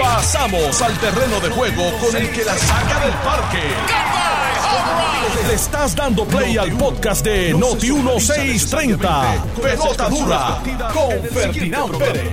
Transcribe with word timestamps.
Pasamos 0.00 0.82
al 0.82 0.98
terreno 0.98 1.40
de 1.40 1.50
juego 1.50 1.90
con 1.98 2.16
el 2.16 2.30
que 2.30 2.44
la 2.44 2.56
saca 2.56 3.00
del 3.04 3.14
parque. 3.14 3.62
Le 5.46 5.54
estás 5.54 5.94
dando 5.96 6.24
play 6.26 6.56
al 6.56 6.72
podcast 6.72 7.24
de 7.24 7.54
Noti 7.54 7.92
1630. 7.92 9.44
Pelota 9.62 10.08
dura 10.08 10.62
con 10.92 11.22
Ferdinand 11.32 11.96
Pérez. 11.98 12.30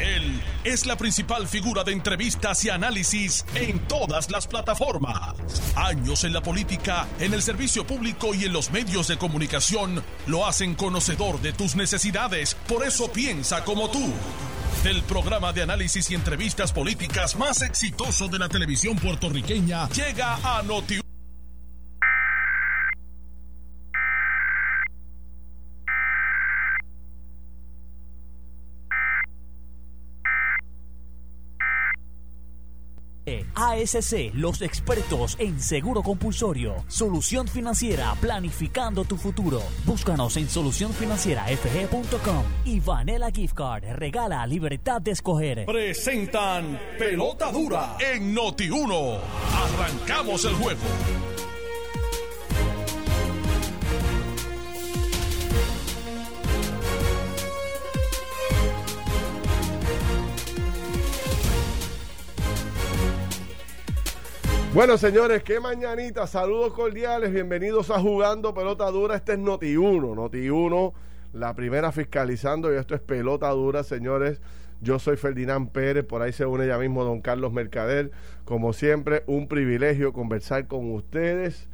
Él 0.00 0.42
es 0.64 0.86
la 0.86 0.96
principal 0.96 1.46
figura 1.46 1.84
de 1.84 1.92
entrevistas 1.92 2.64
y 2.64 2.70
análisis 2.70 3.44
en 3.54 3.78
todas 3.86 4.30
las 4.30 4.46
plataformas. 4.46 5.34
Años 5.76 6.24
en 6.24 6.32
la 6.32 6.42
política, 6.42 7.06
en 7.20 7.34
el 7.34 7.42
servicio 7.42 7.86
público 7.86 8.34
y 8.34 8.44
en 8.44 8.52
los 8.52 8.70
medios 8.70 9.08
de 9.08 9.18
comunicación 9.18 10.02
lo 10.26 10.46
hacen 10.46 10.74
conocedor 10.74 11.40
de 11.40 11.52
tus 11.52 11.76
necesidades. 11.76 12.56
Por 12.66 12.84
eso 12.86 13.12
piensa 13.12 13.64
como 13.64 13.90
tú. 13.90 14.12
Del 14.82 15.02
programa 15.02 15.52
de 15.52 15.62
análisis 15.62 16.08
y 16.10 16.14
entrevistas 16.14 16.72
políticas 16.72 17.34
más 17.34 17.62
exitoso 17.62 18.28
de 18.28 18.38
la 18.38 18.48
televisión 18.48 18.96
puertorriqueña, 18.96 19.88
llega 19.88 20.38
a 20.42 20.62
Noti 20.62 21.00
ASC, 33.70 34.32
los 34.34 34.62
expertos 34.62 35.36
en 35.38 35.60
seguro 35.60 36.02
compulsorio. 36.02 36.84
Solución 36.88 37.48
financiera, 37.48 38.14
planificando 38.20 39.04
tu 39.04 39.16
futuro. 39.16 39.62
Búscanos 39.84 40.36
en 40.36 40.48
solucionfinancierafg.com 40.48 42.44
y 42.64 42.80
Vanilla 42.80 43.30
Gift 43.30 43.54
Card 43.54 43.84
regala 43.94 44.46
libertad 44.46 45.00
de 45.00 45.12
escoger. 45.12 45.66
Presentan 45.66 46.78
Pelota 46.98 47.50
Dura 47.52 47.96
en 48.00 48.34
Noti 48.34 48.70
1. 48.70 49.18
Arrancamos 49.54 50.44
el 50.44 50.54
juego. 50.54 50.80
Bueno, 64.74 64.98
señores, 64.98 65.42
qué 65.42 65.60
mañanita. 65.60 66.26
Saludos 66.26 66.74
cordiales. 66.74 67.32
Bienvenidos 67.32 67.90
a 67.90 67.98
Jugando 68.00 68.52
Pelota 68.52 68.90
Dura. 68.90 69.16
Este 69.16 69.32
es 69.32 69.38
Noti 69.38 69.78
1. 69.78 70.14
Noti 70.14 70.50
1, 70.50 70.92
la 71.32 71.54
primera 71.54 71.90
fiscalizando. 71.90 72.72
Y 72.72 72.76
esto 72.76 72.94
es 72.94 73.00
Pelota 73.00 73.48
Dura, 73.48 73.82
señores. 73.82 74.42
Yo 74.82 74.98
soy 74.98 75.16
Ferdinand 75.16 75.70
Pérez. 75.70 76.04
Por 76.04 76.20
ahí 76.20 76.34
se 76.34 76.44
une 76.44 76.66
ya 76.66 76.76
mismo 76.76 77.02
don 77.02 77.22
Carlos 77.22 77.50
Mercader. 77.50 78.10
Como 78.44 78.74
siempre, 78.74 79.24
un 79.26 79.48
privilegio 79.48 80.12
conversar 80.12 80.66
con 80.66 80.92
ustedes. 80.92 81.66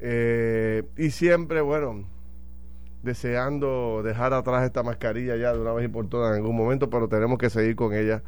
Eh, 0.00 0.82
y 0.96 1.10
siempre, 1.10 1.60
bueno, 1.60 2.04
deseando 3.04 4.02
dejar 4.02 4.34
atrás 4.34 4.64
esta 4.64 4.82
mascarilla 4.82 5.36
ya 5.36 5.52
de 5.52 5.60
una 5.60 5.72
vez 5.72 5.84
y 5.84 5.88
por 5.88 6.08
todas 6.08 6.32
en 6.32 6.42
algún 6.42 6.56
momento, 6.56 6.90
pero 6.90 7.08
tenemos 7.08 7.38
que 7.38 7.48
seguir 7.48 7.76
con 7.76 7.94
ella 7.94 8.24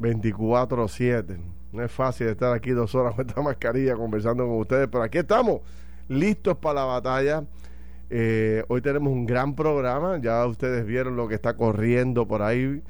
24-7. 0.00 1.61
No 1.72 1.82
es 1.82 1.90
fácil 1.90 2.28
estar 2.28 2.52
aquí 2.52 2.70
dos 2.70 2.94
horas 2.94 3.14
con 3.14 3.26
esta 3.26 3.40
mascarilla 3.42 3.96
conversando 3.96 4.46
con 4.46 4.58
ustedes, 4.58 4.88
pero 4.88 5.04
aquí 5.04 5.18
estamos, 5.18 5.62
listos 6.08 6.56
para 6.58 6.80
la 6.80 6.84
batalla. 6.84 7.44
Eh, 8.10 8.62
hoy 8.68 8.82
tenemos 8.82 9.10
un 9.10 9.24
gran 9.24 9.54
programa, 9.54 10.18
ya 10.18 10.46
ustedes 10.46 10.84
vieron 10.84 11.16
lo 11.16 11.26
que 11.28 11.34
está 11.34 11.56
corriendo 11.56 12.28
por 12.28 12.42
ahí 12.42 12.82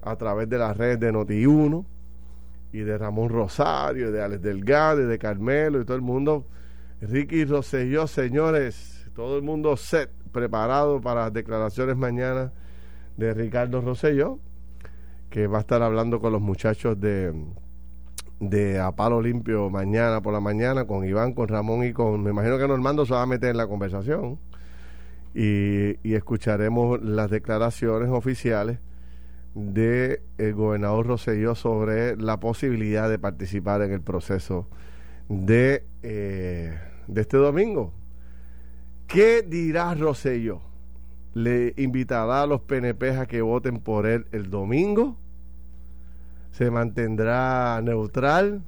a 0.00 0.16
través 0.16 0.48
de 0.48 0.56
las 0.56 0.74
redes 0.74 0.98
de 0.98 1.12
Noti1 1.12 1.84
y 2.72 2.78
de 2.78 2.96
Ramón 2.96 3.28
Rosario, 3.28 4.08
y 4.08 4.12
de 4.12 4.22
Alex 4.22 4.40
Delgado, 4.40 5.02
y 5.02 5.04
de 5.04 5.18
Carmelo 5.18 5.82
y 5.82 5.84
todo 5.84 5.96
el 5.96 6.02
mundo. 6.02 6.46
Ricky 7.02 7.44
Rosselló, 7.44 8.06
señores, 8.06 9.10
todo 9.14 9.36
el 9.36 9.42
mundo 9.42 9.76
set, 9.76 10.10
preparado 10.32 11.02
para 11.02 11.22
las 11.24 11.32
declaraciones 11.34 11.96
mañana 11.96 12.52
de 13.18 13.34
Ricardo 13.34 13.82
Rosselló, 13.82 14.38
que 15.28 15.46
va 15.46 15.58
a 15.58 15.60
estar 15.60 15.82
hablando 15.82 16.20
con 16.20 16.32
los 16.32 16.40
muchachos 16.40 16.98
de 16.98 17.34
de 18.40 18.80
A 18.80 18.92
Palo 18.92 19.20
Limpio 19.20 19.70
mañana 19.70 20.22
por 20.22 20.32
la 20.32 20.40
mañana 20.40 20.86
con 20.86 21.04
Iván, 21.04 21.34
con 21.34 21.48
Ramón 21.48 21.84
y 21.84 21.92
con, 21.92 22.22
me 22.22 22.30
imagino 22.30 22.58
que 22.58 22.66
Normando 22.66 23.06
se 23.06 23.14
va 23.14 23.22
a 23.22 23.26
meter 23.26 23.50
en 23.50 23.58
la 23.58 23.66
conversación 23.66 24.38
y, 25.34 25.96
y 26.02 26.14
escucharemos 26.14 27.00
las 27.02 27.30
declaraciones 27.30 28.08
oficiales 28.08 28.78
de 29.54 30.22
el 30.38 30.54
gobernador 30.54 31.06
Rosselló 31.06 31.54
sobre 31.54 32.16
la 32.16 32.38
posibilidad 32.40 33.08
de 33.08 33.18
participar 33.18 33.82
en 33.82 33.92
el 33.92 34.00
proceso 34.00 34.68
de, 35.28 35.84
eh, 36.02 36.78
de 37.06 37.20
este 37.20 37.36
domingo. 37.36 37.92
¿Qué 39.06 39.42
dirá 39.42 39.94
Rosselló? 39.94 40.60
¿Le 41.34 41.74
invitará 41.76 42.42
a 42.42 42.46
los 42.46 42.62
PNP 42.62 43.10
a 43.10 43.26
que 43.26 43.42
voten 43.42 43.80
por 43.80 44.06
él 44.06 44.26
el 44.32 44.50
domingo? 44.50 45.16
Se 46.52 46.70
mantendrá 46.70 47.80
neutral 47.82 48.62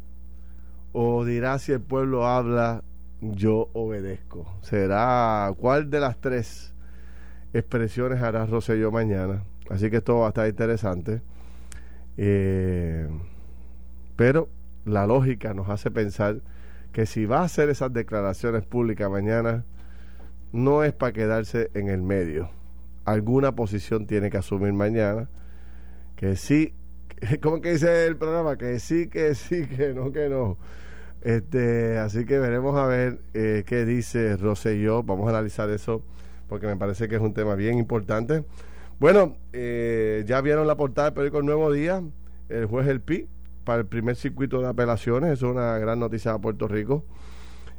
o 0.93 1.25
dirá 1.25 1.59
si 1.59 1.73
el 1.73 1.81
pueblo 1.81 2.27
habla 2.27 2.83
yo 3.21 3.69
obedezco 3.73 4.47
será 4.63 5.53
cuál 5.57 5.91
de 5.91 6.01
las 6.01 6.21
tres 6.21 6.73
expresiones 7.53 8.23
hará 8.23 8.47
Rosselló 8.47 8.91
mañana. 8.91 9.45
Así 9.69 9.91
que 9.91 9.99
esto 9.99 10.19
va 10.19 10.27
a 10.27 10.29
estar 10.29 10.49
interesante. 10.49 11.23
Eh, 12.17 13.09
pero 14.17 14.49
la 14.85 15.07
lógica 15.07 15.55
nos 15.55 15.69
hace 15.69 15.91
pensar 15.91 16.41
que 16.93 17.07
si 17.07 17.25
va 17.25 17.41
a 17.41 17.45
hacer 17.45 17.71
esas 17.71 17.93
declaraciones 17.93 18.65
públicas 18.65 19.11
mañana 19.11 19.65
no 20.53 20.85
es 20.85 20.93
para 20.93 21.13
quedarse 21.13 21.71
en 21.75 21.89
el 21.89 22.03
medio. 22.03 22.51
Alguna 23.05 23.53
posición 23.53 24.07
tiene 24.07 24.31
que 24.31 24.37
asumir 24.37 24.73
mañana 24.73 25.29
que 26.17 26.37
sí 26.37 26.75
¿Cómo 27.41 27.61
que 27.61 27.73
dice 27.73 28.07
el 28.07 28.17
programa? 28.17 28.57
Que 28.57 28.79
sí, 28.81 29.07
que 29.07 29.35
sí, 29.35 29.67
que 29.67 29.95
no, 29.95 30.13
que 30.13 30.29
no. 30.29 30.57
Este, 31.23 31.99
así 31.99 32.25
que 32.25 32.39
veremos 32.39 32.77
a 32.77 32.87
ver 32.87 33.21
eh, 33.35 33.63
qué 33.67 33.85
dice 33.85 34.37
Rosselló. 34.37 35.03
Vamos 35.03 35.27
a 35.29 35.31
analizar 35.31 35.71
eso 35.71 36.03
porque 36.49 36.67
me 36.67 36.77
parece 36.77 37.09
que 37.09 37.17
es 37.17 37.21
un 37.21 37.33
tema 37.33 37.55
bien 37.55 37.79
importante. 37.79 38.45
Bueno, 38.99 39.37
eh, 39.53 40.25
ya 40.27 40.41
vieron 40.41 40.67
la 40.67 40.77
portada 40.77 41.09
del 41.09 41.15
periódico 41.15 41.39
El 41.39 41.47
Nuevo 41.47 41.73
Día, 41.73 42.03
el 42.49 42.67
juez 42.67 42.89
El 42.89 43.01
Pi, 43.01 43.29
para 43.65 43.81
el 43.81 43.87
primer 43.87 44.17
circuito 44.17 44.61
de 44.61 44.69
apelaciones. 44.69 45.33
Es 45.33 45.43
una 45.43 45.79
gran 45.79 46.01
noticia 46.01 46.33
para 46.33 46.43
Puerto 46.43 46.67
Rico. 46.67 47.05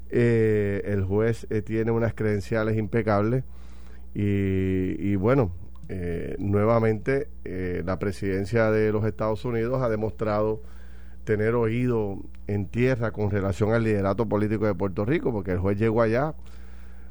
Eh, 0.09 0.81
el 0.85 1.03
juez 1.03 1.47
tiene 1.65 1.91
unas 1.91 2.13
credenciales 2.13 2.77
impecables 2.77 3.43
y 4.15 5.15
bueno, 5.15 5.51
eh, 5.89 6.35
nuevamente 6.39 7.27
eh, 7.43 7.81
la 7.85 7.99
presidencia 7.99 8.71
de 8.71 8.91
los 8.91 9.05
Estados 9.05 9.43
Unidos 9.45 9.81
ha 9.81 9.89
demostrado 9.89 10.61
tener 11.23 11.55
oído 11.55 12.19
en 12.47 12.67
tierra 12.67 13.11
con 13.11 13.31
relación 13.31 13.73
al 13.73 13.83
liderato 13.83 14.27
político 14.27 14.65
de 14.65 14.75
Puerto 14.75 15.05
Rico, 15.05 15.31
porque 15.31 15.51
el 15.51 15.59
juez 15.59 15.77
llegó 15.77 16.01
allá 16.01 16.35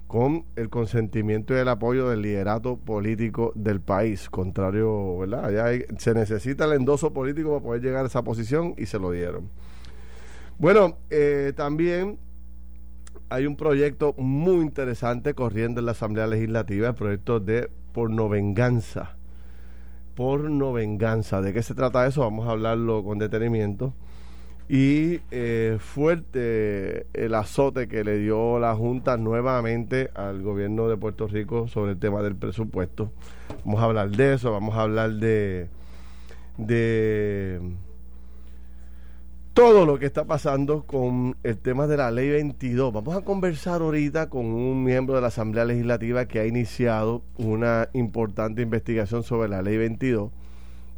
con 0.06 0.44
el 0.56 0.69
consentimiento 0.69 1.55
y 1.55 1.59
el 1.59 1.69
apoyo 1.69 2.11
del 2.11 2.21
liderato 2.21 2.77
político 2.77 3.53
del 3.55 3.81
país, 3.81 4.28
contrario, 4.28 5.19
¿verdad? 5.19 5.47
Allá 5.47 5.87
se 5.97 6.12
necesita 6.12 6.66
el 6.66 6.72
endoso 6.72 7.15
político 7.15 7.50
para 7.50 7.62
poder 7.62 7.82
llegar 7.82 8.05
a 8.05 8.09
esa 8.09 8.22
posición 8.22 8.75
y 8.77 8.84
se 8.84 8.99
lo 8.99 9.11
dieron. 9.11 9.49
Bueno, 10.59 10.99
eh, 11.09 11.55
también 11.56 12.19
hay 13.31 13.47
un 13.47 13.56
proyecto 13.56 14.12
muy 14.19 14.56
interesante 14.56 15.32
corriendo 15.32 15.81
en 15.81 15.87
la 15.87 15.93
Asamblea 15.93 16.27
Legislativa, 16.27 16.88
el 16.88 16.94
proyecto 16.94 17.41
de 17.41 17.71
porno 17.92 18.28
venganza. 18.28 19.16
Porno 20.14 20.72
venganza. 20.72 21.41
¿De 21.41 21.53
qué 21.53 21.62
se 21.62 21.75
trata 21.75 22.06
eso? 22.06 22.22
Vamos 22.22 22.49
a 22.49 22.52
hablarlo 22.52 23.02
con 23.05 23.19
detenimiento. 23.19 23.94
Y 24.69 25.20
eh, 25.31 25.78
fuerte 25.81 27.06
el 27.12 27.34
azote 27.34 27.88
que 27.88 28.05
le 28.05 28.19
dio 28.19 28.58
la 28.58 28.75
Junta 28.75 29.17
nuevamente 29.17 30.11
al 30.14 30.43
gobierno 30.43 30.88
de 30.88 30.96
Puerto 30.96 31.26
Rico 31.26 31.69
sobre 31.69 31.93
el 31.93 31.99
tema 31.99 32.22
del 32.22 32.37
presupuesto. 32.37 33.12
Vamos 33.64 33.81
a 33.81 33.84
hablar 33.84 34.11
de 34.11 34.34
eso, 34.34 34.52
vamos 34.52 34.75
a 34.75 34.82
hablar 34.82 35.12
de, 35.14 35.69
de 36.56 37.61
todo 39.54 39.84
lo 39.84 39.99
que 39.99 40.06
está 40.06 40.25
pasando 40.25 40.84
con 40.84 41.37
el 41.43 41.58
tema 41.58 41.87
de 41.87 41.99
la 41.99 42.10
ley 42.10 42.31
22. 42.31 42.93
Vamos 42.93 43.16
a 43.16 43.20
conversar 43.20 43.82
ahorita 43.82 44.31
con 44.31 44.46
un 44.46 44.82
miembro 44.82 45.14
de 45.14 45.20
la 45.20 45.26
Asamblea 45.26 45.66
Legislativa 45.66 46.25
que 46.26 46.40
ha 46.40 46.46
iniciado 46.46 47.22
una 47.37 47.88
importante 47.93 48.62
investigación 48.62 49.22
sobre 49.22 49.49
la 49.49 49.60
ley 49.60 49.76
22, 49.76 50.31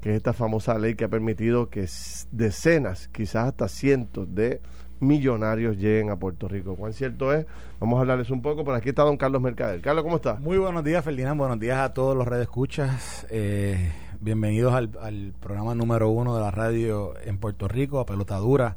que 0.00 0.10
es 0.10 0.16
esta 0.16 0.32
famosa 0.32 0.78
ley 0.78 0.94
que 0.94 1.04
ha 1.04 1.08
permitido 1.08 1.68
que 1.68 1.88
decenas, 2.30 3.08
quizás 3.08 3.48
hasta 3.48 3.66
cientos 3.66 4.32
de 4.32 4.60
millonarios 5.00 5.76
lleguen 5.76 6.10
a 6.10 6.16
Puerto 6.16 6.46
Rico. 6.46 6.76
¿Cuán 6.76 6.92
cierto 6.92 7.34
es? 7.34 7.46
Vamos 7.80 7.98
a 7.98 8.02
hablarles 8.02 8.30
un 8.30 8.40
poco. 8.40 8.64
Por 8.64 8.74
aquí 8.76 8.90
está 8.90 9.02
don 9.02 9.16
Carlos 9.16 9.42
Mercader. 9.42 9.80
Carlos, 9.80 10.04
¿cómo 10.04 10.16
está? 10.16 10.34
Muy 10.34 10.58
buenos 10.58 10.84
días, 10.84 11.04
Ferdinand. 11.04 11.38
Buenos 11.38 11.58
días 11.58 11.78
a 11.78 11.92
todos 11.92 12.16
los 12.16 12.26
redes 12.26 12.44
escuchas. 12.44 13.26
Eh, 13.30 13.90
bienvenidos 14.24 14.72
al, 14.72 14.90
al, 15.02 15.34
programa 15.38 15.74
número 15.74 16.08
uno 16.08 16.34
de 16.34 16.40
la 16.40 16.50
radio 16.50 17.12
en 17.26 17.36
Puerto 17.36 17.68
Rico, 17.68 18.00
a 18.00 18.06
Pelotadura. 18.06 18.74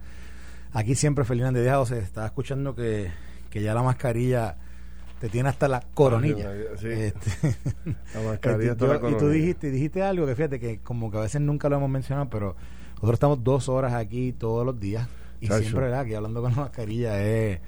Aquí 0.73 0.93
siempre 0.93 1.23
Ferdinand 1.23 1.55
de 1.55 1.85
se 1.85 1.99
está 1.99 2.25
escuchando 2.25 2.75
que, 2.75 3.09
que 3.49 3.61
ya 3.61 3.73
la 3.73 3.81
mascarilla 3.81 4.57
te 5.21 5.29
tiene 5.29 5.47
hasta 5.47 5.69
la 5.69 5.81
coronilla. 5.93 6.51
Sí, 6.77 6.89
este, 6.89 7.55
la 8.13 8.21
mascarilla 8.29 8.73
este, 8.73 8.87
la 8.87 9.09
Y 9.09 9.15
tú 9.15 9.29
dijiste, 9.29 9.71
dijiste 9.71 10.03
algo 10.03 10.25
que 10.25 10.35
fíjate 10.35 10.59
que 10.59 10.79
como 10.79 11.09
que 11.09 11.17
a 11.17 11.21
veces 11.21 11.39
nunca 11.39 11.69
lo 11.69 11.77
hemos 11.77 11.89
mencionado, 11.89 12.29
pero 12.29 12.57
nosotros 12.95 13.13
estamos 13.13 13.41
dos 13.41 13.69
horas 13.69 13.93
aquí 13.93 14.33
todos 14.33 14.65
los 14.65 14.77
días 14.77 15.07
y 15.39 15.47
siempre, 15.47 15.85
¿verdad? 15.85 16.01
Aquí 16.01 16.13
hablando 16.13 16.41
con 16.41 16.51
la 16.51 16.63
mascarilla 16.63 17.23
es, 17.23 17.61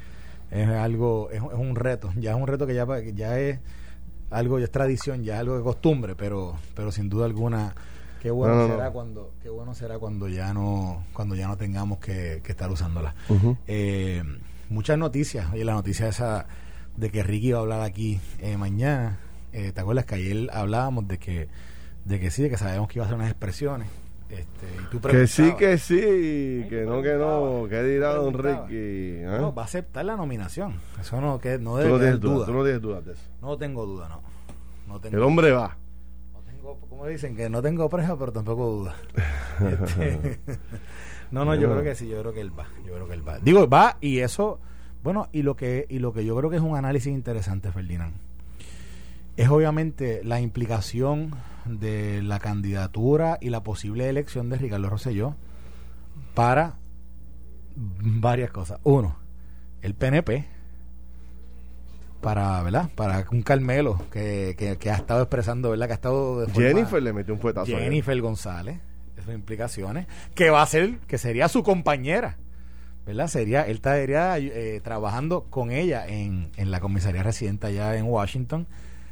es 0.52 0.68
algo, 0.68 1.30
es, 1.32 1.42
un 1.42 1.78
reto. 1.78 2.12
Ya 2.18 2.32
es 2.32 2.38
un 2.38 2.46
reto 2.46 2.68
que 2.68 2.74
ya, 2.74 2.86
ya 3.14 3.40
es 3.40 3.60
algo, 4.32 4.60
ya 4.60 4.66
es 4.66 4.72
tradición, 4.72 5.24
ya 5.24 5.36
es 5.36 5.40
algo 5.42 5.58
de 5.58 5.64
costumbre, 5.64 6.16
pero, 6.16 6.56
pero 6.76 6.92
sin 6.92 7.10
duda 7.10 7.26
alguna 7.26 7.74
qué 8.22 8.32
bueno 8.32 8.68
será 8.68 8.92
cuando 8.92 9.32
qué 9.42 9.50
bueno 9.50 9.74
será 9.74 9.98
cuando 9.98 10.28
ya 10.28 10.54
no 10.54 11.06
cuando 11.14 11.36
ya 11.36 11.48
no 11.48 11.56
tengamos 11.56 12.00
que, 12.00 12.42
estar 12.46 12.70
usándola. 12.70 13.16
Eh, 13.68 14.24
muchas 14.70 14.98
noticias. 14.98 15.48
Y 15.56 15.64
la 15.64 15.74
noticia 15.74 16.08
esa 16.08 16.48
de 16.98 17.10
que 17.10 17.24
Ricky 17.24 17.50
iba 17.50 17.60
a 17.60 17.62
hablar 17.62 17.82
aquí 17.82 18.20
eh, 18.40 18.58
mañana. 18.58 19.20
Eh, 19.52 19.72
te 19.72 19.82
acuerdas 19.82 20.06
que 20.06 20.16
ayer 20.16 20.50
hablábamos 20.54 21.08
de 21.08 21.18
que 21.18 21.48
de 22.06 22.20
que 22.20 22.30
sí 22.30 22.44
de 22.44 22.50
que 22.50 22.58
sabemos 22.58 22.88
que 22.88 23.00
iba 23.00 23.06
a 23.06 23.08
hacer 23.08 23.18
unas 23.18 23.30
expresiones 23.30 23.88
este, 24.30 24.68
que 25.10 25.26
sí, 25.26 25.54
que 25.58 25.80
sí, 25.80 26.66
que 26.70 26.86
no, 26.86 27.02
que 27.02 27.14
no, 27.14 27.68
que 27.68 27.82
dirá 27.84 28.14
don 28.14 28.34
Ricky. 28.34 29.24
No, 29.24 29.54
va 29.56 29.64
a 29.64 29.66
aceptar 29.66 30.06
la 30.06 30.16
nominación. 30.16 30.76
Eso 31.02 31.20
no, 31.20 31.40
que 31.40 31.58
no 31.58 31.78
debe 31.78 31.98
tener 31.98 32.20
duda. 32.20 32.46
Tú 32.46 32.54
no 32.54 32.64
tienes 32.64 32.82
dudas 32.82 33.06
de 33.06 33.14
eso. 33.14 33.24
No 33.42 33.58
tengo 33.58 33.88
duda, 33.88 34.08
no. 34.08 34.22
no 34.88 35.00
tengo 35.00 35.18
El 35.18 35.24
hombre 35.24 35.52
va. 35.52 35.78
No 36.32 36.42
tengo, 36.42 36.80
como 36.80 37.08
dicen, 37.08 37.36
que 37.36 37.50
no 37.50 37.62
tengo 37.64 37.90
presa, 37.90 38.18
pero 38.18 38.32
tampoco 38.32 38.68
duda. 38.68 38.96
Este, 39.60 40.40
no, 41.32 41.44
no, 41.44 41.54
yo 41.54 41.70
creo 41.70 41.84
que 41.84 41.94
sí, 41.94 42.08
yo 42.08 42.22
creo 42.22 42.32
que 42.32 42.42
él 42.42 42.58
va. 42.58 42.68
Yo 42.86 42.94
creo 42.94 43.08
que 43.08 43.14
él 43.14 43.28
va. 43.28 43.40
Digo, 43.40 43.68
va 43.68 43.98
y 44.00 44.20
eso, 44.20 44.60
bueno, 45.04 45.28
y 45.34 45.42
lo 45.42 45.56
que, 45.56 45.86
y 45.90 46.00
lo 46.00 46.14
que 46.14 46.24
yo 46.24 46.36
creo 46.38 46.50
que 46.50 46.56
es 46.56 46.62
un 46.62 46.78
análisis 46.78 47.12
interesante, 47.12 47.72
Ferdinand, 47.72 48.16
es 49.40 49.48
obviamente 49.48 50.20
la 50.26 50.42
implicación 50.42 51.34
de 51.64 52.22
la 52.22 52.40
candidatura 52.40 53.38
y 53.40 53.52
la 53.52 53.64
posible 53.64 54.10
elección 54.10 54.50
de 54.50 54.58
Ricardo 54.58 54.90
Rosselló 54.90 55.34
para 56.34 56.76
varias 57.74 58.52
cosas. 58.52 58.82
Uno, 58.84 59.16
el 59.82 59.96
PNP, 59.96 60.46
para, 62.20 62.62
¿verdad? 62.64 62.90
Para 62.96 63.28
un 63.32 63.42
Carmelo 63.42 64.02
que, 64.12 64.58
que, 64.78 64.92
ha 64.92 64.96
estado 64.96 65.22
expresando, 65.22 65.70
¿verdad? 65.70 65.86
Que 65.86 65.94
ha 65.94 65.96
estado... 65.96 66.46
Jennifer 66.50 67.02
le 67.02 67.14
metió 67.14 67.34
un 67.34 67.40
fuetazo. 67.40 67.72
Jennifer 67.72 68.20
González, 68.20 68.82
esas 69.16 69.34
implicaciones, 69.34 70.08
que 70.36 70.50
va 70.50 70.62
a 70.62 70.66
ser, 70.66 70.98
que 71.08 71.18
sería 71.18 71.48
su 71.48 71.64
compañera. 71.64 72.40
¿verdad? 73.06 73.28
Sería, 73.28 73.62
él 73.62 73.78
estaría 73.78 74.38
eh, 74.38 74.82
trabajando 74.84 75.46
con 75.46 75.72
ella 75.72 76.06
en, 76.06 76.52
en 76.58 76.72
la 76.72 76.82
comisaría 76.82 77.24
residente 77.24 77.68
allá 77.68 77.96
en 77.96 78.04
Washington 78.04 78.68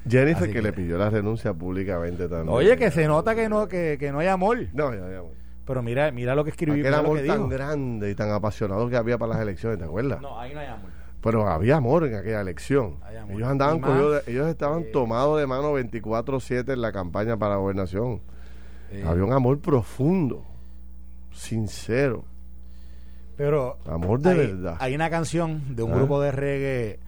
Jennifer 0.09 0.51
que, 0.51 0.61
le 0.61 0.73
pidió 0.73 0.97
la 0.97 1.09
renuncia 1.09 1.53
públicamente 1.53 2.27
también. 2.27 2.49
Oye, 2.49 2.77
que 2.77 2.91
se 2.91 3.07
nota 3.07 3.35
que 3.35 3.49
no, 3.49 3.67
que, 3.67 4.09
no 4.11 4.19
hay 4.19 4.27
amor. 4.27 4.57
No, 4.73 4.93
ya 4.93 5.05
hay 5.05 5.15
amor. 5.15 5.31
Pero 5.65 5.81
mira, 5.81 6.11
mira 6.11 6.33
lo 6.33 6.43
que 6.43 6.51
escribió. 6.51 6.81
Aquel 6.81 6.93
amor 6.93 7.19
tan 7.25 7.49
grande 7.49 8.09
y 8.09 8.15
tan 8.15 8.31
apasionado 8.31 8.89
que 8.89 8.95
había 8.95 9.17
para 9.17 9.33
las 9.33 9.41
elecciones, 9.41 9.79
¿te 9.79 9.85
acuerdas? 9.85 10.21
No, 10.21 10.39
ahí 10.39 10.53
no 10.53 10.59
hay 10.59 10.67
amor. 10.67 10.89
Pero 11.21 11.47
había 11.47 11.77
amor 11.77 12.05
en 12.05 12.15
aquella 12.15 12.41
elección. 12.41 12.99
Ellos 13.29 13.47
andaban 13.47 13.81
ellos 14.27 14.47
estaban 14.47 14.83
eh, 14.83 14.89
tomados 14.93 15.39
de 15.39 15.47
mano 15.47 15.77
24-7 15.77 16.71
en 16.71 16.81
la 16.81 16.91
campaña 16.91 17.35
para 17.37 17.55
la 17.55 17.57
gobernación. 17.57 18.21
Eh, 18.91 19.03
había 19.05 19.25
un 19.25 19.33
amor 19.33 19.59
profundo, 19.59 20.45
sincero. 21.33 22.23
Pero 23.35 23.77
amor 23.85 24.19
de 24.21 24.33
verdad. 24.33 24.77
Hay 24.79 24.95
una 24.95 25.09
canción 25.09 25.75
de 25.75 25.83
un 25.83 25.91
¿Ah? 25.91 25.95
grupo 25.95 26.21
de 26.21 26.31
reggae 26.31 26.99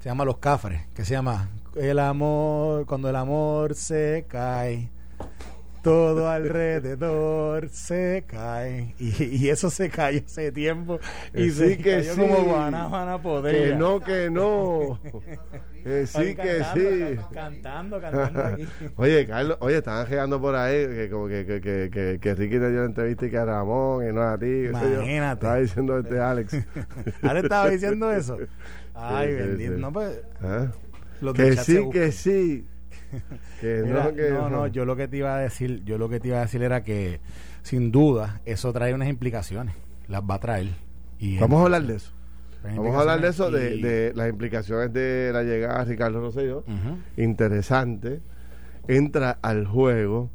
se 0.00 0.08
llama 0.08 0.24
Los 0.24 0.38
Cafres, 0.38 0.82
que 0.94 1.04
se 1.04 1.12
llama 1.12 1.48
El 1.78 2.00
amor, 2.00 2.86
cuando 2.86 3.08
el 3.08 3.14
amor 3.14 3.74
se 3.76 4.24
cae, 4.28 4.90
todo 5.82 6.28
alrededor 6.28 7.68
se 7.68 8.24
cae. 8.26 8.94
Y, 8.98 9.48
eso 9.48 9.70
se 9.70 9.88
cayó 9.88 10.20
hace 10.26 10.50
tiempo. 10.50 10.98
Y 11.32 11.44
sí 11.44 11.52
se 11.52 11.78
que 11.78 11.98
cayó 11.98 12.14
sí. 12.14 12.20
como 12.20 12.44
guanábana 12.44 13.20
Que 13.42 13.76
no, 13.76 14.00
que 14.00 14.28
no. 14.28 14.98
que 15.84 16.06
sí, 16.06 16.34
que 16.34 16.64
sí. 16.74 17.20
Cantando, 17.32 18.00
cantando. 18.00 18.56
oye, 18.96 19.24
Carlos, 19.26 19.56
oye, 19.60 19.78
estaban 19.78 20.06
llegando 20.08 20.40
por 20.40 20.56
ahí 20.56 20.84
que 20.84 21.08
como 21.10 21.28
que, 21.28 21.46
que, 21.46 21.60
que, 21.60 22.18
que, 22.20 22.34
Ricky 22.34 22.58
te 22.58 22.70
dio 22.70 22.80
una 22.80 22.86
entrevista 22.86 23.26
y 23.26 23.30
que 23.30 23.38
a 23.38 23.44
Ramón 23.44 24.08
y 24.08 24.12
no 24.12 24.22
a 24.22 24.36
ti. 24.36 24.66
Imagínate. 24.66 25.34
Estaba 25.34 25.56
diciendo 25.56 25.98
este 25.98 26.20
Alex. 26.20 26.54
¿Alex 27.22 27.44
estaba 27.44 27.70
diciendo 27.70 28.10
eso? 28.10 28.36
Ay, 28.94 29.32
bendito. 29.32 29.78
No, 29.78 29.92
pues. 29.92 30.20
¿Ah? 30.42 30.66
Que 31.34 31.56
sí, 31.56 31.88
que 31.92 32.12
sí. 32.12 32.64
que 33.60 33.82
no, 33.86 34.14
que 34.14 34.30
no, 34.30 34.50
no, 34.50 34.66
yo 34.66 34.84
lo 34.84 34.96
que 34.96 35.08
te 35.08 35.16
iba 35.16 35.34
a 35.36 35.38
decir, 35.38 35.82
yo 35.84 35.98
lo 35.98 36.08
que 36.08 36.20
te 36.20 36.28
iba 36.28 36.38
a 36.38 36.42
decir 36.42 36.62
era 36.62 36.82
que 36.82 37.20
sin 37.62 37.90
duda 37.90 38.40
eso 38.44 38.72
trae 38.72 38.94
unas 38.94 39.08
implicaciones, 39.08 39.74
las 40.08 40.22
va 40.22 40.34
a 40.34 40.40
traer. 40.40 40.68
Y 41.18 41.38
Vamos 41.38 41.60
a 41.60 41.64
hablar 41.64 41.82
de 41.82 41.96
eso. 41.96 42.12
Vamos 42.62 42.94
a 42.96 43.00
hablar 43.00 43.20
de 43.20 43.28
eso, 43.28 43.50
de, 43.50 43.76
de, 43.78 44.12
las 44.14 44.28
implicaciones 44.28 44.92
de 44.92 45.30
la 45.32 45.42
llegada 45.42 45.84
de 45.84 45.90
Ricardo 45.90 46.20
Rosselló. 46.20 46.64
Interesante. 47.16 48.20
Entra 48.88 49.38
al 49.42 49.66
juego. 49.66 50.30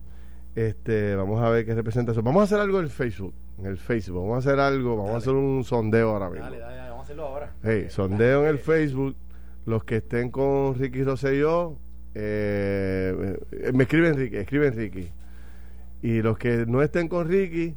Este, 0.55 1.15
vamos 1.15 1.41
a 1.41 1.49
ver 1.49 1.65
qué 1.65 1.73
representa 1.73 2.11
eso. 2.11 2.21
Vamos 2.21 2.41
a 2.41 2.43
hacer 2.43 2.59
algo 2.59 2.79
en 2.79 2.89
Facebook. 2.89 3.33
En 3.59 3.65
el 3.65 3.77
Facebook. 3.77 4.21
Vamos 4.21 4.35
a 4.45 4.49
hacer 4.49 4.59
algo. 4.59 4.95
Vamos 4.95 5.11
a 5.11 5.17
hacer 5.17 5.33
un 5.33 5.63
sondeo 5.63 6.11
ahora 6.11 6.29
mismo. 6.29 6.45
Dale, 6.45 6.59
dale, 6.59 6.77
vamos 6.89 6.99
a 6.99 7.03
hacerlo 7.03 7.23
ahora. 7.25 7.53
Hey, 7.63 7.87
sondeo 7.89 8.43
en 8.43 8.49
el 8.49 8.59
Facebook. 8.59 9.15
Los 9.65 9.83
que 9.83 9.97
estén 9.97 10.29
con 10.29 10.75
Ricky 10.75 11.03
Rosselló, 11.03 11.77
eh, 12.15 13.37
me 13.73 13.83
escriben 13.83 14.15
Ricky, 14.15 14.37
escriben 14.37 14.75
Ricky. 14.75 15.09
Y 16.01 16.21
los 16.21 16.37
que 16.37 16.65
no 16.65 16.81
estén 16.81 17.07
con 17.07 17.27
Ricky, 17.27 17.75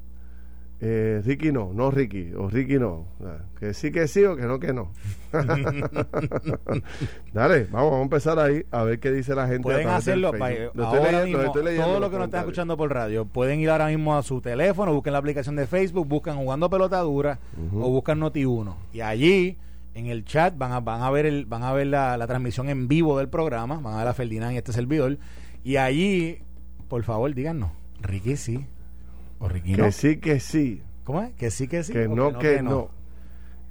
eh, 0.78 1.22
Ricky 1.24 1.52
no, 1.52 1.72
no 1.72 1.90
Ricky, 1.90 2.32
o 2.36 2.50
Ricky 2.50 2.78
no. 2.78 3.06
Que 3.58 3.72
sí 3.72 3.90
que 3.90 4.06
sí 4.08 4.24
o 4.24 4.36
que 4.36 4.42
no 4.42 4.60
que 4.60 4.74
no. 4.74 4.90
Dale, 7.32 7.66
vamos, 7.70 7.94
a 7.94 8.02
empezar 8.02 8.38
ahí 8.38 8.62
a 8.70 8.82
ver 8.82 8.98
qué 8.98 9.10
dice 9.10 9.34
la 9.34 9.46
gente. 9.46 9.62
Pueden 9.62 9.88
hacerlo, 9.88 10.32
todo 10.32 12.00
lo 12.00 12.10
que 12.10 12.16
nos 12.16 12.26
están 12.26 12.40
escuchando 12.40 12.76
por 12.76 12.92
radio, 12.92 13.24
pueden 13.24 13.60
ir 13.60 13.70
ahora 13.70 13.86
mismo 13.86 14.14
a 14.16 14.22
su 14.22 14.42
teléfono, 14.42 14.92
busquen 14.92 15.14
la 15.14 15.20
aplicación 15.20 15.56
de 15.56 15.66
Facebook, 15.66 16.06
buscan 16.06 16.36
Jugando 16.36 16.68
Pelotadura 16.68 17.38
o 17.72 17.88
buscan 17.88 18.20
Noti1. 18.20 18.74
Y 18.92 19.00
allí 19.00 19.56
en 19.96 20.06
el 20.06 20.26
chat 20.26 20.56
van 20.58 20.72
a, 20.72 20.80
van 20.80 21.00
a 21.00 21.10
ver 21.10 21.24
el, 21.24 21.46
van 21.46 21.62
a 21.62 21.72
ver 21.72 21.86
la, 21.86 22.24
transmisión 22.26 22.68
en 22.68 22.86
vivo 22.86 23.16
del 23.18 23.30
programa, 23.30 23.80
van 23.80 23.94
a 23.94 23.98
ver 23.98 24.08
a 24.08 24.14
Ferdinand 24.14 24.52
y 24.52 24.58
este 24.58 24.72
servidor, 24.72 25.16
y 25.64 25.78
allí, 25.78 26.38
por 26.88 27.02
favor, 27.02 27.34
díganos, 27.34 27.72
Ricky 28.02 28.36
sí, 28.36 28.66
o 29.38 29.48
Ricky 29.48 29.72
no. 29.72 29.84
Que 29.84 29.92
sí, 29.92 30.18
que 30.18 30.38
sí. 30.38 30.82
¿Cómo 31.04 31.22
es? 31.22 31.32
Que 31.34 31.50
sí, 31.50 31.66
que 31.66 31.82
sí. 31.82 31.94
Que 31.94 32.08
no, 32.08 32.38
que, 32.38 32.62
no. 32.62 32.90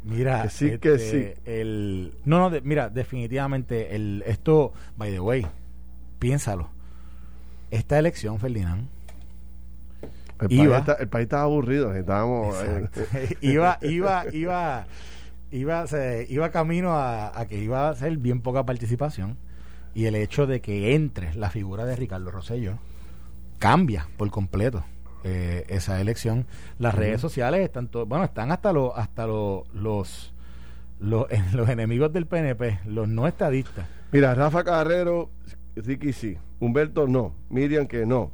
Mira, 0.04 0.44
que 0.44 0.50
sí, 0.50 0.80
que 0.80 0.96
este, 0.96 1.36
sí. 1.36 1.42
El, 1.46 2.16
no, 2.26 2.50
no, 2.50 2.60
mira, 2.64 2.90
definitivamente, 2.90 3.96
el, 3.96 4.24
esto, 4.26 4.74
by 4.98 5.12
the 5.12 5.20
way, 5.20 5.46
piénsalo. 6.18 6.70
Esta 7.70 8.00
elección, 8.00 8.40
Ferdinand, 8.40 8.88
el, 10.42 10.52
iba, 10.52 10.84
país 10.84 10.98
el 11.02 11.08
país 11.08 11.24
estaba 11.24 11.44
aburrido, 11.44 11.94
estábamos. 11.94 12.56
Eh, 12.64 13.38
iba, 13.42 13.78
iba, 13.84 14.26
iba 14.34 14.88
iba, 15.52 15.86
se, 15.88 16.26
iba 16.30 16.52
camino 16.52 16.94
a, 16.96 17.46
que 17.48 17.62
iba 17.62 17.90
a 17.90 17.96
ser 17.96 18.18
bien 18.18 18.42
poca 18.42 18.66
participación 18.66 19.38
y 19.94 20.06
el 20.06 20.16
hecho 20.16 20.48
de 20.48 20.62
que 20.62 20.96
entre 20.96 21.34
la 21.36 21.50
figura 21.50 21.86
de 21.86 21.96
Ricardo 21.96 22.32
Rosello 22.32 22.78
cambia 23.60 24.08
por 24.18 24.30
completo 24.32 24.84
eh, 25.24 25.66
esa 25.70 26.02
elección. 26.02 26.46
Las 26.80 26.96
redes 26.96 27.22
sociales 27.22 27.62
están 27.62 27.90
bueno, 28.08 28.26
están 28.26 28.52
hasta 28.52 28.74
los 28.74 28.92
hasta 28.96 29.26
los 29.26 29.68
los, 29.74 30.34
los, 31.00 31.28
los 31.54 31.70
enemigos 31.70 32.12
del 32.12 32.26
PNP, 32.26 32.80
los 32.86 33.08
no 33.08 33.28
estadistas. 33.28 33.88
Mira, 34.12 34.36
Rafa 34.36 34.64
Carrero, 34.64 35.30
Ricky 35.76 36.14
sí, 36.14 36.38
Humberto 36.60 37.08
no, 37.08 37.34
Miriam 37.50 37.88
que 37.88 38.06
no, 38.06 38.32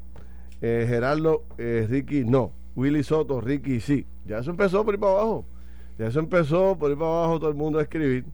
eh, 0.62 0.86
Gerardo, 0.88 1.44
eh, 1.58 1.88
Ricky 1.89 2.24
no, 2.24 2.51
Willy 2.75 3.03
Soto, 3.03 3.41
Ricky 3.41 3.80
sí. 3.80 4.06
Ya 4.25 4.39
eso 4.39 4.51
empezó 4.51 4.86
por 4.86 4.94
ir 4.94 5.00
para 5.00 5.13
abajo. 5.13 5.46
Ya 6.01 6.08
eso 6.08 6.20
empezó 6.20 6.75
por 6.79 6.89
ir 6.89 6.98
para 6.98 7.12
abajo 7.12 7.38
todo 7.38 7.51
el 7.51 7.55
mundo 7.55 7.77
a 7.77 7.84
escribir. 7.84 8.25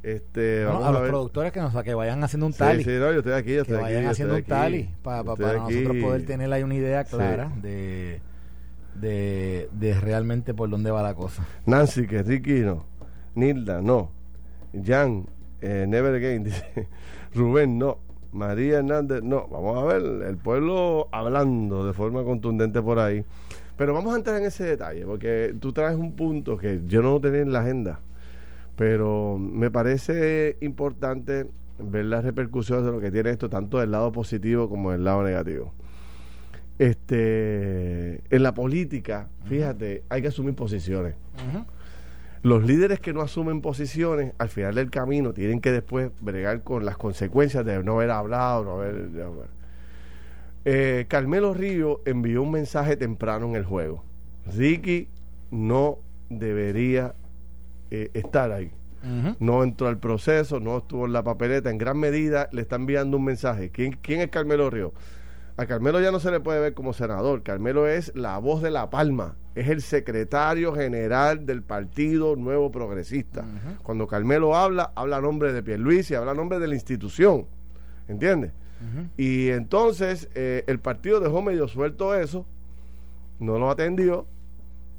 Este, 0.00 0.64
vamos 0.64 0.84
a, 0.86 0.92
los 0.92 1.08
productores 1.08 1.50
que 1.50 1.58
nos 1.58 1.74
que 1.82 1.92
vayan 1.92 2.22
haciendo 2.22 2.46
un 2.46 2.52
tally. 2.52 2.84
Sí, 2.84 2.90
no, 2.90 3.10
yo 3.10 3.18
estoy 3.18 3.32
aquí, 3.32 3.52
yo 3.52 3.62
estoy 3.62 3.78
que 3.78 3.82
vayan 3.82 4.06
haciendo 4.06 4.36
un 4.36 4.44
tally 4.44 4.88
para 5.02 5.24
nosotros 5.24 5.96
poder 6.00 6.24
tener 6.24 6.52
ahí 6.52 6.62
una 6.62 6.76
idea 6.76 7.02
clara 7.02 7.50
de, 7.60 8.20
de, 8.94 9.68
de 9.72 9.94
realmente 10.00 10.54
por 10.54 10.70
dónde 10.70 10.92
va 10.92 11.02
la 11.02 11.14
cosa. 11.14 11.44
Nancy, 11.66 12.06
que 12.06 12.22
Ricky 12.22 12.60
no. 12.60 12.84
Nilda, 13.34 13.82
no. 13.82 14.12
Jan, 14.72 15.26
eh, 15.62 15.86
Never 15.88 16.14
Again, 16.14 16.44
dice. 16.44 16.86
Rubén, 17.34 17.76
no. 17.76 17.98
María 18.30 18.78
Hernández, 18.78 19.24
no, 19.24 19.48
vamos 19.48 19.82
a 19.82 19.84
ver, 19.84 20.28
el 20.28 20.36
pueblo 20.36 21.08
hablando 21.10 21.84
de 21.84 21.92
forma 21.92 22.22
contundente 22.22 22.80
por 22.80 23.00
ahí. 23.00 23.24
Pero 23.80 23.94
vamos 23.94 24.12
a 24.12 24.18
entrar 24.18 24.38
en 24.38 24.46
ese 24.46 24.64
detalle, 24.64 25.06
porque 25.06 25.54
tú 25.58 25.72
traes 25.72 25.96
un 25.96 26.12
punto 26.12 26.58
que 26.58 26.82
yo 26.86 27.00
no 27.00 27.18
tenía 27.18 27.40
en 27.40 27.50
la 27.50 27.60
agenda, 27.60 28.00
pero 28.76 29.38
me 29.38 29.70
parece 29.70 30.58
importante 30.60 31.46
ver 31.78 32.04
las 32.04 32.22
repercusiones 32.22 32.84
de 32.84 32.92
lo 32.92 33.00
que 33.00 33.10
tiene 33.10 33.30
esto, 33.30 33.48
tanto 33.48 33.78
del 33.78 33.90
lado 33.90 34.12
positivo 34.12 34.68
como 34.68 34.92
del 34.92 35.02
lado 35.02 35.22
negativo. 35.22 35.72
Este, 36.78 38.20
en 38.28 38.42
la 38.42 38.52
política, 38.52 39.28
fíjate, 39.46 40.02
hay 40.10 40.20
que 40.20 40.28
asumir 40.28 40.54
posiciones. 40.54 41.14
Los 42.42 42.62
líderes 42.62 43.00
que 43.00 43.14
no 43.14 43.22
asumen 43.22 43.62
posiciones, 43.62 44.34
al 44.36 44.50
final 44.50 44.74
del 44.74 44.90
camino, 44.90 45.32
tienen 45.32 45.62
que 45.62 45.72
después 45.72 46.10
bregar 46.20 46.64
con 46.64 46.84
las 46.84 46.98
consecuencias 46.98 47.64
de 47.64 47.82
no 47.82 47.94
haber 47.94 48.10
hablado, 48.10 48.62
no 48.62 48.72
haber... 48.72 49.08
Eh, 50.64 51.06
Carmelo 51.08 51.54
Río 51.54 52.00
envió 52.04 52.42
un 52.42 52.50
mensaje 52.50 52.96
temprano 52.96 53.46
en 53.46 53.56
el 53.56 53.64
juego. 53.64 54.04
Ricky 54.46 55.08
no 55.50 55.98
debería 56.28 57.14
eh, 57.90 58.10
estar 58.14 58.52
ahí. 58.52 58.72
No 59.38 59.62
entró 59.62 59.88
al 59.88 59.98
proceso, 59.98 60.60
no 60.60 60.76
estuvo 60.76 61.06
en 61.06 61.14
la 61.14 61.22
papeleta. 61.22 61.70
En 61.70 61.78
gran 61.78 61.98
medida 61.98 62.50
le 62.52 62.60
está 62.60 62.76
enviando 62.76 63.16
un 63.16 63.24
mensaje. 63.24 63.70
¿Quién, 63.70 63.98
quién 64.02 64.20
es 64.20 64.28
Carmelo 64.28 64.68
Río? 64.68 64.92
A 65.56 65.64
Carmelo 65.64 66.00
ya 66.00 66.10
no 66.10 66.20
se 66.20 66.30
le 66.30 66.40
puede 66.40 66.60
ver 66.60 66.74
como 66.74 66.92
senador. 66.92 67.42
Carmelo 67.42 67.88
es 67.88 68.12
la 68.14 68.36
voz 68.38 68.60
de 68.60 68.70
La 68.70 68.90
Palma. 68.90 69.36
Es 69.54 69.68
el 69.68 69.80
secretario 69.80 70.74
general 70.74 71.46
del 71.46 71.62
Partido 71.62 72.36
Nuevo 72.36 72.70
Progresista. 72.70 73.44
Cuando 73.82 74.06
Carmelo 74.06 74.54
habla, 74.54 74.92
habla 74.94 75.16
a 75.16 75.20
nombre 75.22 75.54
de 75.54 75.62
Pierluisi, 75.62 76.14
habla 76.14 76.32
a 76.32 76.34
nombre 76.34 76.58
de 76.58 76.68
la 76.68 76.74
institución. 76.74 77.46
¿Entiendes? 78.06 78.52
Y 79.16 79.50
entonces 79.50 80.28
eh, 80.34 80.64
el 80.66 80.78
partido 80.78 81.20
dejó 81.20 81.42
medio 81.42 81.68
suelto 81.68 82.14
eso, 82.14 82.46
no 83.38 83.58
lo 83.58 83.70
atendió, 83.70 84.26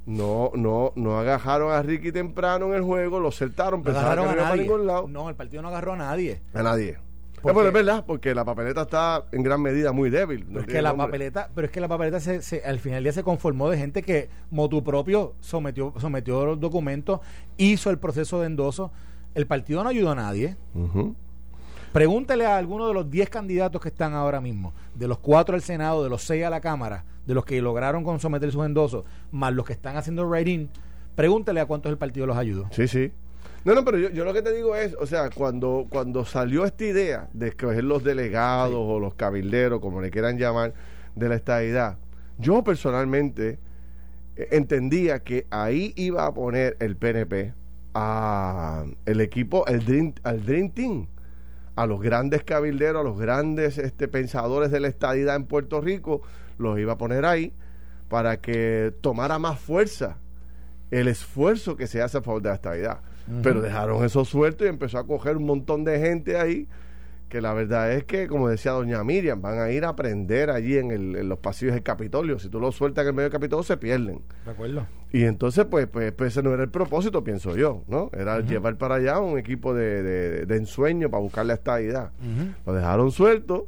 no, 0.05 0.51
no, 0.55 0.93
no 0.95 1.19
agajaron 1.19 1.71
a 1.71 1.81
Ricky 1.81 2.11
temprano 2.11 2.67
en 2.67 2.73
el 2.73 2.81
juego, 2.81 3.19
lo 3.19 3.31
soltaron, 3.31 3.83
pensaron 3.83 4.29
que 4.29 4.35
no 4.35 4.45
a 4.45 4.55
ningún 4.55 4.87
lado. 4.87 5.07
No, 5.07 5.29
el 5.29 5.35
partido 5.35 5.61
no 5.61 5.69
agarró 5.69 5.93
a 5.93 5.97
nadie. 5.97 6.41
A 6.53 6.63
nadie. 6.63 6.97
Bueno, 7.43 7.65
es 7.65 7.73
verdad, 7.73 8.03
porque 8.05 8.35
la 8.35 8.45
papeleta 8.45 8.83
está 8.83 9.25
en 9.31 9.41
gran 9.41 9.61
medida 9.61 9.91
muy 9.91 10.09
débil. 10.09 10.45
No 10.47 10.63
que 10.65 10.81
la 10.81 10.95
papeleta, 10.95 11.49
pero 11.55 11.65
es 11.65 11.71
que 11.71 11.81
la 11.81 11.87
papeleta 11.87 12.19
se, 12.19 12.61
al 12.63 12.79
final 12.79 13.03
día 13.03 13.13
se 13.13 13.23
conformó 13.23 13.69
de 13.69 13.77
gente 13.77 14.03
que 14.03 14.29
motu 14.51 14.83
propio 14.83 15.33
sometió, 15.39 15.93
sometió 15.97 16.45
los 16.45 16.59
documentos, 16.59 17.19
hizo 17.57 17.89
el 17.89 17.97
proceso 17.97 18.39
de 18.41 18.47
endoso. 18.47 18.91
El 19.33 19.47
partido 19.47 19.83
no 19.83 19.89
ayudó 19.89 20.11
a 20.11 20.15
nadie. 20.15 20.57
Pregúntele 21.91 22.45
a 22.45 22.57
alguno 22.57 22.87
de 22.87 22.93
los 22.93 23.09
10 23.11 23.29
candidatos 23.29 23.81
que 23.81 23.89
están 23.89 24.13
ahora 24.13 24.39
mismo, 24.39 24.73
de 24.95 25.09
los 25.09 25.17
4 25.17 25.55
al 25.55 25.61
Senado, 25.61 26.03
de 26.03 26.09
los 26.09 26.23
6 26.23 26.45
a 26.45 26.49
la 26.49 26.61
Cámara, 26.61 27.03
de 27.25 27.33
los 27.33 27.43
que 27.43 27.61
lograron 27.61 28.19
someter 28.19 28.49
sus 28.49 28.65
endosos, 28.65 29.03
más 29.31 29.53
los 29.53 29.65
que 29.65 29.73
están 29.73 29.97
haciendo 29.97 30.25
writing, 30.25 30.69
pregúntele 31.15 31.59
a 31.59 31.65
cuántos 31.65 31.91
el 31.91 31.97
partido 31.97 32.25
los 32.27 32.37
ayudó. 32.37 32.69
Sí, 32.71 32.87
sí. 32.87 33.11
No, 33.65 33.75
no, 33.75 33.83
pero 33.83 33.97
yo, 33.97 34.23
lo 34.23 34.33
que 34.33 34.41
te 34.41 34.53
digo 34.53 34.75
es, 34.75 34.95
o 34.99 35.05
sea, 35.05 35.29
cuando, 35.29 35.85
cuando 35.89 36.23
salió 36.23 36.63
esta 36.63 36.85
idea 36.85 37.27
de 37.33 37.49
escoger 37.49 37.83
los 37.83 38.03
delegados 38.05 38.79
o 38.79 38.99
los 38.99 39.13
cabilderos, 39.15 39.81
como 39.81 40.01
le 40.01 40.11
quieran 40.11 40.37
llamar, 40.37 40.73
de 41.15 41.27
la 41.27 41.35
estadidad, 41.35 41.97
yo 42.37 42.63
personalmente 42.63 43.59
eh, 44.37 44.47
entendía 44.51 45.19
que 45.19 45.45
ahí 45.49 45.93
iba 45.97 46.25
a 46.25 46.33
poner 46.33 46.77
el 46.79 46.95
PNP 46.95 47.53
a 47.93 48.85
el 49.05 49.19
equipo, 49.19 49.67
el 49.67 50.15
al 50.23 50.45
Dream 50.45 50.69
Team 50.69 51.07
a 51.75 51.85
los 51.85 52.01
grandes 52.01 52.43
cabilderos, 52.43 53.01
a 53.01 53.03
los 53.03 53.19
grandes 53.19 53.77
este, 53.77 54.07
pensadores 54.07 54.71
de 54.71 54.79
la 54.79 54.87
estadidad 54.87 55.35
en 55.35 55.45
Puerto 55.45 55.81
Rico, 55.81 56.21
los 56.57 56.79
iba 56.79 56.93
a 56.93 56.97
poner 56.97 57.25
ahí 57.25 57.53
para 58.09 58.41
que 58.41 58.93
tomara 59.01 59.39
más 59.39 59.59
fuerza 59.59 60.17
el 60.91 61.07
esfuerzo 61.07 61.77
que 61.77 61.87
se 61.87 62.01
hace 62.01 62.17
a 62.17 62.21
favor 62.21 62.41
de 62.41 62.49
la 62.49 62.55
estadidad. 62.55 62.99
Pero 63.43 63.61
dejaron 63.61 64.03
eso 64.03 64.25
suelto 64.25 64.65
y 64.65 64.67
empezó 64.67 64.97
a 64.97 65.07
coger 65.07 65.37
un 65.37 65.45
montón 65.45 65.85
de 65.85 65.99
gente 65.99 66.37
ahí 66.37 66.67
que 67.31 67.39
la 67.39 67.53
verdad 67.53 67.93
es 67.93 68.03
que, 68.03 68.27
como 68.27 68.49
decía 68.49 68.73
doña 68.73 69.05
Miriam, 69.05 69.41
van 69.41 69.57
a 69.57 69.71
ir 69.71 69.85
a 69.85 69.89
aprender 69.89 70.49
allí 70.49 70.77
en, 70.77 70.91
el, 70.91 71.15
en 71.15 71.29
los 71.29 71.39
pasillos 71.39 71.73
del 71.73 71.81
Capitolio. 71.81 72.37
Si 72.39 72.49
tú 72.49 72.59
lo 72.59 72.73
sueltas 72.73 73.03
en 73.03 73.07
el 73.07 73.13
medio 73.13 73.29
del 73.29 73.31
Capitolio, 73.31 73.63
se 73.63 73.77
pierden. 73.77 74.21
De 74.43 74.51
acuerdo. 74.51 74.85
Y 75.13 75.23
entonces, 75.23 75.65
pues, 75.65 75.87
pues, 75.87 76.11
pues, 76.11 76.33
ese 76.33 76.43
no 76.43 76.53
era 76.53 76.63
el 76.63 76.69
propósito, 76.69 77.23
pienso 77.23 77.55
yo, 77.55 77.83
¿no? 77.87 78.09
Era 78.13 78.41
llevar 78.41 78.77
para 78.77 78.95
allá 78.95 79.19
un 79.19 79.39
equipo 79.39 79.73
de, 79.73 80.03
de, 80.45 80.55
ensueño 80.57 81.09
para 81.09 81.23
buscar 81.23 81.45
la 81.45 81.53
estabilidad. 81.53 82.11
Lo 82.65 82.73
dejaron 82.73 83.11
suelto, 83.11 83.67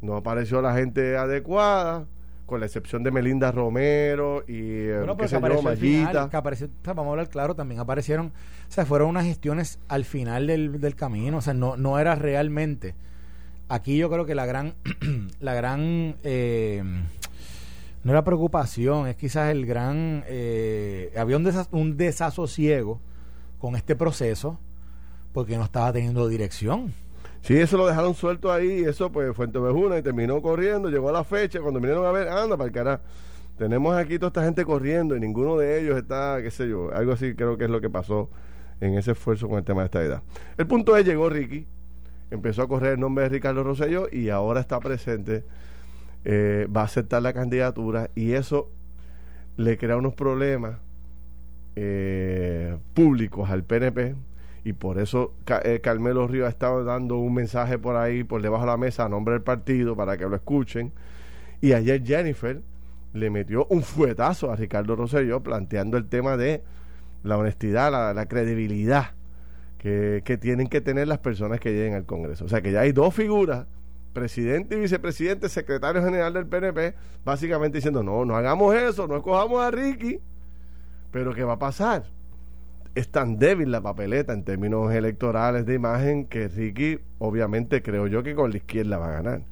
no 0.00 0.16
apareció 0.16 0.62
la 0.62 0.74
gente 0.74 1.18
adecuada, 1.18 2.06
con 2.46 2.60
la 2.60 2.66
excepción 2.66 3.02
de 3.02 3.10
Melinda 3.10 3.50
Romero 3.50 4.44
y 4.46 4.60
eh, 4.60 4.98
bueno, 4.98 5.16
qué 5.16 5.28
sé 5.28 5.40
yo, 5.40 5.62
Mayita. 5.62 6.30
que 6.30 6.36
apareció, 6.36 6.68
vamos 6.84 7.06
a 7.06 7.10
hablar 7.10 7.28
claro, 7.28 7.54
también 7.54 7.80
aparecieron, 7.80 8.26
o 8.26 8.72
sea, 8.72 8.86
fueron 8.86 9.08
unas 9.08 9.24
gestiones 9.24 9.80
al 9.88 10.04
final 10.04 10.46
del, 10.46 10.80
del 10.80 10.94
camino, 10.94 11.38
o 11.38 11.40
sea, 11.42 11.54
no, 11.54 11.76
no 11.76 11.98
era 11.98 12.14
realmente. 12.14 12.94
Aquí 13.68 13.98
yo 13.98 14.08
creo 14.08 14.24
que 14.24 14.36
la 14.36 14.46
gran, 14.46 14.74
la 15.40 15.54
gran, 15.54 16.14
eh, 16.22 16.84
no 18.04 18.12
era 18.12 18.22
preocupación, 18.22 19.08
es 19.08 19.16
quizás 19.16 19.50
el 19.50 19.66
gran, 19.66 20.22
eh, 20.28 21.12
había 21.16 21.36
un, 21.36 21.52
un 21.72 21.96
desasosiego 21.96 23.00
con 23.58 23.74
este 23.74 23.96
proceso 23.96 24.60
porque 25.32 25.58
no 25.58 25.64
estaba 25.64 25.92
teniendo 25.92 26.28
dirección. 26.28 26.94
Sí, 27.42 27.56
eso 27.56 27.76
lo 27.76 27.86
dejaron 27.86 28.14
suelto 28.14 28.52
ahí, 28.52 28.82
eso 28.82 29.10
pues 29.12 29.34
Fuente 29.36 29.58
Vejuna 29.58 29.98
y 29.98 30.02
terminó 30.02 30.42
corriendo, 30.42 30.90
llegó 30.90 31.08
a 31.10 31.12
la 31.12 31.24
fecha, 31.24 31.60
cuando 31.60 31.80
vinieron 31.80 32.04
a 32.04 32.10
ver, 32.10 32.28
anda 32.28 32.56
para 32.56 32.66
el 32.66 32.72
carajo. 32.72 33.02
Tenemos 33.56 33.96
aquí 33.96 34.18
toda 34.18 34.28
esta 34.28 34.44
gente 34.44 34.64
corriendo 34.64 35.16
y 35.16 35.20
ninguno 35.20 35.56
de 35.56 35.80
ellos 35.80 35.96
está, 35.96 36.38
qué 36.42 36.50
sé 36.50 36.68
yo, 36.68 36.92
algo 36.92 37.12
así 37.12 37.34
creo 37.34 37.56
que 37.56 37.64
es 37.64 37.70
lo 37.70 37.80
que 37.80 37.88
pasó 37.88 38.28
en 38.80 38.94
ese 38.94 39.12
esfuerzo 39.12 39.48
con 39.48 39.58
el 39.58 39.64
tema 39.64 39.82
de 39.82 39.86
esta 39.86 40.02
edad. 40.02 40.22
El 40.58 40.66
punto 40.66 40.96
es, 40.96 41.06
llegó 41.06 41.30
Ricky, 41.30 41.66
empezó 42.30 42.62
a 42.62 42.68
correr 42.68 42.94
el 42.94 43.00
nombre 43.00 43.24
de 43.24 43.30
Ricardo 43.30 43.62
Rosselló 43.62 44.08
y 44.10 44.28
ahora 44.28 44.60
está 44.60 44.78
presente, 44.80 45.44
eh, 46.24 46.66
va 46.74 46.82
a 46.82 46.84
aceptar 46.84 47.22
la 47.22 47.32
candidatura 47.32 48.10
y 48.14 48.32
eso 48.32 48.70
le 49.56 49.78
crea 49.78 49.96
unos 49.96 50.14
problemas 50.14 50.76
eh, 51.76 52.76
públicos 52.94 53.48
al 53.50 53.62
PNP 53.64 54.14
y 54.66 54.72
por 54.72 54.98
eso 54.98 55.32
eh, 55.62 55.78
Carmelo 55.80 56.26
Río 56.26 56.44
ha 56.44 56.48
estado 56.48 56.82
dando 56.82 57.18
un 57.18 57.32
mensaje 57.32 57.78
por 57.78 57.94
ahí, 57.94 58.24
por 58.24 58.42
debajo 58.42 58.64
de 58.64 58.70
la 58.72 58.76
mesa, 58.76 59.04
a 59.04 59.08
nombre 59.08 59.34
del 59.34 59.42
partido, 59.42 59.94
para 59.94 60.16
que 60.16 60.24
lo 60.24 60.34
escuchen. 60.34 60.92
Y 61.60 61.72
ayer 61.72 62.04
Jennifer 62.04 62.60
le 63.12 63.30
metió 63.30 63.68
un 63.70 63.84
fuetazo 63.84 64.50
a 64.50 64.56
Ricardo 64.56 64.96
Rosselló 64.96 65.40
planteando 65.40 65.96
el 65.96 66.08
tema 66.08 66.36
de 66.36 66.64
la 67.22 67.38
honestidad, 67.38 67.92
la, 68.12 68.26
credibilidad 68.26 69.12
que, 69.78 70.22
que, 70.24 70.36
tienen 70.36 70.66
que 70.66 70.80
tener 70.80 71.06
las 71.06 71.18
personas 71.18 71.60
que 71.60 71.70
lleguen 71.70 71.94
al 71.94 72.04
Congreso. 72.04 72.44
O 72.44 72.48
sea 72.48 72.60
que 72.60 72.72
ya 72.72 72.80
hay 72.80 72.90
dos 72.90 73.14
figuras, 73.14 73.66
presidente 74.12 74.76
y 74.76 74.80
vicepresidente, 74.80 75.48
secretario 75.48 76.02
general 76.02 76.32
del 76.32 76.48
PNP, 76.48 76.92
básicamente 77.24 77.78
diciendo, 77.78 78.02
no, 78.02 78.24
no 78.24 78.34
hagamos 78.34 78.74
eso, 78.74 79.06
no 79.06 79.18
escojamos 79.18 79.62
a 79.62 79.70
Ricky. 79.70 80.18
Pero 81.12 81.32
¿qué 81.32 81.44
va 81.44 81.52
a 81.52 81.58
pasar? 81.60 82.15
Es 82.96 83.08
tan 83.10 83.38
débil 83.38 83.70
la 83.70 83.82
papeleta 83.82 84.32
en 84.32 84.42
términos 84.42 84.92
electorales 84.92 85.66
de 85.66 85.74
imagen 85.74 86.26
que 86.26 86.48
Ricky, 86.48 86.98
obviamente, 87.18 87.82
creo 87.82 88.06
yo 88.06 88.22
que 88.22 88.34
con 88.34 88.50
la 88.50 88.56
izquierda 88.56 88.96
va 88.96 89.08
a 89.08 89.10
ganar. 89.10 89.42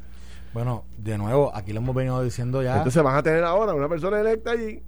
Bueno, 0.54 0.84
de 0.96 1.18
nuevo, 1.18 1.54
aquí 1.54 1.74
lo 1.74 1.80
hemos 1.80 1.94
venido 1.94 2.22
diciendo 2.22 2.62
ya. 2.62 2.78
Entonces 2.78 3.02
van 3.02 3.16
a 3.16 3.22
tener 3.22 3.44
ahora 3.44 3.74
una 3.74 3.86
persona 3.86 4.18
electa 4.18 4.52
allí. 4.52 4.82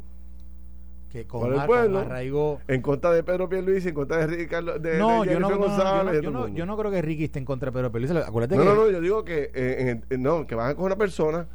Que 1.12 1.26
con, 1.26 1.52
el 1.52 1.66
pueblo, 1.66 2.58
en 2.66 2.82
contra 2.82 3.12
de 3.12 3.22
Pedro 3.22 3.48
Pierluisi, 3.48 3.88
en 3.88 3.94
contra 3.94 4.26
de 4.26 4.26
Ricardo 4.26 4.78
de, 4.78 4.98
no, 4.98 5.24
yo 5.24 5.38
no, 5.38 5.56
González. 5.56 6.22
yo, 6.22 6.30
no, 6.30 6.48
yo, 6.48 6.66
no, 6.66 6.76
creo 6.78 6.90
que 6.90 7.02
Ricky 7.02 7.24
esté 7.24 7.38
en 7.38 7.44
contra 7.44 7.70
de 7.70 7.72
Pedro 7.72 7.92
Pierluisi. 7.92 8.16
Acuérdate 8.16 8.56
no, 8.56 8.62
que... 8.62 8.68
no, 8.68 8.74
no, 8.74 8.90
yo 8.90 9.00
digo 9.02 9.22
que, 9.22 9.50
eh, 9.54 10.00
no, 10.18 10.46
que 10.46 10.54
van 10.54 10.70
a 10.70 10.74
coger 10.74 10.86
una 10.86 10.96
persona 10.96 11.46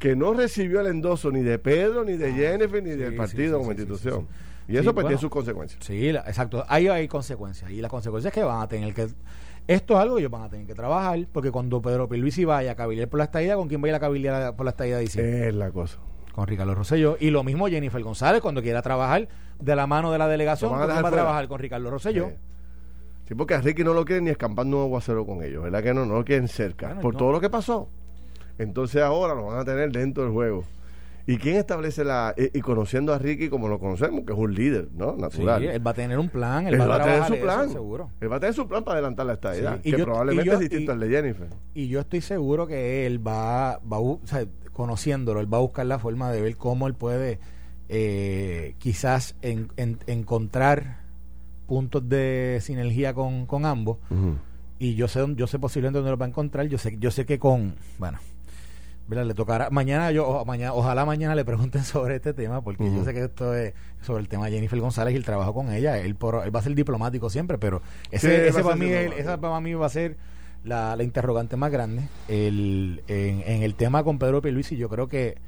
que 0.00 0.16
no 0.16 0.34
recibió 0.34 0.80
el 0.80 0.88
endoso 0.88 1.30
ni 1.30 1.42
de 1.42 1.60
Pedro, 1.60 2.04
ni 2.04 2.16
de 2.16 2.30
ah, 2.30 2.34
Jennifer, 2.34 2.82
ni 2.82 2.90
del 2.90 3.14
partido 3.14 3.58
como 3.58 3.70
institución. 3.70 4.26
Y 4.72 4.78
eso 4.78 4.94
pues 4.94 5.06
tiene 5.06 5.20
sus 5.20 5.30
consecuencias. 5.30 5.84
Sí, 5.84 6.08
exacto. 6.08 6.64
Ahí 6.68 6.88
hay 6.88 7.08
consecuencias. 7.08 7.70
Y 7.70 7.80
las 7.80 7.90
consecuencias 7.90 8.32
que 8.32 8.42
van 8.42 8.62
a 8.62 8.68
tener 8.68 8.94
que... 8.94 9.08
Esto 9.66 9.94
es 9.94 10.00
algo 10.00 10.16
que 10.16 10.22
ellos 10.22 10.30
van 10.32 10.42
a 10.42 10.48
tener 10.48 10.66
que 10.66 10.74
trabajar, 10.74 11.26
porque 11.32 11.50
cuando 11.50 11.80
Pedro 11.80 12.08
Pierluisi 12.08 12.44
vaya 12.44 12.72
a 12.72 12.74
cabildear 12.74 13.08
por 13.08 13.18
la 13.18 13.24
estadía, 13.24 13.54
¿con 13.54 13.68
quién 13.68 13.82
va 13.82 13.86
a 13.86 13.88
ir 13.90 13.94
a 13.94 14.00
cabildear 14.00 14.56
por 14.56 14.64
la 14.64 14.70
estadía? 14.70 14.98
Dice. 14.98 15.48
Es 15.48 15.54
la 15.54 15.70
cosa. 15.70 15.98
Con 16.32 16.46
Ricardo 16.46 16.74
Rosselló. 16.74 17.16
Y 17.20 17.30
lo 17.30 17.44
mismo 17.44 17.68
Jennifer 17.68 18.02
González, 18.02 18.40
cuando 18.40 18.62
quiera 18.62 18.82
trabajar 18.82 19.28
de 19.60 19.76
la 19.76 19.86
mano 19.86 20.10
de 20.10 20.18
la 20.18 20.26
delegación, 20.26 20.72
va 20.72 20.84
a 20.84 21.10
trabajar 21.10 21.46
con 21.46 21.60
Ricardo 21.60 21.90
Rosselló? 21.90 22.30
Sí. 23.28 23.34
porque 23.34 23.54
a 23.54 23.60
Ricky 23.60 23.84
no 23.84 23.94
lo 23.94 24.04
quieren 24.04 24.24
ni 24.24 24.30
escampando 24.30 24.78
un 24.78 24.82
aguacero 24.84 25.24
con 25.26 25.42
ellos, 25.42 25.62
¿verdad 25.62 25.82
que 25.82 25.94
no? 25.94 26.06
No 26.06 26.14
lo 26.14 26.24
quieren 26.24 26.48
cerca, 26.48 26.98
por 27.00 27.16
todo 27.16 27.32
lo 27.32 27.40
que 27.40 27.50
pasó. 27.50 27.88
Entonces 28.58 29.02
ahora 29.02 29.34
lo 29.34 29.46
van 29.46 29.58
a 29.58 29.64
tener 29.64 29.92
dentro 29.92 30.24
del 30.24 30.32
juego. 30.32 30.64
¿Y 31.26 31.36
quién 31.38 31.56
establece 31.56 32.04
la... 32.04 32.34
Y, 32.36 32.60
conociendo 32.60 33.12
a 33.12 33.18
Ricky 33.18 33.48
como 33.48 33.68
lo 33.68 33.78
conocemos, 33.78 34.24
que 34.24 34.32
es 34.32 34.38
un 34.38 34.54
líder, 34.54 34.88
¿no? 34.94 35.16
Natural. 35.16 35.60
Sí, 35.60 35.68
él 35.68 35.86
va 35.86 35.92
a 35.92 35.94
tener 35.94 36.18
un 36.18 36.28
plan, 36.28 36.66
él, 36.66 36.80
va, 36.80 36.96
a 36.96 37.02
tener 37.02 37.24
su 37.24 37.38
plan. 37.40 37.70
seguro. 37.70 38.10
Él 38.20 38.30
va 38.32 38.36
a 38.36 38.40
tener 38.40 38.54
su 38.54 38.66
plan 38.66 38.82
para 38.84 38.94
adelantar 38.98 39.26
la 39.26 39.34
estadía, 39.34 39.80
que 39.80 39.96
probablemente 39.98 40.52
es 40.52 40.60
distinto 40.60 40.92
al 40.92 41.00
de 41.00 41.08
Jennifer. 41.08 41.48
Y 41.74 41.88
yo 41.88 42.00
estoy 42.00 42.20
seguro 42.20 42.66
que 42.66 43.06
él 43.06 43.26
va, 43.26 43.78
va 43.80 44.00
o 44.00 44.20
sea, 44.24 44.44
conociéndolo, 44.72 45.40
él 45.40 45.52
va 45.52 45.58
a 45.58 45.60
buscar 45.60 45.86
la 45.86 45.98
forma 45.98 46.32
de 46.32 46.40
ver 46.40 46.56
cómo 46.56 46.86
él 46.86 46.94
puede 46.94 47.38
eh, 47.88 48.74
quizás 48.78 49.36
en, 49.42 49.68
encontrar 50.06 51.02
puntos 51.66 52.08
de 52.08 52.58
sinergia 52.60 53.14
con, 53.14 53.46
con 53.46 53.64
ambos. 53.64 53.98
Y 54.78 54.94
yo 54.94 55.06
sé, 55.06 55.24
yo 55.36 55.46
sé 55.46 55.58
posiblemente 55.58 55.98
dónde 55.98 56.10
lo 56.10 56.16
va 56.16 56.26
a 56.26 56.28
encontrar. 56.28 56.66
Yo 56.66 56.78
sé, 56.78 56.96
yo 56.98 57.10
sé 57.10 57.24
que 57.24 57.38
con, 57.38 57.76
bueno, 57.98 58.18
le 59.14 59.34
tocará 59.34 59.70
mañana 59.70 60.10
yo 60.10 60.44
mañana 60.46 60.72
ojalá 60.74 61.04
mañana 61.04 61.34
le 61.34 61.44
pregunten 61.44 61.84
sobre 61.84 62.16
este 62.16 62.32
tema 62.32 62.62
porque 62.62 62.84
yo 62.84 63.04
sé 63.04 63.12
que 63.12 63.24
esto 63.24 63.54
es 63.54 63.74
sobre 64.00 64.22
el 64.22 64.28
tema 64.28 64.46
de 64.46 64.52
Jennifer 64.52 64.80
González 64.80 65.14
y 65.14 65.16
el 65.16 65.24
trabajo 65.24 65.54
con 65.54 65.72
ella. 65.72 65.98
Él, 65.98 66.16
va 66.22 66.58
a 66.58 66.62
ser 66.62 66.74
diplomático 66.74 67.30
siempre 67.30 67.58
pero 67.58 67.82
ese, 68.10 68.48
ese 68.48 68.62
para 68.62 68.76
mí 68.76 68.86
esa 68.86 69.38
para 69.38 69.60
mí 69.60 69.74
va 69.74 69.86
a 69.86 69.90
ser 69.90 70.16
la, 70.64 70.96
interrogante 71.02 71.56
más 71.56 71.70
grande. 71.70 72.08
El, 72.28 73.02
en, 73.08 73.62
el 73.62 73.74
tema 73.74 74.04
con 74.04 74.18
Pedro 74.18 74.40
y 74.44 74.76
yo 74.76 74.88
creo 74.88 75.08
que 75.08 75.38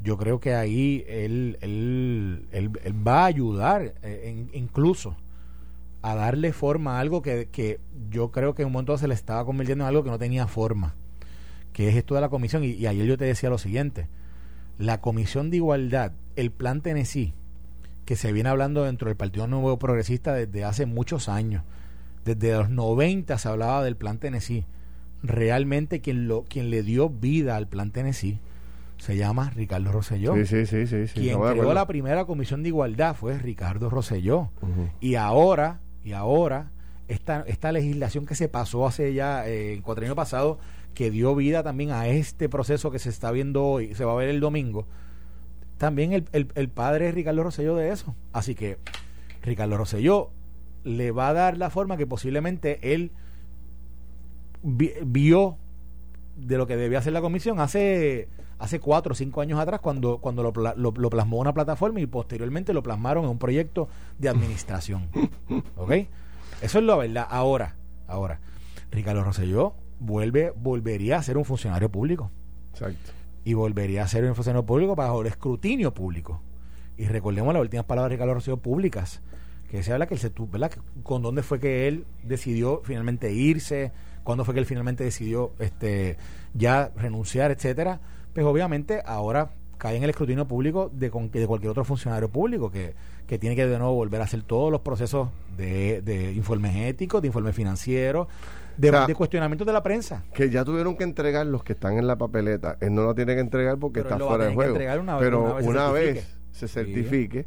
yo 0.00 0.16
creo 0.16 0.38
que 0.38 0.54
ahí 0.54 1.04
él, 1.08 1.58
él, 1.60 2.46
él, 2.52 3.06
va 3.06 3.22
a 3.22 3.26
ayudar 3.26 3.94
eh, 4.02 4.46
incluso 4.52 5.16
a 6.02 6.14
darle 6.14 6.52
forma 6.52 6.96
a 6.96 7.00
algo 7.00 7.20
que, 7.20 7.48
que 7.50 7.80
yo 8.08 8.30
creo 8.30 8.54
que 8.54 8.62
en 8.62 8.66
un 8.66 8.72
momento 8.72 8.96
se 8.96 9.08
le 9.08 9.14
estaba 9.14 9.44
convirtiendo 9.44 9.84
en 9.84 9.88
algo 9.88 10.04
que 10.04 10.10
no 10.10 10.18
tenía 10.18 10.46
forma 10.46 10.94
que 11.78 11.88
es 11.88 11.94
esto 11.94 12.16
de 12.16 12.20
la 12.20 12.28
comisión, 12.28 12.64
y, 12.64 12.84
ayer 12.88 13.06
yo 13.06 13.16
te 13.16 13.24
decía 13.24 13.50
lo 13.50 13.56
siguiente, 13.56 14.08
la 14.78 15.00
comisión 15.00 15.48
de 15.48 15.58
igualdad, 15.58 16.10
el 16.34 16.50
plan 16.50 16.80
Tennessee, 16.80 17.34
que 18.04 18.16
se 18.16 18.32
viene 18.32 18.48
hablando 18.48 18.82
dentro 18.82 19.06
del 19.06 19.16
Partido 19.16 19.46
Nuevo 19.46 19.78
Progresista 19.78 20.34
desde 20.34 20.64
hace 20.64 20.86
muchos 20.86 21.28
años, 21.28 21.62
desde 22.24 22.50
los 22.50 22.68
90 22.68 23.38
se 23.38 23.48
hablaba 23.48 23.84
del 23.84 23.94
plan 23.94 24.18
Tennessee, 24.18 24.64
realmente 25.22 26.00
quien, 26.00 26.26
lo, 26.26 26.42
quien 26.42 26.70
le 26.70 26.82
dio 26.82 27.10
vida 27.10 27.54
al 27.54 27.68
plan 27.68 27.92
Tennessee 27.92 28.40
se 28.96 29.16
llama 29.16 29.50
Ricardo 29.50 29.92
Rosselló. 29.92 30.34
Sí, 30.34 30.66
sí, 30.66 30.84
sí, 30.88 31.04
Quien 31.14 31.40
creó 31.40 31.74
la 31.74 31.86
primera 31.86 32.24
comisión 32.24 32.64
de 32.64 32.70
igualdad 32.70 33.14
fue 33.14 33.38
Ricardo 33.38 33.88
Rosselló. 33.88 34.50
Y 35.00 35.14
ahora, 35.14 35.78
y 36.02 36.10
ahora, 36.10 36.72
esta, 37.06 37.44
esta 37.46 37.70
legislación 37.70 38.26
que 38.26 38.34
se 38.34 38.48
pasó 38.48 38.84
hace 38.84 39.14
ya, 39.14 39.46
eh, 39.46 39.74
el 39.74 39.82
cuatrienio 39.82 40.16
pasado, 40.16 40.58
que 40.94 41.10
dio 41.10 41.34
vida 41.34 41.62
también 41.62 41.90
a 41.90 42.08
este 42.08 42.48
proceso 42.48 42.90
que 42.90 42.98
se 42.98 43.10
está 43.10 43.30
viendo 43.30 43.64
hoy, 43.64 43.94
se 43.94 44.04
va 44.04 44.12
a 44.12 44.16
ver 44.16 44.28
el 44.28 44.40
domingo, 44.40 44.86
también 45.78 46.12
el, 46.12 46.26
el, 46.32 46.68
padre 46.68 47.08
es 47.08 47.14
Ricardo 47.14 47.44
Rosselló 47.44 47.76
de 47.76 47.90
eso. 47.90 48.14
Así 48.32 48.56
que 48.56 48.78
Ricardo 49.42 49.76
Rosselló 49.76 50.30
le 50.82 51.12
va 51.12 51.28
a 51.28 51.32
dar 51.32 51.56
la 51.56 51.70
forma 51.70 51.96
que 51.96 52.06
posiblemente 52.06 52.94
él 52.94 53.12
vio 54.62 55.56
de 56.36 56.58
lo 56.58 56.66
que 56.66 56.76
debía 56.76 56.98
hacer 56.98 57.12
la 57.12 57.20
comisión 57.20 57.60
hace 57.60 58.28
hace 58.58 58.80
cuatro 58.80 59.12
o 59.12 59.14
cinco 59.14 59.40
años 59.40 59.60
atrás 59.60 59.80
cuando, 59.80 60.18
cuando 60.18 60.42
lo, 60.42 60.52
lo, 60.74 61.10
plasmó 61.10 61.38
una 61.38 61.54
plataforma 61.54 62.00
y 62.00 62.06
posteriormente 62.06 62.72
lo 62.72 62.82
plasmaron 62.82 63.24
en 63.24 63.30
un 63.30 63.38
proyecto 63.38 63.88
de 64.18 64.28
administración. 64.28 65.08
¿Ok? 65.76 65.92
Eso 66.60 66.78
es 66.78 66.84
la 66.84 66.96
verdad. 66.96 67.26
Ahora, 67.30 67.76
ahora, 68.08 68.40
Ricardo 68.90 69.22
Rosselló 69.22 69.74
vuelve, 69.98 70.52
volvería 70.56 71.18
a 71.18 71.22
ser 71.22 71.36
un 71.36 71.44
funcionario 71.44 71.90
público. 71.90 72.30
Exacto. 72.72 73.12
Y 73.44 73.54
volvería 73.54 74.04
a 74.04 74.08
ser 74.08 74.24
un 74.24 74.34
funcionario 74.34 74.66
público 74.66 74.94
bajo 74.94 75.20
el 75.20 75.28
escrutinio 75.28 75.94
público. 75.94 76.42
Y 76.96 77.06
recordemos 77.06 77.54
las 77.54 77.62
últimas 77.62 77.86
palabras 77.86 78.10
de 78.10 78.16
Ricardo 78.16 78.34
Rosselló 78.34 78.56
públicas, 78.56 79.22
que 79.70 79.82
se 79.82 79.92
habla 79.92 80.06
que 80.06 80.14
él 80.14 80.20
se 80.20 80.32
¿verdad? 80.50 80.72
con 81.02 81.22
dónde 81.22 81.42
fue 81.42 81.60
que 81.60 81.86
él 81.86 82.04
decidió 82.24 82.82
finalmente 82.84 83.32
irse, 83.32 83.92
cuándo 84.24 84.44
fue 84.44 84.54
que 84.54 84.60
él 84.60 84.66
finalmente 84.66 85.04
decidió 85.04 85.52
este 85.58 86.16
ya 86.54 86.90
renunciar, 86.96 87.50
etcétera. 87.50 88.00
Pues 88.34 88.44
obviamente 88.44 89.00
ahora 89.04 89.50
cae 89.78 89.96
en 89.96 90.02
el 90.02 90.10
escrutinio 90.10 90.46
público 90.46 90.90
de, 90.92 91.08
de 91.08 91.46
cualquier 91.46 91.70
otro 91.70 91.84
funcionario 91.84 92.28
público 92.28 92.70
que, 92.70 92.94
que 93.26 93.38
tiene 93.38 93.54
que 93.54 93.66
de 93.66 93.78
nuevo 93.78 93.94
volver 93.94 94.20
a 94.20 94.24
hacer 94.24 94.42
todos 94.42 94.72
los 94.72 94.80
procesos 94.80 95.28
de, 95.56 96.02
de 96.02 96.32
informes 96.32 96.74
éticos, 96.76 97.22
de 97.22 97.28
informes 97.28 97.54
financieros, 97.54 98.26
de, 98.78 99.14
cuestionamiento 99.14 99.64
de 99.64 99.72
la 99.72 99.82
prensa. 99.82 100.24
Que 100.32 100.50
ya 100.50 100.64
tuvieron 100.64 100.96
que 100.96 101.04
entregar 101.04 101.46
los 101.46 101.62
que 101.62 101.72
están 101.72 101.98
en 101.98 102.06
la 102.06 102.16
papeleta. 102.16 102.76
Él 102.80 102.94
no 102.94 103.02
lo 103.02 103.14
tiene 103.14 103.34
que 103.34 103.40
entregar 103.40 103.78
porque 103.78 104.00
está 104.00 104.18
fuera 104.18 104.46
de 104.46 104.54
juego. 104.54 104.78
Pero 105.18 105.56
una 105.62 105.90
vez, 105.90 106.38
se 106.52 106.68
certifique, 106.68 107.46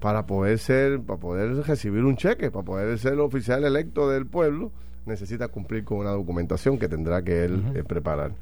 para 0.00 0.26
poder 0.26 0.58
ser, 0.58 1.00
para 1.00 1.18
poder 1.18 1.56
recibir 1.64 2.04
un 2.04 2.16
cheque, 2.16 2.50
para 2.50 2.64
poder 2.64 2.98
ser 2.98 3.14
el 3.14 3.20
oficial 3.20 3.64
electo 3.64 4.10
del 4.10 4.26
pueblo, 4.26 4.72
necesita 5.06 5.48
cumplir 5.48 5.84
con 5.84 5.98
una 5.98 6.10
documentación 6.10 6.78
que 6.78 6.88
tendrá 6.88 7.22
que 7.22 7.44
él 7.44 7.62
eh, 7.74 7.84
preparar. 7.84 8.32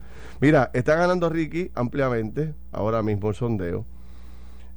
Mira, 0.40 0.70
está 0.72 0.96
ganando 0.96 1.28
Ricky 1.28 1.70
ampliamente, 1.74 2.54
ahora 2.72 3.02
mismo 3.02 3.28
el 3.28 3.34
sondeo. 3.34 3.84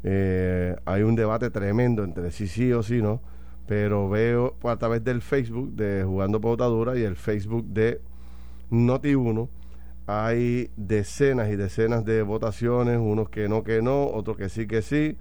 Eh, 0.03 0.75
hay 0.85 1.01
un 1.01 1.15
debate 1.15 1.49
tremendo 1.49 2.03
entre 2.03 2.31
sí 2.31 2.47
sí 2.47 2.71
o 2.71 2.83
sí 2.83 3.01
no 3.01 3.19
pero 3.67 4.09
veo 4.09 4.55
a 4.63 4.77
través 4.77 5.03
del 5.03 5.21
Facebook 5.21 5.73
de 5.73 6.03
Jugando 6.03 6.39
Pautadura 6.41 6.97
y 6.97 7.03
el 7.03 7.17
Facebook 7.17 7.65
de 7.67 8.01
Noti1 8.71 9.49
hay 10.07 10.71
decenas 10.77 11.49
y 11.49 11.57
decenas 11.57 12.05
de 12.05 12.21
votaciones, 12.21 12.97
unos 12.97 13.29
que 13.29 13.49
no, 13.49 13.63
que 13.63 13.81
no, 13.81 14.07
otros 14.07 14.37
que 14.37 14.47
sí, 14.47 14.65
que 14.65 14.81
sí, 14.81 15.17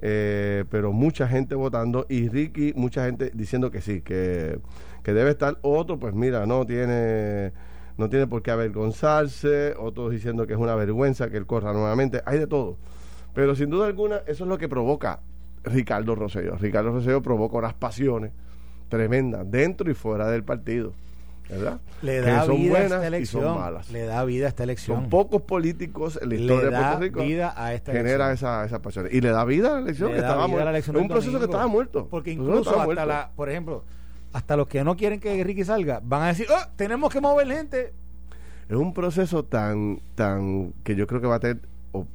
eh, 0.00 0.64
pero 0.70 0.92
mucha 0.92 1.28
gente 1.28 1.54
votando 1.54 2.04
y 2.08 2.28
Ricky, 2.28 2.72
mucha 2.74 3.06
gente 3.06 3.30
diciendo 3.32 3.70
que 3.70 3.80
sí, 3.80 4.02
que, 4.02 4.58
que 5.04 5.12
debe 5.12 5.30
estar, 5.30 5.58
otro 5.62 6.00
pues 6.00 6.14
mira, 6.14 6.46
no 6.46 6.66
tiene 6.66 7.52
no 7.96 8.10
tiene 8.10 8.26
por 8.26 8.42
qué 8.42 8.50
avergonzarse, 8.50 9.74
otros 9.78 10.10
diciendo 10.10 10.48
que 10.48 10.54
es 10.54 10.58
una 10.58 10.74
vergüenza 10.74 11.30
que 11.30 11.36
él 11.36 11.46
corra 11.46 11.72
nuevamente, 11.72 12.22
hay 12.26 12.40
de 12.40 12.48
todo. 12.48 12.76
Pero 13.34 13.54
sin 13.54 13.70
duda 13.70 13.86
alguna 13.86 14.16
eso 14.26 14.42
es 14.44 14.48
lo 14.48 14.58
que 14.58 14.68
provoca 14.68 15.20
Ricardo 15.64 16.14
Rosselló. 16.14 16.56
Ricardo 16.56 16.92
Rosselló 16.92 17.22
provoca 17.22 17.58
unas 17.58 17.74
pasiones 17.74 18.32
tremendas 18.88 19.50
dentro 19.50 19.90
y 19.90 19.94
fuera 19.94 20.30
del 20.30 20.44
partido. 20.44 20.92
¿verdad? 21.48 21.80
Le 22.02 22.20
da 22.20 22.46
vida 22.46 22.78
a 22.78 22.82
esta 22.84 23.06
elección. 23.06 23.58
Le 23.92 24.04
da 24.04 24.24
vida 24.24 24.46
a 24.46 24.48
esta 24.48 24.62
elección. 24.64 25.00
Son 25.00 25.10
pocos 25.10 25.42
políticos 25.42 26.18
en 26.20 26.28
la 26.30 26.34
historia 26.36 26.70
de 26.70 26.76
Puerto 26.76 26.98
Rico. 27.00 27.22
Vida 27.22 27.54
a 27.56 27.74
esta 27.74 27.92
genera 27.92 28.32
esa, 28.32 28.64
esa 28.64 28.80
pasión. 28.80 29.08
Y 29.10 29.20
le 29.20 29.30
da 29.30 29.44
vida 29.44 29.70
a 29.70 29.72
la 29.74 29.80
elección. 29.80 30.12
que 30.12 30.18
estaba 30.18 30.46
Es 30.46 30.88
un 30.88 31.08
proceso 31.08 31.38
que 31.38 31.44
estaba 31.44 31.66
muerto. 31.66 32.08
Porque 32.10 32.32
incluso 32.32 32.80
hasta 32.80 33.06
la, 33.06 33.30
por 33.34 33.50
ejemplo, 33.50 33.84
hasta 34.32 34.56
los 34.56 34.66
que 34.66 34.82
no 34.84 34.96
quieren 34.96 35.20
que 35.20 35.42
Ricky 35.44 35.64
salga, 35.64 36.00
van 36.02 36.22
a 36.22 36.26
decir, 36.28 36.46
oh, 36.50 36.68
tenemos 36.76 37.12
que 37.12 37.20
mover 37.20 37.46
gente. 37.46 37.92
Es 38.68 38.76
un 38.76 38.94
proceso 38.94 39.44
tan, 39.44 40.00
tan, 40.14 40.72
que 40.82 40.96
yo 40.96 41.06
creo 41.06 41.20
que 41.20 41.26
va 41.26 41.36
a 41.36 41.40
tener, 41.40 41.60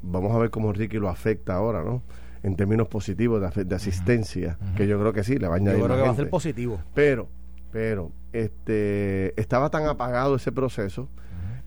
vamos 0.01 0.35
a 0.35 0.39
ver 0.39 0.49
cómo 0.49 0.73
Ricky 0.73 0.97
lo 0.97 1.07
afecta 1.07 1.53
ahora, 1.53 1.83
¿no? 1.83 2.01
En 2.43 2.55
términos 2.55 2.87
positivos 2.87 3.41
de, 3.55 3.75
asistencia, 3.75 4.57
que 4.75 4.87
yo 4.87 4.99
creo 4.99 5.13
que 5.13 5.23
sí, 5.23 5.37
le 5.37 5.47
va 5.47 5.55
a 5.55 5.57
añadir. 5.57 5.79
Yo 5.79 5.85
creo 5.85 5.97
que 5.97 6.03
va 6.03 6.11
a 6.11 6.15
ser 6.15 6.29
positivo. 6.29 6.81
Pero, 6.93 7.27
pero, 7.71 8.11
este, 8.33 9.39
estaba 9.39 9.69
tan 9.69 9.85
apagado 9.85 10.35
ese 10.35 10.51
proceso 10.51 11.09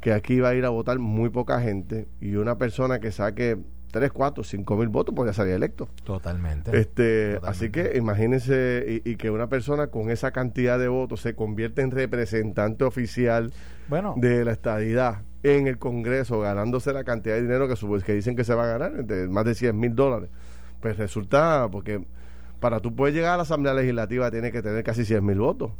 que 0.00 0.12
aquí 0.12 0.40
va 0.40 0.50
a 0.50 0.54
ir 0.54 0.64
a 0.64 0.68
votar 0.68 0.98
muy 0.98 1.30
poca 1.30 1.60
gente 1.60 2.08
y 2.20 2.34
una 2.34 2.58
persona 2.58 2.98
que 2.98 3.12
saque 3.12 3.58
3, 3.92 4.10
4, 4.10 4.42
5 4.42 4.76
mil 4.76 4.88
votos 4.88 5.14
podría 5.14 5.32
salir 5.32 5.52
electo. 5.52 5.88
Totalmente. 6.02 6.76
Este, 6.76 7.38
Así 7.44 7.70
que 7.70 7.92
imagínense 7.96 9.02
y, 9.04 9.16
que 9.16 9.30
una 9.30 9.48
persona 9.48 9.88
con 9.88 10.10
esa 10.10 10.32
cantidad 10.32 10.78
de 10.78 10.88
votos 10.88 11.20
se 11.20 11.34
convierte 11.34 11.82
en 11.82 11.92
representante 11.92 12.84
oficial 12.84 13.52
bueno, 13.88 14.14
de 14.16 14.44
la 14.44 14.52
estadidad 14.52 15.22
en 15.44 15.66
el 15.66 15.78
Congreso, 15.78 16.40
ganándose 16.40 16.92
la 16.92 17.04
cantidad 17.04 17.36
de 17.36 17.42
dinero 17.42 17.68
que, 17.68 17.74
que 18.04 18.14
dicen 18.14 18.34
que 18.34 18.44
se 18.44 18.54
va 18.54 18.64
a 18.64 18.78
ganar, 18.78 19.04
de 19.04 19.28
más 19.28 19.44
de 19.44 19.54
100 19.54 19.78
mil 19.78 19.94
dólares 19.94 20.30
pues 20.82 20.98
resulta, 20.98 21.68
porque 21.70 22.04
para 22.60 22.80
tú 22.80 22.94
poder 22.94 23.14
llegar 23.14 23.34
a 23.34 23.36
la 23.38 23.44
Asamblea 23.44 23.72
Legislativa 23.72 24.30
tienes 24.30 24.52
que 24.52 24.60
tener 24.60 24.84
casi 24.84 25.04
100 25.04 25.24
mil 25.24 25.38
votos. 25.38 25.70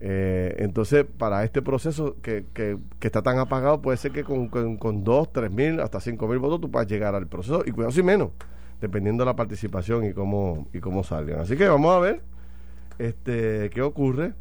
Eh, 0.00 0.56
entonces, 0.58 1.04
para 1.04 1.44
este 1.44 1.62
proceso 1.62 2.16
que, 2.20 2.44
que, 2.52 2.78
está 3.00 3.22
tan 3.22 3.38
apagado, 3.38 3.80
puede 3.80 3.96
ser 3.96 4.10
que 4.12 4.24
con, 4.24 4.48
con, 4.48 5.04
2, 5.04 5.32
3 5.32 5.50
mil, 5.50 5.80
hasta 5.80 6.00
5 6.00 6.26
mil 6.26 6.38
votos 6.38 6.60
tú 6.60 6.70
puedas 6.70 6.88
llegar 6.88 7.14
al 7.14 7.28
proceso, 7.28 7.62
y 7.64 7.70
cuidado 7.70 7.92
si 7.92 8.02
menos, 8.02 8.30
dependiendo 8.80 9.22
de 9.22 9.26
la 9.26 9.36
participación 9.36 10.04
y 10.04 10.12
cómo, 10.12 10.66
y 10.72 10.80
cómo 10.80 11.04
salgan. 11.04 11.40
Así 11.40 11.56
que 11.56 11.68
vamos 11.68 11.94
a 11.94 12.00
ver 12.00 12.22
este 12.98 13.70
qué 13.70 13.82
ocurre 13.82 14.34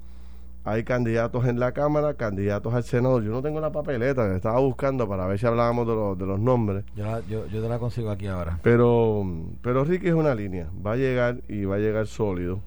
hay 0.65 0.83
candidatos 0.83 1.45
en 1.45 1.59
la 1.59 1.73
Cámara, 1.73 2.13
candidatos 2.13 2.73
al 2.73 2.83
Senado. 2.83 3.21
Yo 3.21 3.31
no 3.31 3.41
tengo 3.41 3.59
la 3.59 3.71
papeleta, 3.71 4.35
estaba 4.35 4.59
buscando 4.59 5.07
para 5.07 5.27
ver 5.27 5.37
si 5.37 5.45
hablábamos 5.45 5.87
de, 5.87 5.93
los, 5.93 6.17
de 6.17 6.25
los 6.25 6.39
nombres. 6.39 6.85
Yo, 6.95 7.21
yo, 7.27 7.45
te 7.45 7.69
la 7.69 7.79
consigo 7.79 8.09
aquí 8.09 8.27
ahora. 8.27 8.59
Pero, 8.63 9.25
pero 9.61 9.83
Ricky 9.83 10.07
es 10.07 10.13
una 10.13 10.33
línea, 10.33 10.69
va 10.85 10.93
a 10.93 10.95
llegar 10.95 11.41
y 11.49 11.65
va 11.65 11.75
a 11.75 11.79
llegar 11.79 12.07
sólido, 12.07 12.61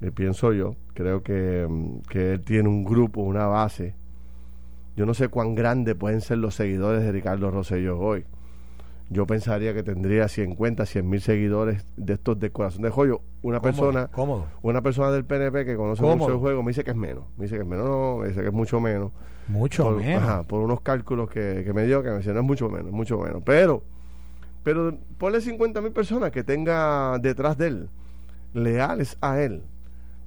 eh, 0.00 0.10
pienso 0.10 0.52
yo. 0.52 0.76
Creo 0.94 1.22
que, 1.22 1.68
que 2.08 2.34
él 2.34 2.44
tiene 2.44 2.68
un 2.68 2.84
grupo, 2.84 3.20
una 3.20 3.46
base. 3.46 3.94
Yo 4.96 5.06
no 5.06 5.14
sé 5.14 5.28
cuán 5.28 5.54
grandes 5.54 5.94
pueden 5.94 6.20
ser 6.20 6.38
los 6.38 6.54
seguidores 6.54 7.02
de 7.02 7.12
Ricardo 7.12 7.50
Rosselló 7.50 7.98
hoy. 7.98 8.24
Yo 9.12 9.26
pensaría 9.26 9.74
que 9.74 9.82
tendría 9.82 10.26
50, 10.26 10.86
100 10.86 11.08
mil 11.08 11.20
seguidores 11.20 11.84
de 11.96 12.14
estos 12.14 12.40
de 12.40 12.50
corazón 12.50 12.82
de 12.82 12.90
joyo. 12.90 13.20
Una 13.42 13.60
persona 13.60 14.08
Cómodo. 14.08 14.46
una 14.62 14.80
persona 14.82 15.10
del 15.10 15.24
PNP 15.24 15.64
que 15.64 15.76
conoce 15.76 16.00
Cómodo. 16.00 16.16
mucho 16.16 16.32
el 16.32 16.38
juego 16.38 16.62
me 16.62 16.70
dice 16.70 16.82
que 16.82 16.92
es 16.92 16.96
menos. 16.96 17.24
Me 17.36 17.44
dice 17.44 17.56
que 17.56 17.62
es 17.62 17.68
menos, 17.68 17.84
no, 17.86 18.16
me 18.18 18.28
dice 18.28 18.40
que 18.40 18.46
es 18.48 18.52
mucho 18.52 18.80
menos. 18.80 19.12
Mucho 19.48 19.84
por, 19.84 19.96
menos. 19.96 20.22
ajá, 20.22 20.42
por 20.44 20.60
unos 20.60 20.80
cálculos 20.80 21.28
que, 21.28 21.62
que 21.64 21.72
me 21.72 21.84
dio, 21.84 22.02
que 22.02 22.08
me 22.08 22.16
decía, 22.16 22.32
no 22.32 22.40
es 22.40 22.46
mucho 22.46 22.70
menos, 22.70 22.90
mucho 22.90 23.18
menos. 23.18 23.42
Pero, 23.44 23.82
pero 24.62 24.96
ponle 25.18 25.40
50 25.40 25.80
mil 25.82 25.92
personas 25.92 26.30
que 26.30 26.42
tenga 26.42 27.18
detrás 27.18 27.58
de 27.58 27.66
él, 27.66 27.88
leales 28.54 29.18
a 29.20 29.40
él. 29.40 29.62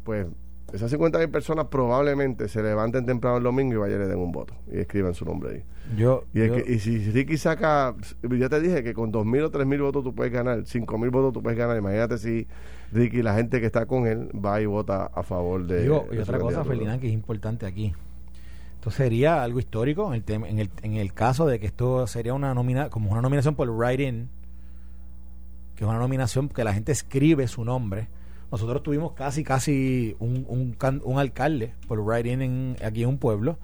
Pues 0.04 0.28
esas 0.74 0.90
50 0.92 1.20
mil 1.20 1.30
personas 1.30 1.68
probablemente 1.68 2.48
se 2.50 2.62
levanten 2.62 3.06
temprano 3.06 3.38
el 3.38 3.44
domingo 3.44 3.74
y 3.74 3.78
vayan 3.78 4.00
y 4.02 4.04
le 4.04 4.08
den 4.10 4.20
un 4.20 4.32
voto 4.32 4.54
y 4.72 4.80
escriban 4.80 5.14
su 5.14 5.24
nombre 5.26 5.52
ahí. 5.56 5.64
Yo, 5.98 6.24
Y, 6.34 6.42
el 6.42 6.48
yo- 6.50 6.56
que- 6.64 6.74
y 6.74 6.80
si 6.80 6.98
Ricky 7.12 7.38
saca, 7.38 7.96
ya 8.24 8.50
te 8.50 8.60
dije 8.60 8.84
que 8.84 8.94
con 8.94 9.12
2.000 9.12 9.44
o 9.44 9.52
3.000 9.52 9.80
votos 9.82 10.04
tú 10.04 10.14
puedes 10.16 10.34
ganar, 10.34 10.66
5.000 10.66 11.12
votos 11.12 11.34
tú 11.34 11.44
puedes 11.44 11.58
ganar. 11.58 11.78
Imagínate 11.78 12.18
si 12.18 12.48
Ricky, 12.92 13.22
la 13.22 13.36
gente 13.36 13.60
que 13.60 13.68
está 13.68 13.86
con 13.86 14.08
él, 14.08 14.30
va 14.34 14.60
y 14.62 14.66
vota 14.66 15.06
a 15.06 15.24
favor 15.24 15.66
de. 15.68 15.84
Digo, 15.84 16.08
y 16.12 16.16
de 16.16 16.22
otra 16.24 16.40
cosa. 16.40 16.64
Ferdinand, 16.64 17.00
que 17.00 17.08
es 17.08 17.14
importante 17.14 17.66
aquí. 17.66 17.94
Esto 18.76 18.90
sería 18.92 19.44
algo 19.44 19.60
histórico 19.60 20.08
en 20.08 20.14
el, 20.16 20.26
tem- 20.26 20.48
en 20.48 20.60
el, 20.60 20.70
en 20.84 20.94
el 20.94 21.14
caso 21.14 21.46
de 21.48 21.60
que 21.60 21.66
esto 21.68 22.06
sería 22.08 22.34
una 22.34 22.54
nomina 22.54 22.90
como 22.90 23.12
una 23.12 23.22
nominación 23.22 23.56
por 23.56 23.70
write-in, 23.70 24.30
que 25.76 25.84
es 25.84 25.90
una 25.90 26.00
nominación 26.00 26.50
que 26.50 26.64
la 26.64 26.74
gente 26.74 26.92
escribe 26.92 27.48
su 27.48 27.64
nombre. 27.66 28.08
Nosotros 28.56 28.84
tuvimos 28.84 29.12
casi, 29.14 29.44
casi 29.44 30.16
un, 30.20 30.46
un, 31.04 31.20
alcalde 31.20 31.74
por 31.88 32.00
write-in 32.00 32.42
en- 32.42 32.76
aquí 32.84 33.04
en 33.04 33.10
un 33.10 33.18
pueblo, 33.18 33.58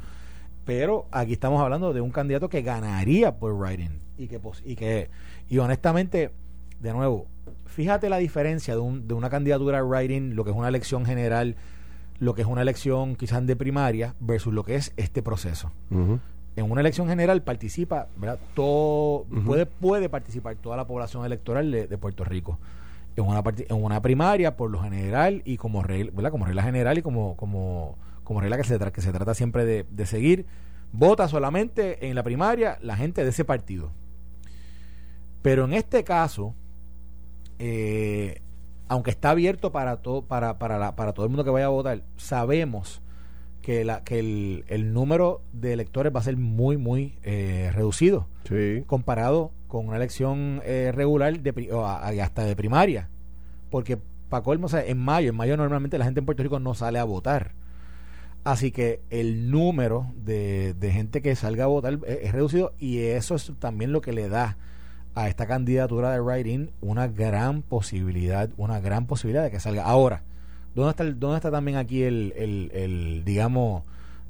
pero 0.65 1.05
aquí 1.11 1.33
estamos 1.33 1.61
hablando 1.61 1.93
de 1.93 2.01
un 2.01 2.11
candidato 2.11 2.49
que 2.49 2.61
ganaría 2.61 3.37
por 3.37 3.53
write-in. 3.53 3.99
Y 4.17 4.27
que, 4.27 4.39
y 4.65 4.75
que, 4.75 5.09
y 5.49 5.57
honestamente, 5.59 6.31
de 6.81 6.93
nuevo, 6.93 7.25
fíjate 7.65 8.09
la 8.09 8.17
diferencia 8.17 8.73
de, 8.75 8.81
un- 8.81 9.07
de 9.07 9.13
una 9.13 9.29
candidatura 9.29 9.79
a 9.79 9.83
write-in, 9.83 10.35
lo 10.35 10.43
que 10.43 10.51
es 10.51 10.55
una 10.55 10.67
elección 10.67 11.05
general, 11.05 11.55
lo 12.19 12.33
que 12.35 12.41
es 12.41 12.47
una 12.47 12.61
elección 12.61 13.15
quizás 13.15 13.45
de 13.47 13.55
primaria, 13.55 14.13
versus 14.19 14.53
lo 14.53 14.63
que 14.63 14.75
es 14.75 14.93
este 14.97 15.23
proceso. 15.23 15.71
En 16.57 16.69
una 16.69 16.81
elección 16.81 17.07
general 17.07 17.41
participa, 17.43 18.07
¿verdad? 18.17 18.37
Todo, 18.53 19.25
puede, 19.45 19.65
puede 19.65 20.09
participar 20.09 20.57
toda 20.57 20.75
la 20.75 20.85
población 20.85 21.25
electoral 21.25 21.71
de, 21.71 21.87
de 21.87 21.97
Puerto 21.97 22.25
Rico. 22.25 22.59
En 23.15 23.25
una, 23.25 23.43
en 23.45 23.83
una 23.83 24.01
primaria, 24.01 24.55
por 24.55 24.69
lo 24.71 24.81
general, 24.81 25.41
y 25.45 25.57
como 25.57 25.83
regla, 25.83 26.11
¿verdad? 26.15 26.31
Como 26.31 26.45
regla 26.45 26.63
general 26.63 26.97
y 26.97 27.01
como, 27.01 27.35
como, 27.35 27.97
como 28.23 28.39
regla 28.39 28.57
que 28.57 28.63
se, 28.63 28.79
tra- 28.79 28.91
que 28.91 29.01
se 29.01 29.11
trata 29.11 29.33
siempre 29.33 29.65
de, 29.65 29.85
de 29.89 30.05
seguir, 30.05 30.45
vota 30.93 31.27
solamente 31.27 32.07
en 32.07 32.15
la 32.15 32.23
primaria 32.23 32.77
la 32.81 32.95
gente 32.95 33.23
de 33.23 33.29
ese 33.31 33.43
partido. 33.45 33.91
Pero 35.41 35.65
en 35.65 35.73
este 35.73 36.03
caso, 36.03 36.53
eh, 37.59 38.41
aunque 38.87 39.11
está 39.11 39.31
abierto 39.31 39.71
para 39.71 39.97
todo, 39.97 40.21
para, 40.23 40.57
para, 40.57 40.77
la- 40.79 40.95
para 40.95 41.13
todo 41.13 41.25
el 41.25 41.29
mundo 41.31 41.43
que 41.43 41.49
vaya 41.49 41.65
a 41.65 41.69
votar, 41.69 42.01
sabemos 42.17 43.01
que, 43.61 43.85
la, 43.85 44.03
que 44.03 44.19
el, 44.19 44.65
el 44.67 44.93
número 44.93 45.41
de 45.53 45.73
electores 45.73 46.13
va 46.15 46.19
a 46.19 46.23
ser 46.23 46.37
muy, 46.37 46.77
muy 46.77 47.15
eh, 47.23 47.69
reducido 47.73 48.27
Sí. 48.47 48.83
comparado 48.87 49.51
con 49.71 49.87
una 49.87 49.97
elección 49.97 50.61
eh, 50.65 50.91
regular 50.93 51.39
de, 51.39 51.71
o 51.73 51.85
hasta 51.87 52.43
de 52.43 52.55
primaria. 52.55 53.09
Porque, 53.71 53.97
para 54.29 54.43
colmo, 54.43 54.65
o 54.67 54.69
sea, 54.69 54.85
en 54.85 54.97
mayo, 54.99 55.29
en 55.29 55.35
mayo 55.35 55.57
normalmente 55.57 55.97
la 55.97 56.05
gente 56.05 56.19
en 56.19 56.25
Puerto 56.25 56.43
Rico 56.43 56.59
no 56.59 56.73
sale 56.75 56.99
a 56.99 57.03
votar. 57.05 57.53
Así 58.43 58.71
que 58.71 58.99
el 59.09 59.49
número 59.49 60.07
de, 60.23 60.73
de 60.73 60.91
gente 60.91 61.21
que 61.21 61.35
salga 61.35 61.63
a 61.65 61.67
votar 61.67 61.99
es, 62.05 62.19
es 62.23 62.31
reducido 62.31 62.73
y 62.79 62.99
eso 62.99 63.35
es 63.35 63.51
también 63.59 63.91
lo 63.91 64.01
que 64.01 64.13
le 64.13 64.29
da 64.29 64.57
a 65.13 65.27
esta 65.27 65.45
candidatura 65.45 66.11
de 66.11 66.21
write-in 66.21 66.71
una 66.81 67.07
gran 67.07 67.61
posibilidad, 67.61 68.49
una 68.57 68.79
gran 68.79 69.05
posibilidad 69.05 69.43
de 69.43 69.51
que 69.51 69.59
salga. 69.59 69.83
Ahora, 69.85 70.23
¿dónde 70.75 70.89
está, 70.91 71.03
el- 71.03 71.19
dónde 71.19 71.37
está 71.37 71.51
también 71.51 71.77
aquí 71.77 72.03
el, 72.03 72.33
el, 72.35 72.71
el, 72.73 73.23
digamos, 73.25 73.83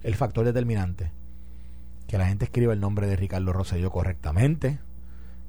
el 0.04 0.16
factor 0.16 0.44
determinante? 0.46 1.12
Que 2.08 2.18
la 2.18 2.26
gente 2.28 2.44
escriba 2.46 2.74
el 2.74 2.82
nombre 2.82 3.08
de 3.08 3.16
Ricardo 3.16 3.54
Rosselló 3.54 3.92
correctamente, 3.92 4.80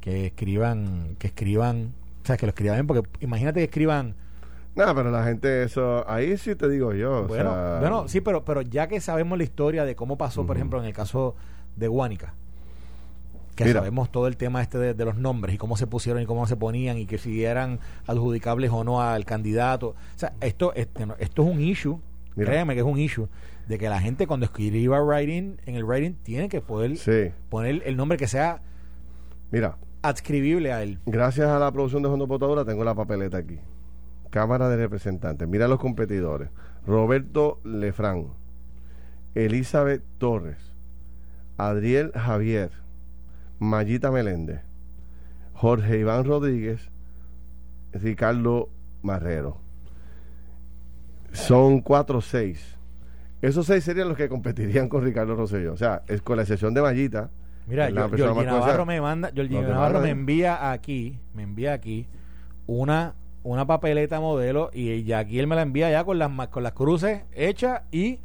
que 0.02 0.26
escriban, 0.26 1.16
que 1.18 1.28
escriban, 1.28 1.94
o 2.22 2.26
sea, 2.26 2.36
que 2.36 2.44
lo 2.44 2.50
escriban 2.50 2.76
bien, 2.76 2.86
porque 2.86 3.08
imagínate 3.20 3.60
que 3.60 3.64
escriban 3.64 4.14
Nada, 4.74 4.94
pero 4.94 5.10
la 5.10 5.22
gente, 5.24 5.64
eso, 5.64 6.02
ahí 6.08 6.36
sí 6.38 6.54
te 6.54 6.66
digo 6.68 6.94
yo. 6.94 7.20
o 7.24 7.26
bueno, 7.26 7.50
sea, 7.52 7.78
bueno, 7.80 8.08
sí, 8.08 8.20
pero, 8.22 8.42
pero 8.44 8.62
ya 8.62 8.86
que 8.88 9.00
sabemos 9.02 9.36
la 9.36 9.44
historia 9.44 9.84
de 9.84 9.94
cómo 9.94 10.16
pasó, 10.16 10.46
por 10.46 10.56
ejemplo, 10.56 10.78
en 10.80 10.86
el 10.86 10.94
caso 10.94 11.34
de 11.76 11.88
Guánica, 11.88 12.32
que 13.54 13.64
Mira. 13.66 13.80
sabemos 13.80 14.10
todo 14.10 14.26
el 14.28 14.38
tema 14.38 14.62
este 14.62 14.78
de, 14.78 14.94
de 14.94 15.04
los 15.04 15.16
nombres 15.16 15.54
y 15.54 15.58
cómo 15.58 15.76
se 15.76 15.86
pusieron 15.86 16.22
y 16.22 16.26
cómo 16.26 16.46
se 16.46 16.56
ponían 16.56 16.96
y 16.96 17.04
que 17.04 17.18
si 17.18 17.44
eran 17.44 17.80
adjudicables 18.06 18.70
o 18.70 18.82
no 18.82 19.02
al 19.02 19.26
candidato. 19.26 19.88
O 19.88 19.94
sea, 20.18 20.32
esto, 20.40 20.72
este, 20.74 21.06
esto 21.18 21.42
es 21.42 21.48
un 21.54 21.60
issue, 21.60 21.98
Mira. 22.34 22.50
créeme 22.50 22.72
que 22.72 22.80
es 22.80 22.86
un 22.86 22.98
issue, 22.98 23.28
de 23.68 23.76
que 23.76 23.90
la 23.90 24.00
gente 24.00 24.26
cuando 24.26 24.46
escriba 24.46 25.02
writing, 25.02 25.58
en 25.66 25.74
el 25.74 25.84
writing 25.84 26.14
tiene 26.22 26.48
que 26.48 26.62
poder 26.62 26.96
Sí. 26.96 27.30
poner 27.50 27.82
el 27.84 27.94
nombre 27.98 28.16
que 28.16 28.26
sea 28.26 28.62
Mira, 29.50 29.76
adscribible 30.02 30.72
a 30.72 30.82
él. 30.82 30.98
gracias 31.06 31.48
a 31.48 31.58
la 31.58 31.70
producción 31.72 32.02
de 32.02 32.08
Fondo 32.08 32.28
Potadura 32.28 32.64
tengo 32.64 32.84
la 32.84 32.94
papeleta 32.94 33.38
aquí. 33.38 33.58
Cámara 34.30 34.68
de 34.68 34.76
Representantes. 34.76 35.46
Mira 35.46 35.68
los 35.68 35.78
competidores. 35.78 36.48
Roberto 36.86 37.60
Lefrán, 37.64 38.28
Elizabeth 39.34 40.02
Torres, 40.18 40.58
Adriel 41.58 42.12
Javier, 42.12 42.70
Mayita 43.58 44.10
Meléndez, 44.10 44.62
Jorge 45.52 45.98
Iván 45.98 46.24
Rodríguez, 46.24 46.90
Ricardo 47.92 48.68
Marrero. 49.02 49.58
Son 51.32 51.80
cuatro 51.80 52.20
seis. 52.20 52.76
Esos 53.42 53.66
seis 53.66 53.84
serían 53.84 54.08
los 54.08 54.16
que 54.16 54.28
competirían 54.28 54.88
con 54.88 55.04
Ricardo 55.04 55.36
Rosselló. 55.36 55.72
O 55.72 55.76
sea, 55.76 56.02
es 56.08 56.22
con 56.22 56.36
la 56.36 56.42
excepción 56.42 56.74
de 56.74 56.82
Mayita. 56.82 57.30
Mira, 57.66 57.88
yo, 57.90 58.34
más 58.34 58.44
Navarro 58.44 58.84
me 58.86 59.00
manda, 59.00 59.30
demás 59.30 59.50
Navarro 59.68 60.00
me 60.00 60.10
envía 60.10 60.70
aquí, 60.72 61.18
me 61.34 61.42
envía 61.44 61.72
aquí 61.72 62.06
una 62.66 63.14
una 63.44 63.66
papeleta 63.66 64.20
modelo 64.20 64.70
y 64.72 65.02
ya 65.04 65.18
aquí 65.20 65.38
él 65.40 65.46
me 65.48 65.56
la 65.56 65.62
envía 65.62 65.90
ya 65.90 66.04
con 66.04 66.18
las 66.18 66.30
con 66.48 66.62
las 66.62 66.72
cruces 66.72 67.22
hechas 67.34 67.82
y 67.90 68.18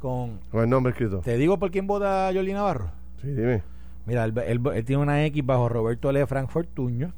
con 0.00 0.38
Con 0.50 0.62
el 0.64 0.70
nombre 0.70 0.90
escrito. 0.92 1.20
te 1.20 1.36
digo 1.36 1.58
por 1.58 1.70
quién 1.70 1.86
vota 1.86 2.28
Georgie 2.32 2.54
Navarro. 2.54 2.90
Sí, 3.20 3.28
dime. 3.28 3.62
Mira, 4.06 4.24
él, 4.24 4.32
él- 4.46 4.60
él 4.74 4.84
tiene 4.84 5.02
una 5.02 5.24
X 5.26 5.44
bajo 5.44 5.68
Roberto 5.68 6.10
L. 6.10 6.26
Frank 6.26 6.48
Fortuño, 6.50 7.12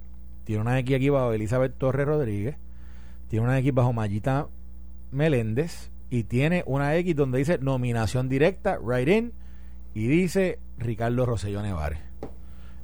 tiene 0.45 0.61
una 0.63 0.79
X 0.81 0.97
aquí 0.97 1.09
bajo 1.09 1.33
Elizabeth 1.33 1.77
Torres 1.79 2.07
Rodríguez, 2.07 2.57
tiene 3.29 3.45
una 3.45 3.59
X 3.59 3.73
bajo 3.73 3.93
Mayita 3.93 4.49
Meléndez 5.13 5.91
y 6.11 6.25
tiene 6.25 6.63
una 6.67 6.97
X 6.97 7.15
donde 7.17 7.39
dice 7.39 7.59
nominación 7.59 8.29
directa, 8.29 8.79
right 8.85 9.09
in, 9.09 9.33
y 9.95 10.07
dice 10.09 10.59
Ricardo 10.81 11.27
Rosselló 11.27 11.63
Nevares. 11.63 12.01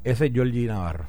Ese 0.05 0.27
es 0.27 0.33
Georgie 0.33 0.67
Navarro. 0.67 1.09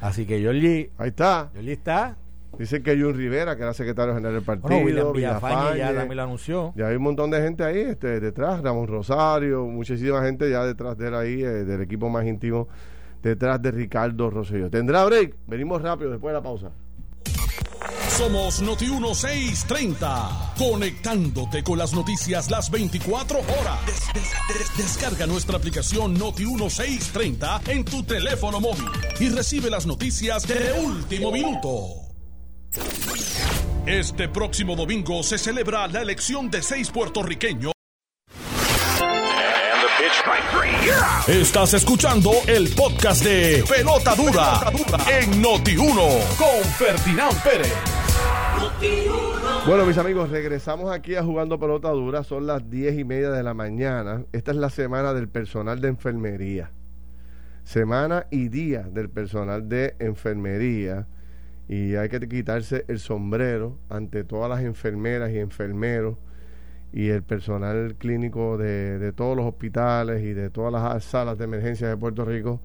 Así 0.00 0.26
que 0.26 0.40
Georgie, 0.40 0.90
Ahí 0.98 1.08
está. 1.08 1.50
Georgie 1.52 1.72
está. 1.72 2.16
Dicen 2.58 2.82
que 2.82 2.96
Jun 2.96 3.14
Rivera, 3.14 3.56
que 3.56 3.62
era 3.62 3.74
secretario 3.74 4.14
general 4.14 4.34
del 4.34 4.44
partido. 4.44 4.68
Bueno, 4.68 4.84
William 4.86 5.12
Villafañe 5.12 5.78
ya 5.78 5.92
también 5.92 6.16
lo 6.16 6.22
anunció. 6.22 6.72
Ya 6.76 6.86
hay 6.86 6.96
un 6.96 7.02
montón 7.02 7.30
de 7.30 7.42
gente 7.42 7.64
ahí 7.64 7.78
este, 7.78 8.20
detrás, 8.20 8.62
Ramón 8.62 8.86
Rosario, 8.86 9.64
muchísima 9.66 10.22
gente 10.22 10.48
ya 10.48 10.64
detrás 10.64 10.96
de 10.96 11.08
él 11.08 11.14
ahí, 11.14 11.42
eh, 11.42 11.64
del 11.64 11.82
equipo 11.82 12.08
más 12.08 12.24
íntimo, 12.24 12.68
detrás 13.22 13.60
de 13.60 13.72
Ricardo 13.72 14.30
Rosselló. 14.30 14.70
¿Tendrá 14.70 15.04
break? 15.04 15.34
Venimos 15.48 15.82
rápido 15.82 16.10
después 16.10 16.30
de 16.32 16.38
la 16.38 16.42
pausa. 16.42 16.70
Somos 18.16 18.60
Noti 18.60 18.86
1630, 18.86 20.54
conectándote 20.56 21.64
con 21.64 21.78
las 21.78 21.92
noticias 21.92 22.48
las 22.50 22.70
24 22.70 23.38
horas. 23.40 23.84
Des- 23.86 24.12
des- 24.14 24.58
des- 24.58 24.76
descarga 24.76 25.26
nuestra 25.26 25.56
aplicación 25.56 26.14
Noti 26.14 26.44
1630 26.46 27.60
en 27.66 27.84
tu 27.84 28.04
teléfono 28.04 28.60
móvil 28.60 28.88
y 29.18 29.28
recibe 29.30 29.68
las 29.68 29.84
noticias 29.86 30.46
de 30.46 30.72
último 30.84 31.32
minuto. 31.32 31.78
Este 33.86 34.28
próximo 34.28 34.76
domingo 34.76 35.22
se 35.24 35.36
celebra 35.36 35.88
la 35.88 36.00
elección 36.00 36.50
de 36.50 36.62
seis 36.62 36.90
puertorriqueños. 36.90 37.72
Estás 41.26 41.74
escuchando 41.74 42.30
el 42.46 42.68
podcast 42.74 43.24
de 43.24 43.64
Pelota 43.68 44.14
Dura, 44.14 44.70
en 45.10 45.40
Noti 45.42 45.76
1 45.76 45.94
con 46.38 46.64
Ferdinand 46.78 47.42
Pérez. 47.42 47.72
Bueno, 49.66 49.86
mis 49.86 49.96
amigos, 49.96 50.28
regresamos 50.28 50.92
aquí 50.92 51.14
a 51.14 51.24
Jugando 51.24 51.58
Pelota 51.58 51.88
Dura. 51.88 52.22
Son 52.22 52.46
las 52.46 52.68
diez 52.68 52.98
y 52.98 53.04
media 53.04 53.30
de 53.30 53.42
la 53.42 53.54
mañana. 53.54 54.24
Esta 54.32 54.50
es 54.50 54.58
la 54.58 54.68
semana 54.68 55.14
del 55.14 55.28
personal 55.28 55.80
de 55.80 55.88
enfermería. 55.88 56.70
Semana 57.62 58.26
y 58.30 58.48
día 58.48 58.82
del 58.82 59.08
personal 59.08 59.66
de 59.68 59.96
enfermería. 60.00 61.06
Y 61.66 61.94
hay 61.94 62.10
que 62.10 62.20
quitarse 62.28 62.84
el 62.88 62.98
sombrero 62.98 63.78
ante 63.88 64.22
todas 64.22 64.50
las 64.50 64.60
enfermeras 64.60 65.30
y 65.30 65.38
enfermeros 65.38 66.18
y 66.92 67.08
el 67.08 67.22
personal 67.22 67.96
clínico 67.96 68.58
de, 68.58 68.98
de 68.98 69.12
todos 69.12 69.34
los 69.34 69.46
hospitales 69.46 70.22
y 70.22 70.34
de 70.34 70.50
todas 70.50 70.72
las 70.72 71.02
salas 71.04 71.38
de 71.38 71.44
emergencia 71.44 71.88
de 71.88 71.96
Puerto 71.96 72.24
Rico 72.24 72.60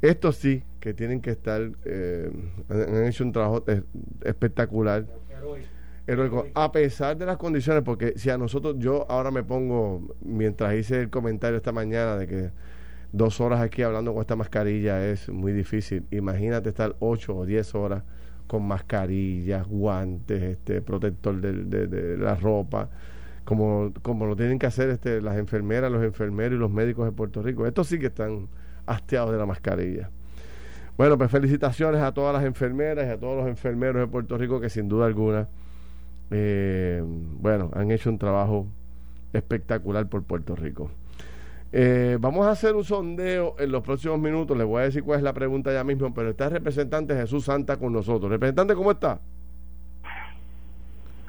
Estos 0.00 0.36
sí, 0.36 0.62
que 0.80 0.94
tienen 0.94 1.20
que 1.20 1.30
estar, 1.30 1.60
eh, 1.84 2.30
han 2.70 3.04
hecho 3.04 3.24
un 3.24 3.32
trabajo 3.32 3.64
espectacular. 4.22 5.06
Heroico. 6.06 6.46
A 6.54 6.70
pesar 6.70 7.16
de 7.16 7.24
las 7.24 7.38
condiciones, 7.38 7.82
porque 7.82 8.12
si 8.16 8.28
a 8.30 8.36
nosotros, 8.36 8.76
yo 8.78 9.06
ahora 9.10 9.30
me 9.30 9.42
pongo, 9.42 10.14
mientras 10.20 10.74
hice 10.74 11.00
el 11.00 11.10
comentario 11.10 11.56
esta 11.56 11.72
mañana 11.72 12.16
de 12.16 12.26
que 12.26 12.50
dos 13.12 13.40
horas 13.40 13.60
aquí 13.60 13.82
hablando 13.82 14.12
con 14.12 14.20
esta 14.20 14.36
mascarilla 14.36 15.06
es 15.06 15.28
muy 15.28 15.52
difícil. 15.52 16.04
Imagínate 16.10 16.68
estar 16.68 16.96
ocho 16.98 17.36
o 17.36 17.46
diez 17.46 17.74
horas 17.74 18.02
con 18.46 18.66
mascarillas, 18.66 19.66
guantes, 19.66 20.42
este 20.42 20.82
protector 20.82 21.40
de, 21.40 21.86
de, 21.86 22.18
la 22.18 22.34
ropa, 22.34 22.90
como, 23.44 23.92
como 24.02 24.26
lo 24.26 24.36
tienen 24.36 24.58
que 24.58 24.66
hacer 24.66 24.90
este, 24.90 25.22
las 25.22 25.38
enfermeras, 25.38 25.90
los 25.90 26.04
enfermeros 26.04 26.56
y 26.56 26.60
los 26.60 26.70
médicos 26.70 27.06
de 27.06 27.12
Puerto 27.12 27.42
Rico. 27.42 27.66
Estos 27.66 27.86
sí 27.86 27.98
que 27.98 28.06
están 28.06 28.48
hastiados 28.84 29.32
de 29.32 29.38
la 29.38 29.46
mascarilla. 29.46 30.10
Bueno, 30.96 31.18
pues 31.18 31.30
felicitaciones 31.30 32.00
a 32.00 32.12
todas 32.12 32.32
las 32.32 32.44
enfermeras 32.44 33.06
y 33.06 33.10
a 33.10 33.18
todos 33.18 33.36
los 33.36 33.48
enfermeros 33.48 33.96
de 33.96 34.06
Puerto 34.06 34.38
Rico 34.38 34.60
que 34.60 34.70
sin 34.70 34.88
duda 34.88 35.06
alguna, 35.06 35.48
eh, 36.30 37.02
bueno, 37.04 37.70
han 37.74 37.90
hecho 37.90 38.10
un 38.10 38.18
trabajo 38.18 38.66
espectacular 39.32 40.08
por 40.08 40.22
Puerto 40.22 40.54
Rico. 40.54 40.90
Eh, 41.72 42.18
vamos 42.20 42.46
a 42.46 42.52
hacer 42.52 42.76
un 42.76 42.84
sondeo 42.84 43.56
en 43.58 43.72
los 43.72 43.82
próximos 43.82 44.20
minutos. 44.20 44.56
Les 44.56 44.64
voy 44.64 44.82
a 44.82 44.84
decir 44.84 45.02
cuál 45.02 45.18
es 45.18 45.24
la 45.24 45.32
pregunta 45.32 45.72
ya 45.72 45.82
mismo, 45.82 46.14
pero 46.14 46.30
está 46.30 46.44
el 46.44 46.52
representante 46.52 47.16
Jesús 47.16 47.46
Santa 47.46 47.76
con 47.76 47.92
nosotros. 47.92 48.30
Representante, 48.30 48.76
¿cómo 48.76 48.92
está? 48.92 49.18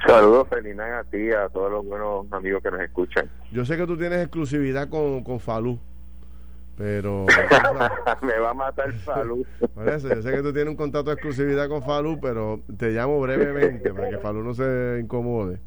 Saludos, 0.05 0.47
Felina, 0.47 0.99
a 0.99 1.03
ti 1.05 1.17
y 1.17 1.31
a 1.31 1.49
todos 1.49 1.71
los 1.71 1.83
buenos 1.83 2.31
amigos 2.31 2.61
que 2.61 2.69
nos 2.69 2.81
escuchan. 2.81 3.27
Yo 3.51 3.65
sé 3.65 3.75
que 3.75 3.87
tú 3.87 3.97
tienes 3.97 4.19
exclusividad 4.19 4.87
con, 4.87 5.23
con 5.23 5.39
Falú, 5.39 5.79
pero... 6.77 7.25
Me 8.21 8.39
va 8.39 8.51
a 8.51 8.53
matar 8.53 8.93
Falú. 8.93 9.45
yo 9.59 9.99
sé 9.99 10.31
que 10.31 10.41
tú 10.41 10.53
tienes 10.53 10.69
un 10.69 10.75
contrato 10.75 11.09
de 11.09 11.13
exclusividad 11.13 11.67
con 11.67 11.83
Falú, 11.83 12.19
pero 12.21 12.61
te 12.77 12.91
llamo 12.91 13.19
brevemente 13.19 13.93
para 13.93 14.09
que 14.09 14.17
Falú 14.17 14.43
no 14.43 14.53
se 14.53 14.99
incomode 15.01 15.59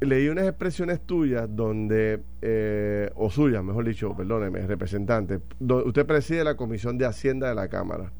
leí 0.00 0.28
unas 0.28 0.46
expresiones 0.46 1.00
tuyas 1.00 1.48
donde, 1.48 2.20
eh, 2.42 3.10
o 3.14 3.30
suyas, 3.30 3.62
mejor 3.62 3.84
dicho, 3.84 4.14
perdóneme, 4.16 4.66
representante, 4.66 5.40
usted 5.60 6.06
preside 6.06 6.44
la 6.44 6.56
Comisión 6.56 6.98
de 6.98 7.06
Hacienda 7.06 7.48
de 7.48 7.54
la 7.54 7.68
Cámara 7.68 8.12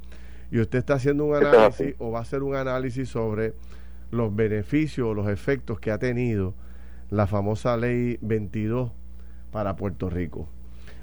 y 0.51 0.61
usted 0.61 0.79
está 0.79 0.95
haciendo 0.95 1.25
un 1.25 1.35
análisis 1.35 1.95
o 1.99 2.11
va 2.11 2.21
a 2.21 2.23
hacer 2.23 2.43
un 2.43 2.55
análisis 2.55 3.09
sobre 3.09 3.55
los 4.11 4.35
beneficios 4.35 5.09
o 5.09 5.15
los 5.15 5.29
efectos 5.29 5.81
que 5.81 5.91
ha 5.91 5.99
tenido 5.99 6.55
la 7.09 7.27
famosa 7.27 7.77
ley 7.77 8.19
22 8.21 8.93
para 9.51 9.77
Puerto 9.77 10.09
Rico. 10.09 10.49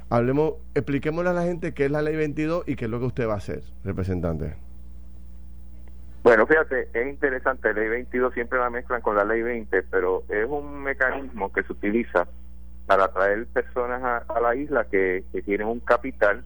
Hablemos, 0.09 0.53
expliquémosle 0.73 1.29
a 1.29 1.33
la 1.33 1.43
gente 1.43 1.73
qué 1.73 1.85
es 1.85 1.91
la 1.91 2.01
ley 2.01 2.15
22 2.15 2.63
y 2.67 2.75
qué 2.75 2.85
es 2.85 2.91
lo 2.91 2.99
que 2.99 3.05
usted 3.05 3.27
va 3.27 3.33
a 3.33 3.37
hacer, 3.37 3.61
representante. 3.83 4.55
Bueno, 6.23 6.47
fíjate, 6.47 6.89
es 6.93 7.07
interesante, 7.07 7.73
la 7.73 7.81
ley 7.81 7.89
22 7.89 8.33
siempre 8.33 8.57
la 8.59 8.69
mezclan 8.69 9.01
con 9.01 9.17
la 9.17 9.25
ley 9.25 9.41
20, 9.41 9.83
pero 9.83 10.23
es 10.29 10.45
un 10.47 10.81
mecanismo 10.81 11.51
que 11.51 11.63
se 11.63 11.73
utiliza 11.73 12.27
para 12.85 13.09
traer 13.09 13.47
personas 13.47 14.23
a, 14.29 14.39
la 14.39 14.55
isla 14.55 14.85
que, 14.85 15.25
tienen 15.45 15.67
un 15.67 15.81
capital, 15.81 16.43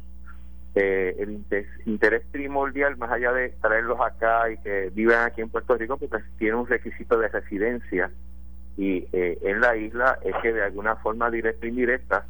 eh, 0.74 1.16
el 1.20 1.44
interés, 1.86 2.24
primordial, 2.32 2.98
más 2.98 3.12
allá 3.12 3.32
de 3.32 3.50
traerlos 3.62 4.00
acá 4.02 4.50
y 4.50 4.58
que 4.58 4.90
vivan 4.94 5.26
aquí 5.26 5.42
en 5.42 5.50
Puerto 5.50 5.76
Rico, 5.78 5.98
porque 5.98 6.24
tiene 6.40 6.56
un 6.56 6.66
requisito 6.66 7.20
de 7.20 7.28
residencia 7.28 8.10
y 8.78 9.08
eh, 9.12 9.38
en 9.44 9.62
la 9.62 9.76
isla 9.76 10.18
es 10.24 10.34
que 10.42 10.54
de 10.54 10.64
alguna 10.64 10.96
forma 10.96 11.30
directa 11.30 11.66
o 11.66 11.70
indirecta 11.70 12.26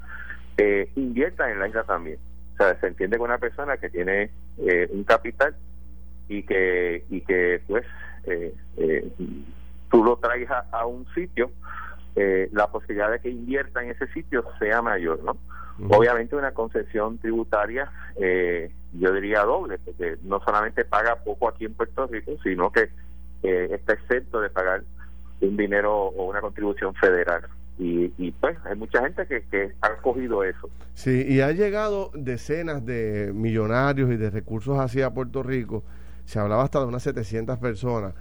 eh, 0.58 0.90
inviertan 0.96 1.52
en 1.52 1.60
la 1.60 1.68
isla 1.68 1.84
también. 1.84 2.18
O 2.54 2.58
sea, 2.58 2.80
se 2.80 2.88
entiende 2.88 3.18
con 3.18 3.30
una 3.30 3.38
persona 3.38 3.78
que 3.78 3.90
tiene 3.90 4.30
eh, 4.60 4.88
un 4.92 5.04
capital 5.04 5.56
y 6.32 6.44
que 6.44 7.04
y 7.10 7.22
que 7.22 7.62
pues 7.68 7.86
eh, 8.24 8.54
eh, 8.78 9.12
tú 9.90 10.04
lo 10.04 10.16
traigas 10.18 10.66
a, 10.72 10.86
un 10.86 11.06
sitio 11.14 11.52
eh, 12.16 12.50
la 12.54 12.68
posibilidad 12.68 13.12
de 13.12 13.20
que 13.20 13.30
invierta 13.30 13.84
en 13.84 13.92
ese 13.92 14.08
sitio 14.08 14.46
sea 14.60 14.82
mayor 14.82 15.22
no 15.24 15.36
obviamente 15.90 16.36
una 16.36 16.54
concesión 16.54 17.18
tributaria 17.18 17.92
yo 18.94 19.14
diría 19.14 19.44
doble 19.44 19.80
porque 19.80 20.18
no 20.24 20.40
solamente 20.42 20.86
paga 20.86 21.16
poco 21.16 21.50
aquí 21.50 21.66
en 21.66 21.74
Puerto 21.74 22.08
Rico 22.08 22.32
sino 22.44 22.72
que 22.72 22.90
está 23.42 23.94
exento 23.94 24.40
de 24.40 24.50
pagar 24.50 24.84
un 25.42 25.58
dinero 25.58 25.94
o 25.94 26.30
una 26.30 26.40
contribución 26.40 26.94
federal 26.96 27.44
y, 27.78 28.14
y, 28.18 28.32
pues 28.32 28.58
hay 28.66 28.76
mucha 28.76 29.02
gente 29.02 29.26
que, 29.26 29.44
que 29.44 29.72
ha 29.82 29.96
cogido 29.98 30.44
eso. 30.44 30.70
Sí, 30.94 31.26
y 31.28 31.42
ha 31.42 31.52
llegado 31.52 32.12
decenas 32.14 32.86
de 32.86 33.32
millonarios 33.34 34.12
y 34.12 34.18
de 34.18 34.30
recursos 34.30 34.78
hacia 34.78 35.10
Puerto 35.12 35.42
Rico 35.42 35.84
se 36.26 36.40
hablaba 36.40 36.64
hasta 36.64 36.80
de 36.80 36.86
unas 36.86 37.04
700 37.04 37.58
personas, 37.58 38.14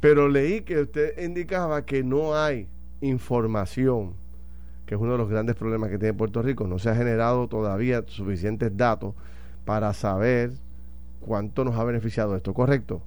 pero 0.00 0.28
leí 0.28 0.62
que 0.62 0.80
usted 0.80 1.22
indicaba 1.22 1.84
que 1.84 2.02
no 2.02 2.36
hay 2.36 2.68
información, 3.00 4.14
que 4.86 4.94
es 4.94 5.00
uno 5.00 5.12
de 5.12 5.18
los 5.18 5.28
grandes 5.28 5.56
problemas 5.56 5.90
que 5.90 5.98
tiene 5.98 6.14
Puerto 6.14 6.40
Rico, 6.40 6.66
no 6.66 6.78
se 6.78 6.90
ha 6.90 6.94
generado 6.94 7.48
todavía 7.48 8.04
suficientes 8.06 8.76
datos 8.76 9.14
para 9.64 9.92
saber 9.92 10.52
cuánto 11.20 11.64
nos 11.64 11.76
ha 11.76 11.84
beneficiado 11.84 12.36
esto, 12.36 12.54
¿correcto? 12.54 13.02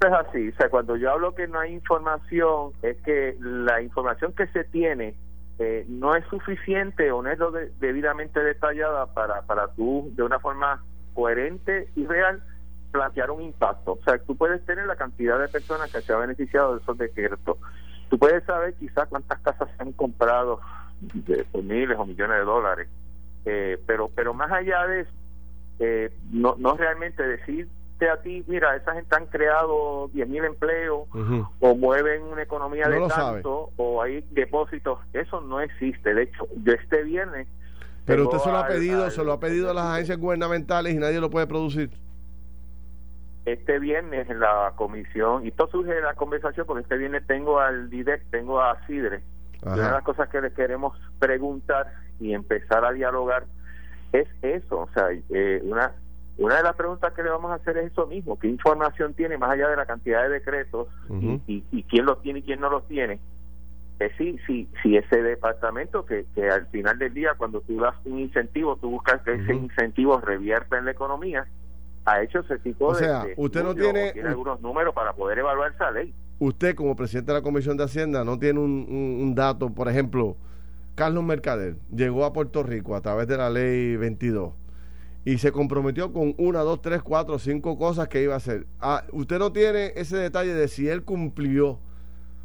Es 0.00 0.12
así, 0.12 0.48
o 0.48 0.56
sea, 0.56 0.70
cuando 0.70 0.96
yo 0.96 1.10
hablo 1.10 1.34
que 1.34 1.46
no 1.46 1.60
hay 1.60 1.74
información, 1.74 2.72
es 2.80 2.96
que 3.02 3.36
la 3.38 3.82
información 3.82 4.32
que 4.32 4.46
se 4.46 4.64
tiene 4.64 5.14
eh, 5.58 5.84
no 5.88 6.16
es 6.16 6.24
suficiente 6.26 7.12
o 7.12 7.20
no 7.22 7.30
es 7.30 7.38
lo 7.38 7.50
debidamente 7.50 8.42
detallada 8.42 9.12
para, 9.12 9.42
para 9.42 9.68
tú, 9.68 10.10
de 10.14 10.22
una 10.22 10.38
forma 10.38 10.82
coherente 11.12 11.90
y 11.96 12.06
real 12.06 12.42
plantear 12.92 13.30
un 13.30 13.42
impacto. 13.42 13.92
O 13.92 14.04
sea, 14.04 14.16
tú 14.18 14.36
puedes 14.36 14.64
tener 14.64 14.86
la 14.86 14.96
cantidad 14.96 15.38
de 15.38 15.48
personas 15.48 15.92
que 15.92 16.00
se 16.00 16.14
ha 16.14 16.16
beneficiado 16.16 16.76
de 16.76 16.82
esos 16.82 16.96
decretos. 16.96 17.58
Tú 18.08 18.18
puedes 18.18 18.42
saber 18.44 18.72
quizás 18.74 19.06
cuántas 19.08 19.38
casas 19.40 19.68
se 19.76 19.82
han 19.82 19.92
comprado 19.92 20.60
de, 21.00 21.44
por 21.44 21.62
miles 21.62 21.98
o 21.98 22.06
millones 22.06 22.38
de 22.38 22.44
dólares. 22.44 22.88
Eh, 23.44 23.78
pero 23.86 24.10
pero 24.14 24.32
más 24.32 24.50
allá 24.50 24.86
de 24.86 25.00
eso, 25.00 25.10
eh, 25.78 26.10
no, 26.30 26.56
no 26.58 26.74
realmente 26.74 27.22
decirte 28.00 28.10
a 28.10 28.22
ti, 28.22 28.44
mira, 28.46 28.76
esa 28.76 28.94
gente 28.94 29.14
han 29.14 29.26
creado 29.26 30.08
10.000 30.10 30.44
empleos 30.44 31.08
o 31.60 31.74
mueven 31.74 32.22
una 32.22 32.42
economía 32.42 32.88
de 32.88 33.06
tanto 33.08 33.70
o 33.76 34.02
hay 34.02 34.24
depósitos, 34.30 34.98
eso 35.12 35.40
no 35.40 35.60
existe. 35.60 36.14
De 36.14 36.24
hecho, 36.24 36.46
yo 36.64 36.72
este 36.72 37.02
viernes 37.04 37.46
pero 38.06 38.24
usted 38.24 38.38
se 38.38 38.50
lo 38.50 38.58
ha 38.58 38.66
pedido, 38.66 39.10
se 39.10 39.24
lo 39.24 39.32
ha 39.32 39.38
pedido 39.40 39.70
a 39.70 39.74
las 39.74 39.84
agencias 39.84 40.18
gubernamentales 40.18 40.94
y 40.94 40.98
nadie 40.98 41.20
lo 41.20 41.30
puede 41.30 41.46
producir. 41.46 41.90
Este 43.44 43.78
viernes 43.78 44.28
en 44.28 44.40
la 44.40 44.72
comisión, 44.74 45.44
y 45.44 45.48
esto 45.48 45.68
surge 45.68 45.94
de 45.94 46.00
la 46.00 46.14
conversación 46.14 46.66
porque 46.66 46.82
este 46.82 46.96
viernes 46.96 47.24
tengo 47.26 47.60
al 47.60 47.88
DIDEC, 47.88 48.24
tengo 48.30 48.60
a 48.60 48.76
CIDRE. 48.86 49.22
Una 49.62 49.76
de 49.76 49.92
las 49.92 50.02
cosas 50.02 50.28
que 50.28 50.40
le 50.40 50.52
queremos 50.52 50.98
preguntar 51.20 51.92
y 52.18 52.32
empezar 52.32 52.84
a 52.84 52.92
dialogar 52.92 53.44
es 54.12 54.26
eso. 54.42 54.80
O 54.80 54.88
sea, 54.92 55.08
eh, 55.12 55.60
una, 55.62 55.92
una 56.38 56.56
de 56.56 56.62
las 56.62 56.74
preguntas 56.74 57.12
que 57.12 57.22
le 57.22 57.30
vamos 57.30 57.50
a 57.50 57.54
hacer 57.54 57.76
es 57.78 57.92
eso 57.92 58.06
mismo. 58.06 58.38
¿Qué 58.38 58.48
información 58.48 59.14
tiene 59.14 59.36
más 59.36 59.50
allá 59.50 59.68
de 59.68 59.76
la 59.76 59.86
cantidad 59.86 60.22
de 60.22 60.30
decretos 60.30 60.88
y, 61.46 61.64
y 61.70 61.82
quién 61.84 62.06
los 62.06 62.22
tiene 62.22 62.38
y 62.38 62.42
quién 62.42 62.60
no 62.60 62.70
los 62.70 62.86
tiene? 62.88 63.20
sí, 64.16 64.38
sí, 64.46 64.68
sí, 64.82 64.96
ese 64.96 65.22
departamento 65.22 66.06
que, 66.06 66.24
que 66.34 66.48
al 66.48 66.66
final 66.68 66.98
del 66.98 67.12
día, 67.12 67.34
cuando 67.36 67.60
tú 67.60 67.78
das 67.78 67.94
un 68.04 68.18
incentivo, 68.18 68.76
tú 68.76 68.90
buscas 68.90 69.20
que 69.22 69.34
ese 69.34 69.54
incentivo 69.54 70.18
revierta 70.20 70.78
en 70.78 70.86
la 70.86 70.92
economía, 70.92 71.46
ha 72.06 72.22
hecho 72.22 72.40
ese 72.40 72.58
tipo 72.58 72.86
o 72.86 72.94
sea, 72.94 73.26
usted 73.36 73.62
no 73.62 73.74
tiene, 73.74 74.14
algunos 74.24 74.60
números 74.60 74.94
para 74.94 75.12
poder 75.12 75.38
evaluar 75.38 75.72
esa 75.72 75.90
ley. 75.90 76.14
Usted, 76.38 76.74
como 76.74 76.96
presidente 76.96 77.32
de 77.32 77.38
la 77.38 77.42
Comisión 77.42 77.76
de 77.76 77.84
Hacienda, 77.84 78.24
no 78.24 78.38
tiene 78.38 78.60
un, 78.60 78.86
un, 79.20 79.34
dato, 79.34 79.68
por 79.68 79.88
ejemplo, 79.88 80.36
Carlos 80.94 81.22
Mercader 81.22 81.76
llegó 81.94 82.24
a 82.24 82.32
Puerto 82.32 82.62
Rico 82.62 82.96
a 82.96 83.02
través 83.02 83.26
de 83.28 83.36
la 83.36 83.50
ley 83.50 83.96
22 83.96 84.54
y 85.24 85.38
se 85.38 85.52
comprometió 85.52 86.12
con 86.12 86.34
una, 86.38 86.60
dos, 86.60 86.80
tres, 86.80 87.02
cuatro, 87.02 87.38
cinco 87.38 87.76
cosas 87.76 88.08
que 88.08 88.22
iba 88.22 88.34
a 88.34 88.38
hacer. 88.38 88.66
Ah, 88.80 89.04
usted 89.12 89.38
no 89.38 89.52
tiene 89.52 89.92
ese 89.96 90.16
detalle 90.16 90.54
de 90.54 90.68
si 90.68 90.88
él 90.88 91.02
cumplió 91.02 91.78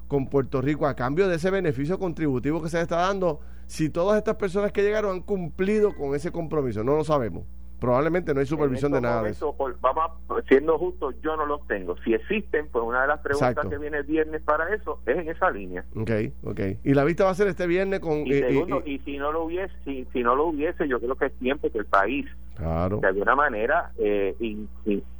con 0.07 0.27
Puerto 0.27 0.61
Rico 0.61 0.85
a 0.85 0.95
cambio 0.95 1.27
de 1.27 1.35
ese 1.35 1.49
beneficio 1.49 1.97
contributivo 1.97 2.61
que 2.61 2.69
se 2.69 2.77
le 2.77 2.83
está 2.83 2.97
dando 2.97 3.39
si 3.67 3.89
todas 3.89 4.17
estas 4.17 4.35
personas 4.35 4.71
que 4.71 4.83
llegaron 4.83 5.15
han 5.15 5.21
cumplido 5.21 5.95
con 5.95 6.15
ese 6.15 6.31
compromiso. 6.31 6.83
No 6.83 6.95
lo 6.95 7.03
sabemos. 7.03 7.43
Probablemente 7.86 8.34
no 8.34 8.39
hay 8.39 8.48
supervisión 8.48 8.91
de 8.93 9.00
nada 9.02 9.21
de 9.21 9.30
eso. 9.30 9.56
vamos 9.80 10.12
siendo 10.48 10.76
justo, 10.80 11.12
yo 11.21 11.38
no 11.38 11.45
los 11.45 11.65
tengo. 11.67 11.95
Si 11.98 12.15
existen, 12.15 12.67
pues 12.71 12.84
una 12.84 13.04
de 13.04 13.08
las 13.10 13.19
preguntas 13.19 13.67
que 13.67 13.78
viene 13.78 13.98
el 13.98 14.04
viernes 14.06 14.41
para 14.41 14.74
eso 14.74 15.00
es 15.06 15.17
en 15.17 15.30
esa 15.30 15.52
línea. 15.52 15.86
Ok, 15.95 16.10
ok. 16.43 16.60
Y 16.84 16.95
la 16.95 17.04
vista 17.04 17.26
va 17.26 17.30
a 17.30 17.36
ser 17.36 17.48
este 17.48 17.67
viernes 17.67 18.00
con... 18.00 18.26
Y, 18.26 18.34
segundo, 18.34 18.82
y, 18.84 18.98
si 19.00 19.19
no 19.19 19.32
lo 19.32 19.43
hubiese, 19.43 19.71
si, 19.84 20.08
si 20.13 20.24
no 20.24 20.36
lo 20.36 20.48
hubiese, 20.48 20.88
yo 20.88 21.00
creo 21.00 21.15
que 21.15 21.28
es 21.28 21.34
tiempo 21.34 21.69
que 21.71 21.78
el 21.78 21.86
país, 21.86 22.26
claro. 22.56 22.98
de 22.98 23.08
alguna 23.08 23.36
manera, 23.36 23.91
eh, 24.00 24.36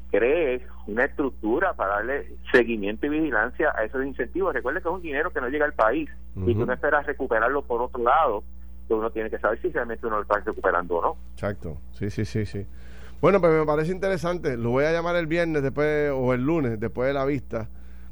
cree 0.10 0.65
una 0.88 1.06
estructura 1.06 1.73
para 1.73 1.97
darle 1.97 2.32
seguimiento 2.51 3.06
y 3.06 3.10
vigilancia 3.10 3.73
a 3.78 3.84
esos 3.84 4.04
incentivos. 4.04 4.56
Recuerde 4.56 4.82
que 4.82 4.88
es 4.88 4.93
un 4.95 5.04
dinero 5.04 5.32
que 5.32 5.39
no 5.39 5.49
llega 5.49 5.65
al 5.65 5.73
país 5.73 6.10
y 6.36 6.56
tú 6.56 6.65
no 6.65 6.73
esperas 6.73 7.06
recuperarlo 7.06 7.62
por 7.62 7.84
otro 7.84 8.04
lado 8.04 8.43
que 8.88 8.93
uno 8.93 9.10
tiene 9.10 9.30
que 9.30 9.39
saber 9.39 9.62
si 9.62 9.69
realmente 9.69 10.06
uno 10.06 10.17
lo 10.17 10.21
está 10.24 10.39
recuperando 10.39 10.95
o 10.98 11.02
no. 11.02 11.17
Exacto, 11.34 11.78
sí, 11.93 12.10
sí, 12.10 12.26
sí, 12.26 12.45
sí. 12.45 12.65
Bueno, 13.21 13.39
pues 13.41 13.52
me 13.54 13.65
parece 13.65 13.91
interesante. 13.91 14.58
Lo 14.58 14.69
voy 14.71 14.86
a 14.86 14.91
llamar 14.91 15.15
el 15.15 15.26
viernes 15.28 15.63
después 15.63 16.12
o 16.13 16.34
el 16.34 16.41
lunes, 16.45 16.80
después 16.80 17.08
de 17.08 17.13
la 17.13 17.26
vista, 17.26 17.67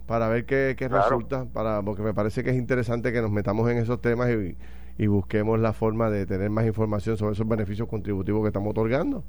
para 0.08 0.28
ver 0.28 0.46
qué, 0.46 0.76
qué 0.78 0.88
Claro. 0.88 1.04
resulta, 1.04 1.46
para 1.46 1.82
porque 1.82 2.02
me 2.02 2.14
parece 2.14 2.44
que 2.44 2.50
es 2.50 2.56
interesante 2.56 3.12
que 3.14 3.22
nos 3.22 3.30
metamos 3.32 3.70
en 3.70 3.78
esos 3.78 4.02
temas 4.02 4.30
y, 4.32 4.58
y 4.98 5.08
busquemos 5.08 5.60
la 5.60 5.74
forma 5.74 6.10
de 6.10 6.26
tener 6.26 6.50
más 6.50 6.66
información 6.66 7.18
sobre 7.18 7.34
esos 7.34 7.48
beneficios 7.48 7.88
contributivos 7.88 8.42
que 8.44 8.48
estamos 8.48 8.72
otorgando. 8.72 9.24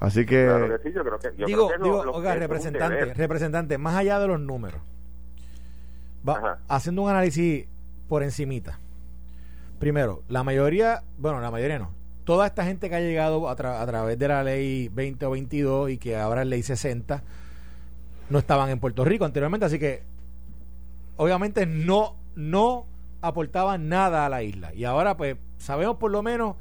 Así 0.00 0.24
que, 0.26 0.46
Claro 0.46 0.76
que 0.82 0.88
sí, 0.88 0.94
yo 0.94 1.04
creo 1.04 1.18
que, 1.18 1.28
yo 1.36 1.46
digo, 1.46 1.66
creo 1.68 1.78
que 1.78 1.78
lo- 1.78 1.84
digo, 1.84 2.04
lo 2.06 2.12
oiga, 2.12 2.32
que 2.32 2.38
representante, 2.40 3.14
representante, 3.14 3.78
más 3.78 3.94
allá 3.96 4.18
de 4.18 4.26
los 4.28 4.40
números, 4.40 4.80
va- 6.28 6.58
haciendo 6.68 7.02
un 7.02 7.10
análisis 7.10 7.66
por 8.08 8.22
encimita. 8.22 8.78
Primero, 9.80 10.22
la 10.28 10.44
mayoría, 10.44 11.02
bueno, 11.18 11.40
la 11.40 11.50
mayoría 11.50 11.78
no, 11.80 11.90
toda 12.24 12.46
esta 12.46 12.64
gente 12.64 12.88
que 12.88 12.94
ha 12.94 13.00
llegado 13.00 13.48
a, 13.48 13.56
tra- 13.56 13.80
a 13.80 13.86
través 13.86 14.16
de 14.18 14.28
la 14.28 14.44
ley 14.44 14.88
20 14.88 15.26
o 15.26 15.30
22 15.30 15.90
y 15.90 15.98
que 15.98 16.16
ahora 16.16 16.42
es 16.42 16.48
ley 16.48 16.62
60, 16.62 17.22
no 18.28 18.38
estaban 18.38 18.70
en 18.70 18.78
Puerto 18.78 19.04
Rico 19.04 19.24
anteriormente, 19.24 19.66
así 19.66 19.78
que 19.80 20.02
obviamente 21.16 21.66
no, 21.66 22.14
no 22.36 22.86
aportaban 23.22 23.88
nada 23.88 24.26
a 24.26 24.28
la 24.28 24.42
isla. 24.42 24.72
Y 24.74 24.84
ahora 24.84 25.16
pues 25.16 25.36
sabemos 25.58 25.96
por 25.96 26.10
lo 26.10 26.22
menos 26.22 26.56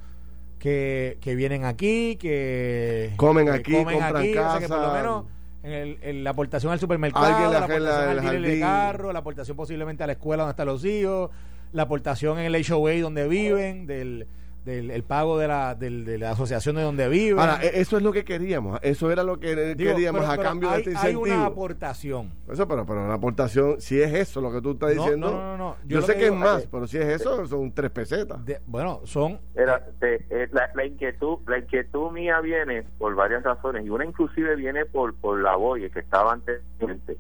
que, 0.58 1.18
que 1.22 1.36
vienen 1.36 1.66
aquí, 1.66 2.16
que 2.18 3.14
Comen 3.18 3.46
que 3.46 3.52
aquí, 3.52 3.74
compran 3.74 3.98
o 3.98 4.00
sea 4.10 4.60
que 4.60 4.68
por 4.68 4.78
lo 4.78 4.84
casa. 4.84 4.94
menos 4.94 5.26
en, 5.64 5.72
el- 5.74 5.98
en 6.02 6.24
la 6.24 6.30
aportación 6.32 6.72
al 6.72 6.80
supermercado, 6.80 7.52
la 7.52 7.60
aportación 7.60 8.10
al 8.10 8.18
el 8.18 8.24
jardín. 8.44 8.60
carro, 8.62 9.14
la 9.14 9.20
aportación 9.20 9.56
posiblemente 9.58 10.04
a 10.04 10.08
la 10.08 10.14
escuela 10.14 10.44
donde 10.44 10.52
están 10.52 10.68
los 10.68 10.84
hijos, 10.86 11.30
la 11.72 11.84
aportación 11.84 12.40
en 12.40 12.54
el 12.54 12.64
HOA 12.72 13.00
donde 13.02 13.28
viven, 13.28 13.86
del, 13.88 14.28
del 14.66 14.92
el 14.92 15.04
pago 15.04 15.38
de 15.40 15.48
la, 15.48 15.74
del- 15.76 16.04
de 16.04 16.18
la 16.18 16.32
asociación 16.32 16.76
de 16.76 16.82
donde 16.84 17.08
viven. 17.08 17.40
ahora, 17.40 17.60
e- 17.64 17.80
eso 17.80 17.96
es 17.98 18.04
lo 18.04 18.12
que 18.12 18.26
queríamos. 18.26 18.80
Eso 18.84 19.10
era 19.12 19.24
lo 19.24 19.40
que 19.40 19.76
Digo, 19.76 19.92
queríamos 19.94 20.22
pero- 20.22 20.32
a 20.32 20.36
pero 20.36 20.44
cambio 20.50 20.70
hay, 20.70 20.84
de 20.84 20.92
este 20.92 21.08
hay 21.08 21.14
incentivo. 21.14 21.36
una 21.38 21.46
aportación. 21.46 22.32
Eso, 22.52 22.68
pero, 22.68 22.86
pero 22.86 23.08
la 23.08 23.14
aportación, 23.14 23.80
si 23.80 24.02
es 24.02 24.14
eso 24.14 24.42
lo 24.42 24.52
que 24.52 24.62
tú 24.62 24.72
estás 24.72 24.92
diciendo, 24.94 25.32
no, 25.32 25.38
no, 25.38 25.58
no, 25.58 25.58
no. 25.58 25.76
yo, 25.86 26.02
sé 26.02 26.14
que 26.14 26.20
que 26.20 26.26
es 26.28 26.34
más, 26.34 26.68
pero 26.68 26.88
si 26.88 26.98
es 26.98 27.06
eso, 27.06 27.46
son 27.48 27.72
tres 27.72 27.90
pesetas. 27.92 28.44
De- 28.46 28.60
bueno, 28.66 29.02
son 29.06 29.40
Era, 29.56 29.86
te- 30.00 30.26
eh, 30.30 30.50
la, 30.52 30.70
la 30.76 30.86
inquietud 30.86 31.38
la 31.48 31.60
inquietud 31.60 32.12
mía 32.12 32.40
viene 32.42 32.84
por 32.98 33.16
varias 33.16 33.44
razones 33.44 33.86
y 33.86 33.90
una 33.90 34.06
inclusive 34.06 34.56
viene 34.56 34.86
por 34.86 35.14
por 35.16 35.40
la 35.42 35.56
BOE 35.56 35.90
que 35.92 36.00
estaba 36.00 36.34
anteriormente 36.34 37.18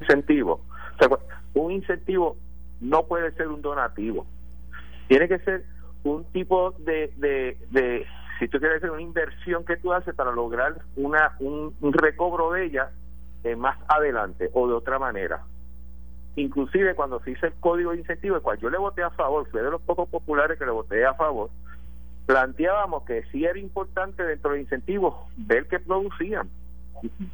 incentivo 0.00 0.60
o 0.94 0.98
sea, 0.98 1.08
un 1.54 1.72
incentivo 1.72 2.36
no 2.80 3.06
puede 3.06 3.32
ser 3.32 3.48
un 3.48 3.62
donativo 3.62 4.26
tiene 5.08 5.28
que 5.28 5.38
ser 5.40 5.64
un 6.04 6.24
tipo 6.32 6.72
de, 6.78 7.12
de, 7.16 7.58
de 7.70 8.06
si 8.38 8.48
tú 8.48 8.58
quieres 8.58 8.78
hacer 8.78 8.90
una 8.90 9.02
inversión 9.02 9.64
que 9.64 9.76
tú 9.76 9.92
haces 9.92 10.14
para 10.14 10.32
lograr 10.32 10.76
una 10.96 11.36
un, 11.40 11.74
un 11.80 11.92
recobro 11.92 12.52
de 12.52 12.66
ella 12.66 12.90
eh, 13.44 13.56
más 13.56 13.78
adelante 13.88 14.50
o 14.52 14.68
de 14.68 14.74
otra 14.74 14.98
manera 14.98 15.44
inclusive 16.36 16.94
cuando 16.94 17.20
se 17.20 17.32
hizo 17.32 17.46
el 17.46 17.52
código 17.54 17.92
de 17.92 17.98
incentivo, 17.98 18.36
el 18.36 18.42
cual 18.42 18.58
yo 18.58 18.70
le 18.70 18.78
voté 18.78 19.02
a 19.02 19.10
favor, 19.10 19.48
fui 19.50 19.60
de 19.60 19.70
los 19.70 19.82
pocos 19.82 20.08
populares 20.08 20.58
que 20.58 20.64
le 20.64 20.70
voté 20.70 21.04
a 21.04 21.14
favor, 21.14 21.50
planteábamos 22.26 23.04
que 23.04 23.24
sí 23.32 23.44
era 23.44 23.58
importante 23.58 24.22
dentro 24.24 24.52
de 24.52 24.60
incentivos 24.60 25.14
ver 25.36 25.66
qué 25.68 25.80
producían. 25.80 26.48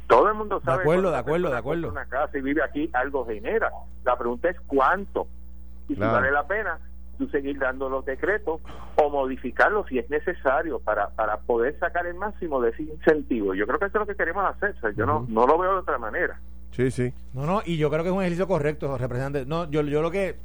Todo 0.07 0.29
el 0.29 0.35
mundo 0.35 0.61
sabe. 0.61 0.81
acuerdo, 0.81 1.01
cuando 1.01 1.11
de 1.11 1.17
acuerdo, 1.17 1.49
de 1.49 1.57
acuerdo. 1.57 1.89
Una 1.89 2.05
casa 2.05 2.37
y 2.37 2.41
vive 2.41 2.63
aquí, 2.63 2.89
algo 2.93 3.25
genera. 3.25 3.69
La 4.05 4.17
pregunta 4.17 4.49
es 4.49 4.59
cuánto. 4.61 5.27
Y 5.89 5.95
Claro. 5.95 6.11
si 6.11 6.15
vale 6.21 6.31
la 6.31 6.47
pena 6.47 6.79
tú 7.17 7.27
seguir 7.29 7.57
dando 7.57 7.89
los 7.89 8.05
decretos 8.05 8.61
o 8.95 9.09
modificarlos 9.09 9.87
si 9.87 9.97
es 9.97 10.07
necesario 10.09 10.79
para, 10.79 11.09
para 11.09 11.37
poder 11.39 11.77
sacar 11.79 12.05
el 12.05 12.13
máximo 12.15 12.61
de 12.61 12.69
ese 12.69 12.83
incentivo. 12.83 13.53
Yo 13.55 13.65
creo 13.65 13.79
que 13.79 13.85
eso 13.85 13.97
es 13.97 14.01
lo 14.01 14.05
que 14.07 14.15
queremos 14.15 14.45
hacer. 14.45 14.75
O 14.77 14.79
sea, 14.81 14.91
yo 14.91 15.05
no, 15.05 15.25
no 15.27 15.47
lo 15.47 15.57
veo 15.57 15.71
de 15.73 15.79
otra 15.79 15.97
manera. 15.97 16.39
Sí, 16.71 16.91
sí. 16.91 17.11
No, 17.33 17.45
no, 17.47 17.61
y 17.65 17.77
yo 17.77 17.89
creo 17.89 18.03
que 18.03 18.09
es 18.09 18.13
un 18.15 18.21
ejercicio 18.21 18.47
correcto, 18.47 18.95
representante. 18.97 19.47
No, 19.47 19.67
yo, 19.71 19.81
yo 19.81 20.01
lo 20.03 20.11
que 20.11 20.35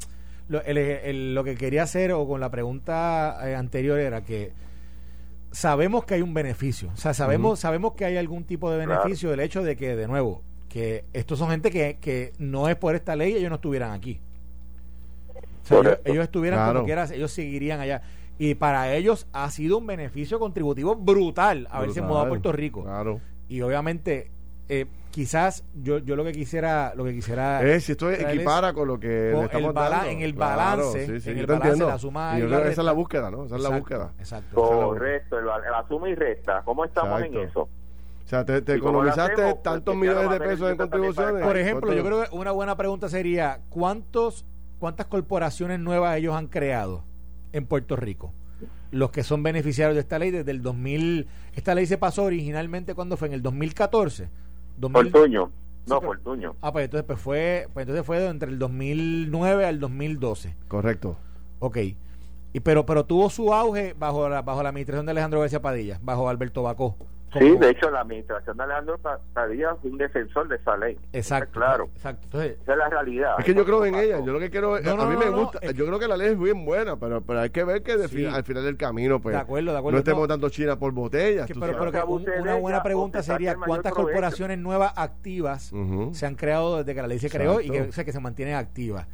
lo, 0.49 0.63
el- 0.63 0.79
el- 0.79 1.35
lo 1.35 1.45
que 1.45 1.57
quería 1.57 1.83
hacer 1.83 2.13
o 2.13 2.27
con 2.27 2.41
la 2.41 2.51
pregunta 2.51 3.37
eh, 3.47 3.55
anterior 3.55 3.99
era 3.99 4.25
que 4.25 4.53
sabemos 5.51 6.05
que 6.05 6.15
hay 6.15 6.23
un 6.23 6.33
beneficio, 6.35 6.91
o 6.93 6.97
sea, 6.97 7.13
sabemos 7.15 7.61
sabemos 7.61 7.93
que 7.93 8.05
hay 8.07 8.17
algún 8.17 8.45
tipo 8.45 8.71
de 8.71 8.83
Claro. 8.85 9.03
beneficio 9.03 9.31
del 9.31 9.41
hecho 9.41 9.63
de 9.63 9.77
que 9.77 9.95
de 9.95 10.09
nuevo 10.09 10.43
que 10.69 11.05
estos 11.13 11.39
son 11.39 11.51
gente 11.51 11.71
que, 11.71 11.99
que 12.01 12.33
no 12.39 12.69
es 12.69 12.77
por 12.77 12.95
esta 12.95 13.15
ley 13.15 13.35
ellos 13.35 13.51
no 13.51 13.57
estuvieran 13.57 13.93
aquí. 13.93 14.19
O 15.63 15.67
sea, 15.67 15.99
ellos, 16.05 16.25
estuvieran 16.25 16.59
Claro. 16.59 16.73
como 16.81 16.87
quiera, 16.87 17.05
ellos 17.13 17.31
seguirían 17.33 17.81
allá. 17.81 18.03
Y 18.39 18.55
para 18.55 18.93
ellos 18.95 19.27
ha 19.33 19.51
sido 19.51 19.79
un 19.79 19.87
beneficio 19.87 20.39
contributivo 20.39 20.97
brutal 20.97 21.69
haberse 21.71 22.01
Brutal. 22.01 22.09
mudado 22.09 22.27
a 22.27 22.29
Puerto 22.29 22.53
Rico 22.53 22.83
Claro. 22.83 23.21
y 23.49 23.61
obviamente 23.61 24.31
eh, 24.69 24.87
quizás 25.11 25.65
yo 25.75 25.99
yo 25.99 26.17
lo 26.17 26.25
que 26.25 26.33
quisiera 26.33 26.95
lo 26.97 27.05
que 27.05 27.13
quisiera 27.13 27.63
Es, 27.63 27.85
si 27.85 27.93
esto 27.93 28.11
equipara 28.11 28.73
con 28.73 28.89
lo 28.89 28.99
que 28.99 29.31
con 29.33 29.41
le 29.41 29.47
estamos 29.47 29.75
dando. 29.75 30.09
en 30.09 30.23
el 30.23 30.35
Claro, 30.35 30.57
balance, 30.87 31.07
sí, 31.07 31.21
sí, 31.21 31.31
en 31.31 31.39
el 31.39 31.47
balance, 31.47 31.69
entiendo. 31.69 31.89
la 31.89 31.99
suma 31.99 32.39
Y 32.39 32.43
y 32.43 32.47
la 32.49 32.59
esa 32.63 32.69
es 32.81 32.85
la 32.87 32.93
búsqueda, 32.93 33.31
¿no? 33.31 33.45
Esa 33.45 33.57
es 33.57 33.63
la 33.63 33.69
búsqueda. 33.79 34.13
exacto 34.19 34.57
Correcto, 34.57 35.39
el, 35.39 35.45
la 35.47 35.85
suma 35.89 36.09
y 36.09 36.15
resta. 36.15 36.63
¿Cómo 36.65 36.85
estamos 36.87 37.21
Exacto. 37.21 37.39
en 37.43 37.49
eso? 37.49 37.61
O 37.63 38.29
sea, 38.33 38.45
te, 38.47 38.63
te 38.63 38.77
¿Y 38.77 38.81
cómo 38.81 38.93
lo 39.03 39.09
economizaste 39.11 39.43
hacemos? 39.43 39.63
tantos 39.63 39.95
millones 39.95 40.31
de 40.31 40.41
pesos 40.41 40.71
en 40.71 40.77
contribuciones. 40.79 41.43
por 41.47 41.57
ejemplo 41.59 41.93
yo 41.93 42.03
creo 42.05 42.23
que 42.25 42.29
una 42.35 42.51
buena 42.53 42.77
pregunta 42.77 43.09
sería 43.11 43.61
cuántos 43.69 44.47
cuántas 44.83 45.07
corporaciones 45.07 45.79
nuevas 45.79 46.17
ellos 46.17 46.35
han 46.35 46.49
creado 46.49 47.05
en 47.53 47.67
Puerto 47.67 47.95
Rico 47.95 48.33
los 48.91 49.13
que 49.13 49.23
son 49.23 49.45
beneficiarios 49.45 49.95
de 49.95 50.01
esta 50.01 50.19
ley 50.19 50.33
desde 50.33 50.51
el 50.51 50.61
2000 50.61 51.29
esta 51.55 51.73
ley 51.77 51.87
se 51.87 51.99
pasó 51.99 52.25
originalmente 52.25 52.93
cuando 52.97 53.17
fue 53.17 53.29
en 53.29 53.35
el 53.35 53.43
2014 53.43 54.29
2000 54.79 55.11
Fortuño. 55.13 55.47
Sí, 55.47 55.53
No, 55.91 56.01
pero- 56.01 56.13
Fortuño. 56.15 56.57
ah 56.61 56.73
pues 56.73 56.87
entonces 56.87 57.07
pues 57.07 57.21
fue 57.21 57.69
pues 57.73 57.85
entonces 57.85 58.05
fue 58.05 58.27
entre 58.27 58.51
el 58.51 58.59
2009 58.59 59.65
al 59.67 59.79
2012 59.79 60.57
Correcto. 60.67 61.17
Ok. 61.61 61.79
Y 62.53 62.61
pero 62.61 62.85
pero 62.85 63.05
tuvo 63.07 63.31
su 63.31 63.55
auge 63.55 63.95
bajo 63.97 64.29
la 64.29 64.43
bajo 64.43 64.65
la 64.65 64.71
administración 64.71 65.07
de 65.07 65.13
Alejandro 65.13 65.41
García 65.41 65.63
Padilla, 65.63 66.01
bajo 66.03 66.29
Alberto 66.29 66.65
Bacó. 66.65 66.97
Como- 67.33 67.47
Sí, 67.47 67.57
de 67.57 67.71
hecho, 67.71 67.91
la 67.91 68.01
administración 68.01 68.57
de 68.59 68.63
Alejandro 68.63 68.99
Pa- 68.99 69.19
Padilla 69.33 69.71
es 69.83 69.91
un 69.91 69.97
defensor 69.97 70.49
de 70.49 70.57
esa 70.57 70.77
ley. 70.77 70.99
Exacto. 71.15 71.53
Claro. 71.59 71.85
Exacto. 71.95 72.25
Entonces, 72.25 72.59
Esa 72.63 72.73
es 72.73 72.79
la 72.79 72.89
realidad. 72.91 73.35
Es 73.39 73.45
que 73.47 73.55
yo 73.55 73.65
creo 73.65 73.85
en 73.87 73.95
ella. 73.95 74.21
Yo 74.21 74.33
lo 74.35 74.39
que 74.39 74.51
quiero 74.51 74.77
es- 74.77 74.85
No, 74.85 74.97
no, 74.97 75.03
a 75.05 75.07
mí 75.07 75.15
no, 75.15 75.19
me 75.21 75.27
no, 75.31 75.37
gusta. 75.39 75.59
es 75.63 75.73
Yo 75.75 75.87
creo 75.87 75.99
que 75.99 76.09
la 76.09 76.17
ley 76.19 76.29
es 76.33 76.39
bien 76.39 76.65
buena, 76.67 76.97
pero, 76.97 77.23
pero 77.23 77.41
hay 77.41 77.49
que 77.51 77.65
ver 77.65 77.83
que 77.83 77.97
de 77.97 78.09
Sí. 78.09 78.17
fin- 78.17 78.27
al 78.29 78.45
final 78.45 78.65
del 78.65 78.77
camino, 78.77 79.19
pues. 79.21 79.35
De 79.35 79.41
acuerdo, 79.41 79.73
de 79.73 79.79
acuerdo. 79.79 79.97
No 79.97 79.99
estemos 80.01 80.21
No. 80.23 80.27
dando 80.27 80.49
China 80.51 80.79
por 80.79 80.93
botellas. 80.93 81.47
que- 81.47 81.55
pero, 81.55 81.91
que 81.91 81.99
un- 82.03 82.27
una 82.43 82.55
buena 82.57 82.83
pregunta 82.83 83.23
sería 83.23 83.55
cuántas 83.57 83.93
corporaciones 83.95 84.59
nuevas 84.59 84.93
activas 84.97 85.73
se 86.13 86.27
han 86.27 86.35
creado 86.35 86.79
desde 86.79 86.95
que 86.95 87.01
la 87.03 87.09
ley 87.09 87.19
se 87.19 87.31
creó 87.31 87.61
y 87.61 87.71
que, 87.71 87.81
o 87.83 87.93
sea, 87.93 88.05
que 88.05 88.13
se 88.13 88.21
mantienen 88.21 88.57
activas. 88.57 89.07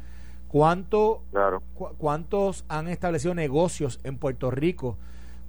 ¿Cuánto, 0.49 1.23
Claro. 1.31 1.61
cu- 1.75 1.89
¿Cuántos 1.97 2.65
han 2.69 2.87
establecido 2.87 3.35
negocios 3.35 3.99
en 4.03 4.17
Puerto 4.17 4.49
Rico? 4.51 4.97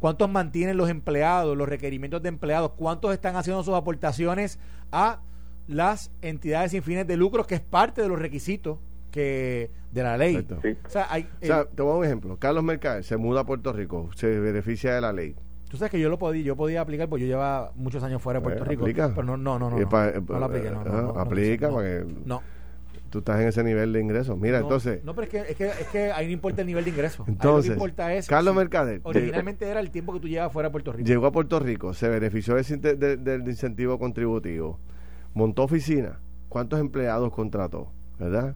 ¿Cuántos 0.00 0.28
mantienen 0.30 0.76
los 0.76 0.88
empleados, 0.90 1.56
los 1.56 1.68
requerimientos 1.68 2.22
de 2.22 2.30
empleados? 2.30 2.72
¿Cuántos 2.72 3.12
están 3.12 3.36
haciendo 3.36 3.62
sus 3.62 3.74
aportaciones 3.74 4.58
a 4.90 5.20
las 5.68 6.10
entidades 6.22 6.72
sin 6.72 6.82
fines 6.82 7.06
de 7.06 7.16
lucro, 7.16 7.46
que 7.46 7.54
es 7.54 7.60
parte 7.60 8.02
de 8.02 8.08
los 8.08 8.18
requisitos 8.18 8.78
que 9.10 9.70
de 9.92 10.02
la 10.02 10.16
ley? 10.16 10.36
Exacto. 10.36 10.60
Sí. 10.62 10.76
O 10.86 10.90
sea, 10.90 11.06
hay, 11.10 11.28
O 11.42 11.46
sea, 11.46 11.60
eh, 11.60 11.66
te 11.74 11.82
voy 11.82 11.90
a 11.90 11.92
dar 11.92 11.98
un 12.00 12.04
ejemplo. 12.06 12.36
Carlos 12.38 12.64
Mercader 12.64 13.04
se 13.04 13.16
muda 13.16 13.42
a 13.42 13.44
Puerto 13.44 13.72
Rico, 13.72 14.08
se 14.16 14.26
beneficia 14.40 14.94
de 14.94 15.00
la 15.02 15.12
ley. 15.12 15.36
tú 15.68 15.76
sabes 15.76 15.92
que 15.92 16.00
yo 16.00 16.08
lo 16.08 16.18
podía, 16.18 16.42
yo 16.42 16.56
podía 16.56 16.80
aplicar 16.80 17.08
porque 17.08 17.22
yo 17.26 17.28
llevaba 17.28 17.70
muchos 17.76 18.02
años 18.02 18.20
fuera 18.20 18.40
de 18.40 18.44
Puerto 18.44 18.64
Eh, 18.64 18.68
Rico. 18.68 18.82
aplica. 18.82 19.08
Pero 19.14 19.22
no, 19.24 19.36
no, 19.36 19.58
no, 19.58 19.70
no. 19.70 19.76
No, 19.78 20.38
lo 20.38 20.44
apliqué, 20.46 20.70
no, 20.70 20.82
no, 20.82 20.90
no, 20.92 21.12
no, 21.12 21.20
aplica 21.20 21.68
no, 21.68 21.74
para 21.76 21.88
que- 21.88 22.06
no. 22.24 22.42
Tú 23.10 23.18
estás 23.18 23.40
en 23.40 23.48
ese 23.48 23.62
nivel 23.64 23.92
de 23.92 24.00
ingresos. 24.00 24.38
Mira, 24.38 24.58
No, 24.60 24.66
entonces. 24.66 25.04
No, 25.04 25.14
pero 25.14 25.24
es 25.26 25.30
que, 25.30 25.38
es 25.50 25.56
que, 25.56 25.66
es 25.66 25.86
que 25.88 26.12
ahí 26.12 26.26
no 26.26 26.32
importa 26.32 26.60
el 26.60 26.68
nivel 26.68 26.84
de 26.84 26.90
ingreso. 26.90 27.24
Ahí 27.26 27.32
Entonces, 27.32 27.70
lo 27.70 27.74
que 27.74 27.78
importa 27.78 28.14
es. 28.14 28.26
Carlos 28.28 28.54
Mercader 28.54 29.00
Originalmente 29.02 29.68
era 29.68 29.80
el 29.80 29.90
tiempo 29.90 30.12
que 30.12 30.20
tú 30.20 30.28
llevas 30.28 30.52
fuera 30.52 30.68
de 30.68 30.72
Puerto 30.72 30.92
Rico. 30.92 31.06
llegó 31.08 31.26
a 31.26 31.32
Puerto 31.32 31.58
Rico, 31.58 31.92
se 31.92 32.08
benefició 32.08 32.54
del 32.54 33.42
incentivo 33.48 33.98
contributivo, 33.98 34.78
montó 35.34 35.64
oficina, 35.64 36.18
¿cuántos 36.48 36.78
empleados 36.80 37.32
contrató? 37.32 37.92
¿Verdad? 38.18 38.54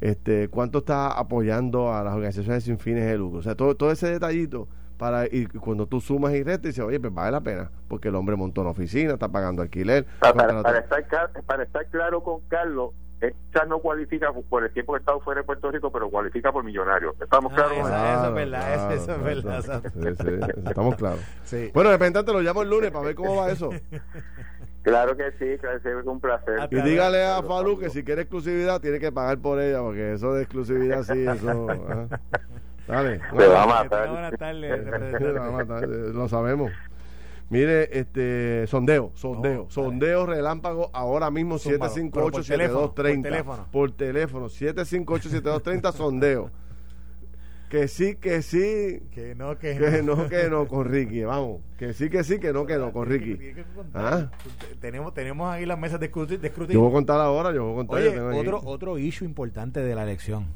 Este, 0.00 0.48
¿Cuánto 0.48 0.78
está 0.78 1.08
apoyando 1.08 1.92
a 1.94 2.02
las 2.04 2.14
organizaciones 2.14 2.64
sin 2.64 2.78
fines 2.78 3.06
de 3.06 3.16
lucro? 3.16 3.38
O 3.38 3.42
sea, 3.42 3.54
todo, 3.54 3.74
todo 3.74 3.90
ese 3.90 4.08
detallito 4.10 4.68
para 4.98 5.26
y 5.26 5.46
cuando 5.46 5.86
tú 5.86 6.00
sumas 6.00 6.34
y 6.34 6.42
restas 6.42 6.62
dices, 6.70 6.84
oye, 6.84 7.00
pues 7.00 7.12
vale 7.14 7.30
la 7.32 7.40
pena, 7.40 7.70
porque 7.88 8.08
el 8.08 8.14
hombre 8.16 8.36
montó 8.36 8.60
una 8.60 8.70
oficina, 8.70 9.14
está 9.14 9.28
pagando 9.28 9.62
alquiler. 9.62 10.04
Para, 10.20 10.34
para- 10.34 10.48
contrató- 10.54 10.62
para 10.62 11.00
estar, 11.00 11.42
para 11.46 11.62
estar 11.62 11.86
claro 11.88 12.22
con 12.22 12.40
Carlos, 12.48 12.90
esta 13.28 13.64
no 13.66 13.78
cualifica 13.78 14.32
por 14.48 14.64
el 14.64 14.70
tiempo 14.72 14.92
que 14.92 14.98
ha 14.98 15.00
estado 15.00 15.20
fuera 15.20 15.40
de 15.40 15.46
Puerto 15.46 15.70
Rico, 15.70 15.90
pero 15.92 16.10
cualifica 16.10 16.52
por 16.52 16.64
millonario. 16.64 17.14
¿Estamos 17.20 17.52
Ah, 17.52 17.56
claros? 17.56 17.72
eso- 17.78 18.28
es 18.28 18.34
verdad, 18.34 18.74
eso- 18.74 18.90
eso 18.90 19.12
es 19.12 19.22
verdad, 19.22 19.42
claro. 19.42 19.60
exacto. 19.60 19.90
Sí, 20.00 20.24
sí, 20.54 20.62
estamos 20.68 20.94
claros. 20.96 21.20
Sí. 21.44 21.70
Bueno, 21.74 21.90
de 21.90 21.96
repente 21.96 22.22
te 22.24 22.32
lo 22.32 22.40
llamo 22.40 22.62
el 22.62 22.70
lunes 22.70 22.90
para 22.90 23.04
ver 23.06 23.14
cómo 23.14 23.36
va 23.36 23.50
eso. 23.50 23.70
Claro 24.82 25.16
que 25.16 25.30
sí, 25.38 25.58
claro 25.60 25.80
que 25.80 25.88
sí, 25.90 25.96
es 25.98 26.06
un 26.06 26.20
placer. 26.20 26.68
Y 26.70 26.80
dígale 26.82 27.24
a 27.24 27.42
Falú 27.42 27.78
que 27.78 27.88
si 27.88 28.04
quiere 28.04 28.22
exclusividad 28.22 28.80
tiene 28.80 28.98
que 29.00 29.10
pagar 29.10 29.38
por 29.38 29.58
ella, 29.60 29.80
porque 29.80 30.12
eso 30.12 30.34
de 30.34 30.42
exclusividad 30.42 31.02
sí, 31.04 31.26
eso. 31.26 31.70
ajá. 31.70 32.20
Dale. 32.86 33.18
Se 33.38 33.46
va 33.48 33.62
a 33.62 33.66
matar. 33.66 34.08
lo 34.08 34.14
vamos 35.40 35.60
a 35.62 35.64
matar, 35.64 35.84
eh, 35.84 35.88
lo 36.12 36.28
sabemos. 36.28 36.70
Mire, 37.50 37.98
este 37.98 38.66
sondeo, 38.66 39.12
sondeo, 39.14 39.66
sondeo 39.68 40.24
relámpago 40.26 40.90
ahora 40.94 41.30
mismo 41.30 41.58
Zúmbalo, 41.58 41.92
pero 42.12 42.30
por 42.30 42.42
758-7230. 42.42 43.22
teléfono, 43.22 43.66
Por 43.70 43.90
teléfono, 43.92 44.48
758-7230, 44.48 45.92
sondeo. 45.92 46.50
Que 47.68 47.88
sí, 47.88 48.14
que 48.16 48.40
sí, 48.42 49.02
Que 49.10 49.34
no, 49.34 49.58
que, 49.58 49.76
que 49.76 50.02
no, 50.02 50.28
que 50.28 50.48
no 50.48 50.68
con 50.68 50.84
Ricky, 50.86 51.22
vamos. 51.24 51.60
Que 51.76 51.92
sí, 51.92 52.08
que 52.08 52.22
sí, 52.22 52.38
que 52.38 52.52
no, 52.52 52.66
que 52.66 52.76
no 52.78 52.92
con 52.92 53.08
Ricky. 53.08 53.36
Que. 53.36 53.64
Ah. 53.94 54.30
Tenemos, 54.80 55.12
tenemos 55.12 55.50
ahí 55.50 55.66
las 55.66 55.78
mesas 55.78 55.98
de 55.98 56.10
escruti- 56.10 56.36
de 56.38 56.38
Yo 56.38 56.46
escrutinio. 56.46 56.80
voy 56.82 56.90
a 56.90 56.92
contar 56.92 57.20
ahora, 57.20 57.52
yo 57.52 57.64
voy 57.64 57.72
a 57.72 57.76
contar. 57.86 58.02
yo 58.02 58.28
aquí. 58.28 58.38
otro, 58.38 58.60
otro 58.64 58.98
issue 58.98 59.24
importante 59.26 59.80
de 59.80 59.94
la 59.94 60.04
elección. 60.04 60.46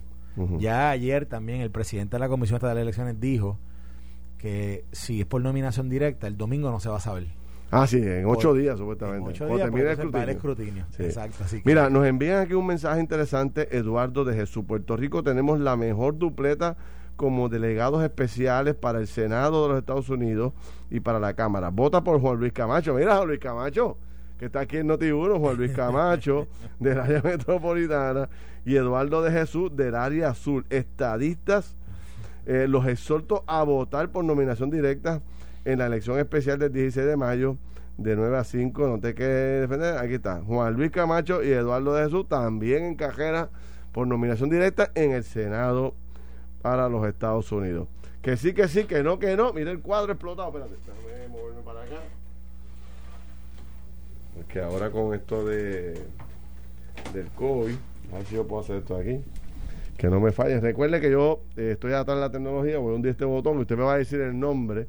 Ya 0.59 0.91
ayer 0.91 1.27
también 1.27 1.61
el 1.61 1.73
presidente 1.73 2.15
de 2.17 2.21
la 2.21 2.29
Comisión 2.29 2.61
de 2.61 2.81
Elecciones 2.81 3.19
dijo 3.19 3.59
que 4.39 4.85
si 4.93 5.21
es 5.21 5.27
por 5.27 5.43
nominación 5.43 5.89
directa, 5.89 6.27
el 6.27 6.37
domingo 6.37 6.71
no 6.71 6.81
se 6.81 6.89
va 6.89 6.97
a 6.97 7.01
saber. 7.01 7.27
Ah, 7.71 7.87
sí, 7.87 7.99
en 7.99 8.25
ocho 8.25 8.49
Por- 8.51 8.59
días 8.59 8.79
supuestamente. 8.79 9.25
En 9.25 9.29
ocho 9.35 9.47
días, 9.47 9.61
termine 9.61 9.83
el 9.83 9.91
escrutinio. 9.93 10.31
escrutinio. 10.31 10.87
Sí. 10.97 11.03
Exacto. 11.03 11.45
Así 11.45 11.57
que, 11.61 11.63
Mira, 11.69 11.91
nos 11.91 12.07
envían 12.07 12.39
aquí 12.41 12.55
un 12.55 12.67
mensaje 12.67 12.99
interesante, 13.01 13.77
Eduardo 13.77 14.25
de 14.25 14.35
Jesús. 14.35 14.65
Puerto 14.67 14.97
Rico 14.97 15.23
tenemos 15.23 15.61
la 15.61 15.77
mejor 15.77 16.17
dupleta 16.17 16.77
como 17.17 17.49
delegados 17.51 18.03
especiales 18.03 18.75
para 18.75 19.01
el 19.01 19.07
Senado 19.09 19.65
de 19.65 19.69
los 19.71 19.79
Estados 19.81 20.09
Unidos 20.09 20.53
y 20.89 21.01
para 21.01 21.19
la 21.19 21.35
Cámara. 21.35 21.69
Vota 21.71 22.03
por 22.03 22.21
Juan 22.21 22.39
Luis 22.39 22.53
Camacho. 22.55 22.95
Mira, 22.95 23.17
Juan 23.17 23.29
Luis 23.29 23.41
Camacho, 23.41 23.99
que 24.39 24.47
está 24.47 24.61
aquí 24.61 24.79
en 24.79 24.89
Noti1, 24.89 25.39
Juan 25.39 25.57
Luis 25.57 25.73
Camacho, 25.73 26.47
del 26.79 26.99
área 27.01 27.21
metropolitana, 27.21 28.31
y 28.65 28.77
Eduardo 28.77 29.21
de 29.21 29.33
Jesús, 29.33 29.75
del 29.77 29.95
área 29.97 30.31
azul. 30.31 30.65
Estadistas, 30.71 31.77
eh, 32.49 32.67
los 32.67 32.87
exhorto 32.87 33.45
a 33.47 33.63
votar 33.63 34.11
por 34.11 34.25
nominación 34.25 34.71
directa 34.71 35.21
en 35.65 35.79
la 35.79 35.87
elección 35.87 36.19
especial 36.19 36.59
del 36.59 36.73
16 36.73 37.07
de 37.07 37.17
mayo 37.17 37.59
de 37.99 38.17
9 38.17 38.39
a 38.39 38.45
5, 38.45 38.89
no 38.89 38.99
te 38.99 39.15
quedes 39.15 39.69
defender, 39.69 39.99
aquí 39.99 40.15
está, 40.15 40.41
Juan 40.43 40.75
Luis 40.75 40.91
Camacho 40.91 41.43
y 41.45 41.51
Eduardo 41.51 41.95
de 41.95 42.05
Jesús 42.05 42.27
también 42.27 42.85
en 42.85 42.95
cajera 42.95 43.51
por 43.93 44.07
nominación 44.07 44.49
directa 44.49 44.91
en 44.95 45.11
el 45.11 45.25
Senado 45.25 45.95
para 46.63 46.89
los 46.89 47.07
Estados 47.07 47.53
Unidos. 47.53 47.87
Que 48.23 48.37
sí, 48.37 48.55
que 48.55 48.67
sí, 48.67 48.85
que 48.85 49.03
no, 49.03 49.19
que 49.19 49.37
no. 49.37 49.53
Mira 49.53 49.71
el 49.71 49.81
cuadro 49.81 50.13
explotado. 50.13 50.49
Espérate, 50.49 50.75
déjame 50.87 51.29
moverme 51.29 51.63
para 51.63 51.83
acá. 51.83 52.01
Porque 54.35 54.61
ahora 54.61 54.91
con 54.91 55.15
esto 55.15 55.45
de 55.45 56.03
del 57.13 57.29
COVID, 57.37 57.75
a 58.13 58.17
ver 58.17 58.27
si 58.27 58.35
yo 58.35 58.47
puedo 58.47 58.63
hacer 58.63 58.77
esto 58.77 58.97
aquí. 58.97 59.21
Que 59.99 60.09
no 60.09 60.21
me 60.21 60.31
falle. 60.31 60.61
Recuerde 60.61 61.01
que 61.01 61.11
yo 61.11 61.43
eh, 61.57 61.73
estoy 61.73 61.93
atrás 61.93 62.17
de 62.17 62.21
la 62.21 62.31
tecnología, 62.31 62.79
voy 62.79 62.93
a 62.93 62.97
hundir 62.97 63.11
este 63.11 63.25
botón 63.25 63.59
y 63.59 63.63
usted 63.63 63.77
me 63.77 63.83
va 63.83 63.95
a 63.95 63.99
decir 63.99 64.21
el 64.21 64.39
nombre, 64.39 64.87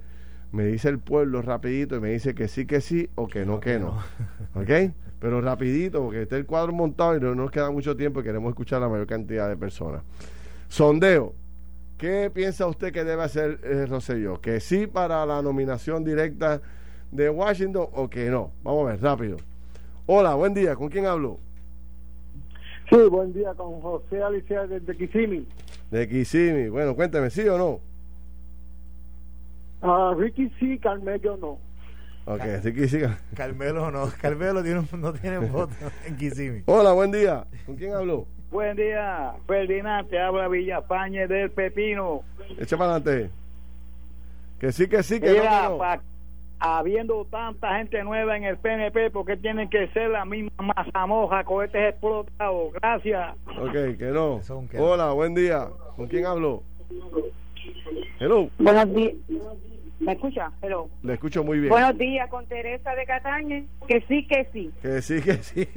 me 0.51 0.65
dice 0.65 0.87
el 0.87 0.99
pueblo 0.99 1.41
rapidito 1.41 1.95
y 1.95 1.99
me 1.99 2.11
dice 2.11 2.35
que 2.35 2.47
sí, 2.47 2.67
que 2.67 2.79
sí 2.79 3.09
o 3.15 3.27
que 3.27 3.43
no, 3.43 3.59
que 3.59 3.79
no. 3.79 3.97
¿Ok? 4.53 4.93
Pero 5.19 5.41
rapidito, 5.41 6.03
porque 6.03 6.21
está 6.21 6.37
el 6.37 6.45
cuadro 6.45 6.73
montado 6.73 7.17
y 7.17 7.19
no 7.19 7.33
nos 7.33 7.49
queda 7.49 7.71
mucho 7.71 7.97
tiempo 7.97 8.19
y 8.19 8.23
queremos 8.23 8.49
escuchar 8.49 8.77
a 8.77 8.81
la 8.81 8.89
mayor 8.89 9.07
cantidad 9.07 9.49
de 9.49 9.57
personas. 9.57 10.03
Sondeo. 10.69 11.33
¿Qué 11.97 12.31
piensa 12.33 12.65
usted 12.67 12.93
que 12.93 13.03
debe 13.03 13.23
hacer 13.23 13.59
eh, 13.63 13.85
Rosselló? 13.85 14.39
¿Que 14.39 14.61
sí 14.61 14.87
para 14.87 15.25
la 15.25 15.41
nominación 15.41 16.05
directa 16.05 16.61
de 17.11 17.29
Washington 17.29 17.87
o 17.91 18.09
que 18.09 18.29
no? 18.29 18.53
Vamos 18.63 18.87
a 18.87 18.91
ver, 18.91 19.01
rápido. 19.01 19.37
Hola, 20.05 20.35
buen 20.35 20.53
día. 20.53 20.75
¿Con 20.75 20.87
quién 20.87 21.07
hablo? 21.07 21.39
Sí, 22.89 22.97
buen 23.09 23.31
día 23.33 23.53
con 23.53 23.79
José 23.81 24.21
Alicia 24.23 24.65
desde 24.65 24.97
Kissimmee. 24.97 25.45
De 25.91 26.07
Kissimmee. 26.07 26.69
Bueno, 26.69 26.95
cuénteme, 26.95 27.29
¿sí 27.29 27.47
o 27.47 27.57
no? 27.57 27.79
Ah, 29.81 30.13
Ricky 30.17 30.49
sí, 30.59 30.77
Carmello 30.79 31.37
no. 31.37 31.59
Ok, 32.25 32.41
que 32.63 32.87
sí. 32.87 32.99
Carmelo 33.35 33.91
no, 33.91 34.09
Carmelo 34.21 34.61
tiene 34.63 34.81
no 34.97 35.13
tiene 35.13 35.39
voto 35.39 35.73
en 36.05 36.17
Kissimmee. 36.17 36.63
Hola, 36.65 36.91
buen 36.93 37.11
día. 37.11 37.45
¿Con 37.65 37.75
quién 37.75 37.93
hablo? 37.93 38.25
Buen 38.51 38.75
día, 38.75 39.33
Ferdinand, 39.45 40.09
te 40.09 40.19
habla 40.19 40.47
Villafañe 40.47 41.27
del 41.27 41.51
Pepino. 41.51 42.23
Echa 42.57 42.75
para 42.77 42.95
adelante. 42.95 43.29
Que 44.59 44.71
sí, 44.71 44.87
que 44.87 45.03
sí, 45.03 45.19
que 45.19 45.27
no, 45.27 45.33
que 45.33 45.39
Mira, 45.39 45.69
no. 45.69 45.79
Habiendo 46.59 47.25
tanta 47.25 47.77
gente 47.77 48.03
nueva 48.03 48.35
en 48.37 48.43
el 48.43 48.57
PNP, 48.57 49.11
¿por 49.11 49.25
qué 49.25 49.37
tienen 49.37 49.69
que 49.69 49.87
ser 49.89 50.09
la 50.09 50.25
misma 50.25 50.51
mazamoja, 50.75 51.43
cohetes 51.43 51.93
explotados? 51.93 52.73
Gracias. 52.73 53.35
Ok, 53.59 53.97
que 53.97 54.11
no. 54.13 54.41
Hola, 54.77 55.11
buen 55.11 55.33
día. 55.33 55.69
¿Con 55.95 56.07
quién 56.07 56.25
hablo? 56.25 56.63
Hello. 58.19 58.49
Buenos 58.57 58.93
días. 58.93 59.13
¿Me 59.99 60.13
escucha? 60.13 60.49
Hello. 60.61 60.89
Le 61.03 61.13
escucho 61.15 61.43
muy 61.43 61.59
bien. 61.59 61.69
Buenos 61.69 61.97
días 61.97 62.29
con 62.29 62.45
Teresa 62.47 62.95
de 62.95 63.05
Cataña. 63.05 63.63
Que 63.85 64.01
sí, 64.07 64.25
que 64.27 64.47
sí. 64.53 64.71
Que 64.81 65.01
sí, 65.01 65.21
que 65.21 65.33
sí. 65.43 65.67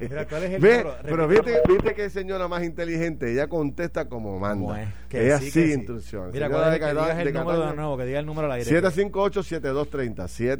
Mira, 0.00 0.26
¿cuál 0.26 0.42
es 0.44 0.50
el 0.54 0.60
Ve, 0.60 0.84
pero 1.04 1.28
viste, 1.28 1.60
viste 1.68 1.94
que 1.94 2.10
señora 2.10 2.48
más 2.48 2.64
inteligente, 2.64 3.32
ella 3.32 3.46
contesta 3.46 4.08
como 4.08 4.36
manda. 4.40 4.66
¿Cómo 4.66 4.74
es? 4.76 4.88
Que 5.08 5.26
ella 5.26 5.38
sí, 5.38 5.50
sí, 5.52 5.72
instrucciones. 5.72 6.32
Mira, 6.32 6.48
¿cuál 6.50 6.64
es? 6.64 6.72
de 6.72 6.78
Que 6.80 6.86
digas 6.90 7.16
de 7.16 7.22
el 7.22 7.32
número 7.34 7.66
de 7.66 7.76
nuevo, 7.76 7.96
que 7.96 8.04
diga 8.04 8.18
el 8.18 8.26
número 8.26 8.46
al 8.46 8.52
aire. 8.52 8.82
758-7230. 8.82 10.14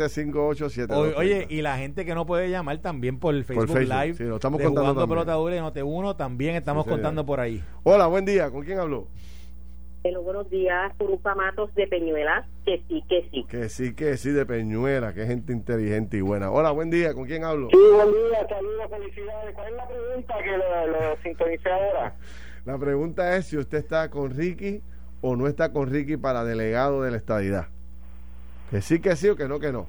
758-7230. 0.08 0.96
Oye, 0.96 1.14
oye, 1.16 1.46
y 1.50 1.62
la 1.62 1.76
gente 1.76 2.04
que 2.04 2.14
no 2.14 2.24
puede 2.24 2.48
llamar 2.50 2.78
también 2.78 3.18
por 3.18 3.34
Facebook, 3.42 3.66
Facebook, 3.68 3.94
Live. 4.00 4.14
sí, 4.14 4.24
lo 4.24 4.36
estamos 4.36 4.58
de 4.58 4.64
contando 4.66 4.92
Jugando. 4.92 5.08
Pelota 5.14 5.32
Dura 5.34 5.56
y 5.56 5.60
Note 5.60 5.82
1 5.82 6.16
también 6.16 6.54
estamos 6.54 6.84
Sí, 6.84 6.90
contando 6.90 7.26
por 7.26 7.40
ahí. 7.40 7.62
Hola, 7.82 8.06
buen 8.06 8.24
día. 8.24 8.48
¿Con 8.50 8.64
quién 8.64 8.78
hablo? 8.78 9.08
Hello, 10.04 10.22
buenos 10.22 10.48
días, 10.48 10.96
Turupa 10.96 11.34
Matos 11.34 11.74
de 11.74 11.88
Peñuelas, 11.88 12.46
que 12.64 12.80
sí, 12.88 13.02
que 13.08 13.28
sí. 13.32 13.44
Que 13.48 13.68
sí, 13.68 13.94
que 13.94 14.16
sí, 14.16 14.30
de 14.30 14.46
Peñuela, 14.46 15.12
que 15.12 15.26
gente 15.26 15.52
inteligente 15.52 16.16
y 16.16 16.20
buena. 16.20 16.52
Hola, 16.52 16.70
buen 16.70 16.88
día. 16.88 17.14
¿Con 17.14 17.26
quién 17.26 17.42
hablo? 17.42 17.68
Sí, 17.70 17.76
buen 17.76 18.12
día, 18.12 18.46
saludos, 18.48 18.88
felicidades. 18.90 19.54
¿Cuál 19.56 19.68
es 19.68 19.74
la 19.74 19.88
pregunta 19.88 20.34
que 20.42 20.56
lo, 20.56 20.86
lo 20.86 21.16
sintonicé 21.22 21.68
ahora? 21.70 22.14
La 22.64 22.78
pregunta 22.78 23.36
es 23.36 23.46
si 23.46 23.56
usted 23.56 23.78
está 23.78 24.10
con 24.10 24.30
Ricky 24.30 24.82
o 25.22 25.36
no 25.36 25.46
está 25.46 25.72
con 25.72 25.90
Ricky 25.90 26.18
para 26.18 26.44
delegado 26.44 27.02
de 27.02 27.10
la 27.10 27.16
estadidad. 27.16 27.68
Que 28.70 28.82
sí, 28.82 29.00
que 29.00 29.16
sí 29.16 29.28
o 29.30 29.36
que 29.36 29.48
no, 29.48 29.58
que 29.58 29.72
no. 29.72 29.88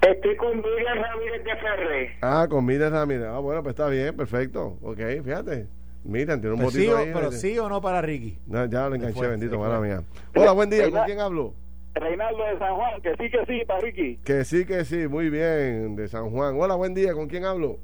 Estoy 0.00 0.34
con 0.36 0.56
Miriam 0.56 0.98
Ramírez 0.98 1.44
de 1.44 1.56
Ferre. 1.56 2.16
Ah, 2.22 2.46
con 2.48 2.64
Miriam 2.64 2.90
Ramírez. 2.90 3.26
Ah, 3.28 3.38
bueno, 3.38 3.62
pues 3.62 3.74
está 3.74 3.88
bien, 3.88 4.16
perfecto. 4.16 4.78
Ok, 4.80 4.98
fíjate. 5.22 5.66
Miriam, 6.04 6.40
tiene 6.40 6.54
un 6.54 6.62
Pues 6.62 6.74
sí, 6.74 6.86
botito 6.86 6.94
o- 6.96 6.98
ahí. 6.98 7.10
pero 7.12 7.32
sí 7.32 7.58
o 7.58 7.68
no 7.68 7.80
para 7.80 8.00
Ricky. 8.00 8.38
No, 8.46 8.64
ya 8.66 8.88
lo 8.88 8.94
enganché, 8.94 9.18
fue, 9.18 9.28
bendito, 9.28 9.58
mala 9.58 9.80
mía. 9.80 10.02
Hola, 10.34 10.52
buen 10.52 10.70
día. 10.70 10.90
¿Con 10.90 11.04
quién 11.04 11.20
hablo? 11.20 11.52
Reinaldo 11.94 12.44
de 12.44 12.58
San 12.58 12.74
Juan, 12.76 13.00
que 13.02 13.10
sí, 13.16 13.30
que 13.30 13.44
sí, 13.46 13.64
para 13.66 13.80
Ricky. 13.80 14.16
Que 14.24 14.44
sí, 14.44 14.64
que 14.64 14.84
sí, 14.84 15.08
muy 15.08 15.28
bien, 15.28 15.96
de 15.96 16.08
San 16.08 16.30
Juan. 16.30 16.54
Hola, 16.58 16.74
buen 16.76 16.94
día. 16.94 17.12
¿Con 17.14 17.28
quién 17.28 17.44
hablo? 17.44 17.78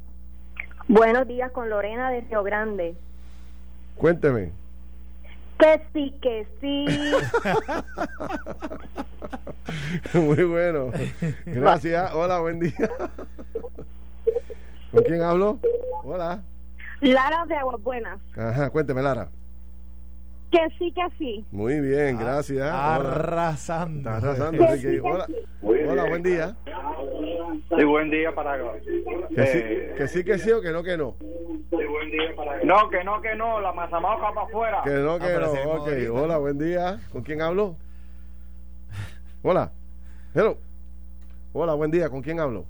Buenos 0.88 1.26
días 1.26 1.50
con 1.52 1.68
Lorena 1.68 2.10
de 2.10 2.20
Río 2.22 2.42
Grande. 2.44 2.94
Cuénteme. 3.96 4.52
Que 5.58 5.80
sí, 5.92 6.14
que 6.22 6.46
sí. 6.60 6.86
Muy 10.18 10.44
bueno. 10.44 10.90
Gracias. 11.46 12.12
Hola, 12.14 12.38
buen 12.40 12.60
día. 12.60 12.72
¿Con 14.92 15.02
quién 15.04 15.22
hablo? 15.22 15.58
Hola. 16.04 16.42
Lara 17.06 17.44
de 17.46 17.54
Aguas 17.56 17.82
Buenas. 17.82 18.20
Ajá, 18.36 18.70
cuénteme, 18.70 19.02
Lara. 19.02 19.28
Que 20.50 20.58
sí, 20.78 20.92
que 20.92 21.02
sí. 21.18 21.44
Muy 21.50 21.80
bien, 21.80 22.18
gracias. 22.18 22.60
Hola. 22.68 22.94
Arrasando. 22.94 23.98
Está 23.98 24.16
arrasando, 24.16 24.66
Que 24.66 24.76
sí, 24.76 24.82
que 24.82 25.00
Hola. 25.00 25.26
sí. 25.26 25.34
Hola, 25.62 26.08
buen 26.08 26.22
día. 26.22 26.56
Sí, 27.76 27.84
buen 27.84 28.10
día 28.10 28.32
para 28.34 28.56
Que 29.34 29.46
sí, 29.46 29.94
que 29.96 30.08
sí, 30.08 30.24
que 30.24 30.38
sí 30.38 30.50
o 30.52 30.60
que 30.60 30.70
no, 30.70 30.82
que 30.84 30.96
no. 30.96 31.16
No, 32.64 32.90
que 32.90 33.04
no, 33.04 33.20
que 33.20 33.34
no, 33.34 33.60
la 33.60 33.72
mazamoja 33.72 34.32
para 34.32 34.46
afuera. 34.46 34.80
Que 34.84 34.90
no, 34.90 35.18
que 35.18 35.24
Ah, 35.24 35.28
pero 35.34 35.46
no. 35.54 35.70
Ok, 35.72 35.88
ahorita. 35.88 36.12
hola, 36.12 36.38
buen 36.38 36.58
día. 36.58 37.00
¿Con 37.12 37.22
quién 37.22 37.42
hablo? 37.42 37.76
Hola. 39.42 39.72
Hello. 40.34 40.58
Hola, 41.52 41.74
buen 41.74 41.90
día. 41.90 42.08
¿Con 42.08 42.22
quién 42.22 42.38
hablo? 42.40 42.66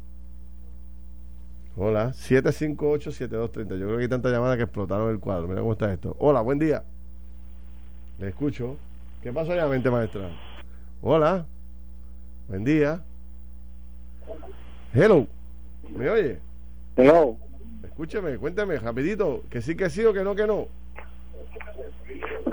Hola, 1.79 2.13
758-7230. 2.13 3.77
Yo 3.77 3.87
creo 3.87 3.97
que 3.99 4.03
hay 4.05 4.09
tantas 4.09 4.33
llamadas 4.33 4.57
que 4.57 4.63
explotaron 4.63 5.11
el 5.11 5.21
cuadro. 5.21 5.47
Mira 5.47 5.61
cómo 5.61 5.75
está 5.75 5.93
esto. 5.93 6.17
Hola, 6.19 6.41
buen 6.41 6.59
día. 6.59 6.83
Le 8.19 8.29
escucho. 8.29 8.79
¿Qué 9.23 9.31
pasó 9.31 9.53
allá, 9.53 9.67
mente 9.67 9.91
maestra? 9.91 10.31
Hola. 11.03 11.45
Buen 12.49 12.65
día. 12.65 13.03
Hello. 14.95 15.27
¿Me 15.95 16.09
oye? 16.09 16.39
No. 16.97 17.37
Escúcheme, 17.85 18.39
cuénteme, 18.39 18.79
rapidito. 18.79 19.43
Que 19.51 19.61
sí, 19.61 19.77
que 19.77 19.91
sí 19.91 20.03
o 20.03 20.15
que 20.15 20.25
no, 20.25 20.35
que 20.35 20.47
no. 20.47 20.69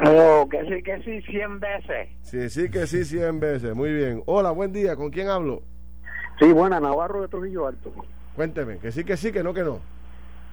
No, 0.03 0.49
que 0.49 0.65
sí, 0.65 0.83
que 0.83 1.01
sí, 1.01 1.21
100 1.31 1.59
veces. 1.61 2.09
Sí, 2.23 2.49
sí, 2.49 2.69
que 2.69 2.85
sí, 2.87 3.05
100 3.05 3.39
veces. 3.39 3.73
Muy 3.73 3.93
bien. 3.93 4.21
Hola, 4.25 4.51
buen 4.51 4.73
día. 4.73 4.97
¿Con 4.97 5.11
quién 5.11 5.29
hablo? 5.29 5.61
Sí, 6.39 6.51
buena, 6.51 6.81
Navarro 6.81 7.21
de 7.21 7.29
Trujillo 7.29 7.67
Alto. 7.67 7.93
Cuénteme. 8.35 8.77
Que 8.77 8.91
sí, 8.91 9.03
que 9.03 9.17
sí, 9.17 9.31
que 9.31 9.43
no, 9.43 9.53
que 9.53 9.63
no. 9.63 9.79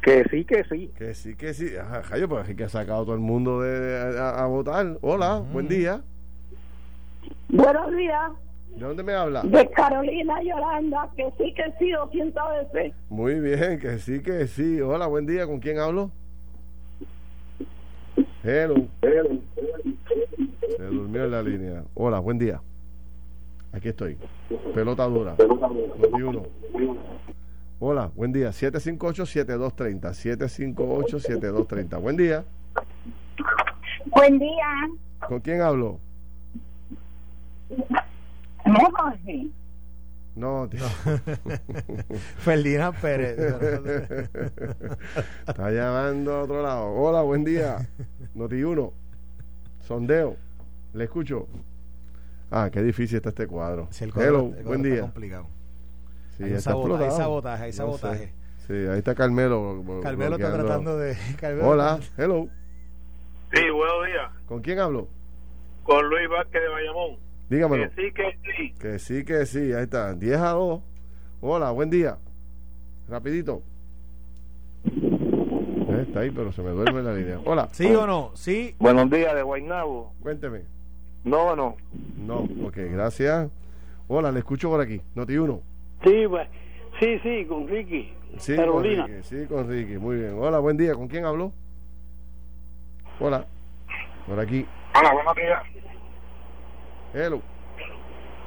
Que 0.03 0.25
sí, 0.31 0.45
que 0.45 0.65
sí. 0.65 0.91
Que 0.97 1.15
sí, 1.15 1.35
que 1.35 1.55
sí. 1.55 1.77
Ajá, 1.77 2.03
Jayo, 2.03 2.29
pues 2.29 2.45
aquí 2.45 2.55
que 2.55 2.65
ha 2.65 2.69
sacado 2.69 3.05
todo 3.05 3.15
el 3.15 3.21
mundo 3.21 3.61
de, 3.61 4.19
a, 4.19 4.43
a 4.43 4.47
votar. 4.47 4.99
Hola, 5.03 5.43
buen 5.53 5.69
día. 5.69 6.03
Buenos 7.49 7.97
días. 7.97 8.31
¿De 8.77 8.85
dónde 8.87 9.03
me 9.03 9.13
habla? 9.13 9.43
De 9.43 9.69
Carolina 9.71 10.41
Yolanda, 10.43 11.11
que 11.17 11.31
sí, 11.37 11.53
que 11.55 11.65
sí, 11.79 11.91
200 11.91 12.43
veces. 12.73 12.95
Muy 13.09 13.41
bien, 13.41 13.79
que 13.79 13.99
sí, 13.99 14.23
que 14.23 14.47
sí. 14.47 14.81
Hola, 14.81 15.07
buen 15.07 15.27
día. 15.27 15.47
¿Con 15.47 15.59
quién 15.61 15.79
hablo? 15.79 16.11
Hello. 18.43 18.87
Se 20.77 20.85
durmió 20.85 21.25
en 21.25 21.31
la 21.31 21.43
línea. 21.43 21.85
Hola, 21.95 22.21
buen 22.21 22.39
día. 22.39 22.61
Aquí 23.73 23.89
estoy. 23.89 24.17
Pelota 24.75 25.05
dura. 25.05 25.35
uno. 26.13 26.45
Hola, 27.81 28.11
buen 28.15 28.31
día. 28.33 28.51
758-7230. 28.51 30.13
758-7230. 30.75 31.99
Buen 32.01 32.17
día. 32.17 32.45
Buen 34.07 34.39
día. 34.39 34.89
¿Con 35.27 35.41
quién 35.41 35.61
hablo? 35.63 35.99
No, 38.67 38.79
Jorge. 38.97 39.47
No, 40.37 40.69
tío. 40.69 40.81
Ferdinand 42.39 42.95
Pérez. 43.01 43.39
Está 45.49 45.71
llamando 45.71 46.35
a 46.35 46.43
otro 46.43 46.63
lado. 46.63 46.87
Hola, 46.93 47.23
buen 47.23 47.45
día. 47.45 47.89
Noti 48.35 48.63
1. 48.63 48.93
Sondeo. 49.87 50.37
Le 50.93 51.05
escucho. 51.05 51.49
Ah, 52.51 52.69
qué 52.71 52.83
difícil 52.83 53.17
está 53.17 53.31
este 53.31 53.47
cuadro. 53.47 53.89
Sí, 53.91 54.05
el 54.05 54.13
cuadro- 54.13 54.29
Hello, 54.29 54.39
el 54.47 54.51
cuadro 54.53 54.69
buen 54.69 54.81
está 54.81 54.93
día. 54.95 55.01
complicado. 55.03 55.47
Sí, 56.41 56.45
Hay 56.47 56.53
está 56.55 56.71
sabota- 56.71 57.05
hay 57.05 57.11
sabotaje, 57.11 57.63
hay 57.65 57.71
No 57.71 57.77
sabotaje. 57.77 58.19
sé. 58.27 58.33
Sí, 58.67 58.89
ahí 58.91 58.99
está 58.99 59.15
Carmelo. 59.15 59.85
Carmelo 60.03 60.37
está 60.37 60.55
tratando 60.55 60.97
de. 60.97 61.15
Carmelo 61.41 61.69
Hola, 61.69 62.01
hello. 62.17 62.47
Sí, 63.53 63.61
buenos 63.69 64.07
días. 64.07 64.31
¿Con 64.47 64.63
quién 64.63 64.79
hablo? 64.79 65.07
Con 65.83 66.09
Luis 66.09 66.29
Vázquez 66.31 66.63
de 66.63 66.69
Bayamón. 66.71 67.17
Dígamelo. 67.51 67.91
Que 67.91 68.03
sí, 68.03 68.13
que 68.15 68.39
sí. 68.57 68.75
Que 68.81 68.99
sí, 68.99 69.25
que 69.25 69.45
sí. 69.45 69.73
Ahí 69.75 69.83
está. 69.83 70.15
10 70.15 70.39
a 70.39 70.51
2. 70.53 70.81
Hola, 71.43 71.73
buen 71.73 71.91
día. 71.91 72.17
Rapidito. 73.07 73.61
Eh, 74.87 76.05
Está 76.07 76.21
ahí, 76.21 76.31
pero 76.31 76.53
se 76.53 76.63
me 76.63 76.71
duerme 76.71 77.03
la 77.03 77.13
línea. 77.13 77.39
Hola. 77.45 77.69
¿Sí 77.73 77.87
o 77.95 78.07
no? 78.07 78.31
Sí. 78.35 78.75
Buenos 78.79 79.11
días 79.11 79.35
de 79.35 79.43
Guaynabo. 79.43 80.15
Cuénteme. 80.23 80.63
No, 81.25 81.55
no. 81.55 81.77
No, 82.17 82.49
ok, 82.67 82.77
gracias. 82.93 83.51
Hola, 84.09 84.33
le 84.33 84.39
escucho 84.39 84.71
por 84.71 84.81
aquí. 84.81 85.03
Noti 85.15 85.37
1. 85.37 85.61
Sí, 86.05 86.27
pues, 86.29 86.49
sí, 86.99 87.19
sí, 87.23 87.45
con 87.47 87.69
Ricky. 87.69 88.15
Sí, 88.39 88.57
Carolina. 88.57 89.03
con 89.03 89.13
Ricky. 89.13 89.29
Sí, 89.29 89.47
con 89.47 89.69
Ricky. 89.69 89.99
Muy 89.99 90.17
bien. 90.17 90.35
Hola, 90.39 90.59
buen 90.59 90.77
día. 90.77 90.95
¿Con 90.95 91.09
quién 91.09 91.25
hablo? 91.25 91.53
Hola. 93.19 93.45
Por 94.27 94.41
aquí. 94.41 94.67
Hola, 94.99 95.13
buenos 95.13 95.37
días. 95.37 95.63
Hello. 97.13 97.43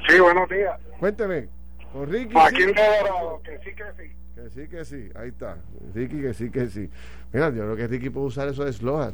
Sí, 0.07 0.19
buenos 0.19 0.49
días. 0.49 0.79
Cuénteme. 0.99 1.47
Con 1.91 2.11
Ricky. 2.11 2.33
Aquí 2.35 2.63
sí. 2.63 2.73
que 2.73 3.59
sí, 3.63 3.75
que 3.75 3.83
sí. 3.97 4.11
Que 4.35 4.49
sí, 4.49 4.67
que 4.67 4.85
sí. 4.85 5.09
Ahí 5.15 5.29
está. 5.29 5.57
Ricky, 5.93 6.21
que 6.21 6.33
sí, 6.33 6.49
que 6.49 6.67
sí. 6.67 6.89
Mira, 7.31 7.49
yo 7.49 7.63
creo 7.63 7.75
que 7.75 7.87
Ricky 7.87 8.09
puede 8.09 8.27
usar 8.27 8.47
eso 8.47 8.63
de 8.63 8.71
eslogan. 8.71 9.13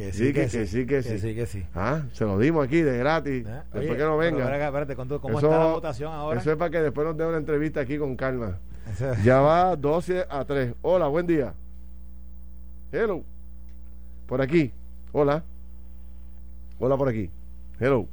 Que 0.00 0.12
sí, 0.14 0.32
que, 0.32 0.48
sí, 0.48 0.86
que 0.86 1.02
sí. 1.02 1.10
Que 1.10 1.18
sí, 1.18 1.34
que 1.34 1.44
sí. 1.46 1.66
Ah, 1.74 2.04
se 2.14 2.24
lo 2.24 2.38
dimos 2.38 2.64
aquí 2.66 2.80
de 2.80 2.96
gratis. 2.96 3.46
¿Eh? 3.46 3.50
Después 3.50 3.84
Oye, 3.90 3.96
que 3.98 4.02
no 4.04 4.16
venga. 4.16 4.46
ven 4.46 4.54
acá, 4.54 4.66
espérate, 4.68 4.96
¿cómo, 4.96 5.20
cómo 5.20 5.38
Eso- 5.38 5.46
está 5.48 5.58
la 5.58 5.72
votación 5.72 6.10
ahora? 6.10 6.40
Eso 6.40 6.50
es 6.50 6.56
para 6.56 6.70
que 6.70 6.80
después 6.80 7.06
nos 7.06 7.18
dé 7.18 7.26
una 7.26 7.36
entrevista 7.36 7.80
aquí 7.80 7.98
con 7.98 8.16
calma. 8.16 8.58
Ya 9.22 9.40
va 9.40 9.76
12 9.76 10.24
a 10.30 10.42
3. 10.46 10.72
Hola, 10.80 11.06
buen 11.08 11.26
día. 11.26 11.52
Hello. 12.90 13.22
Por 14.26 14.40
aquí. 14.40 14.72
Hola. 15.12 15.44
Hola 16.78 16.96
por 16.96 17.08
aquí. 17.10 17.28
Hello. 17.78 18.06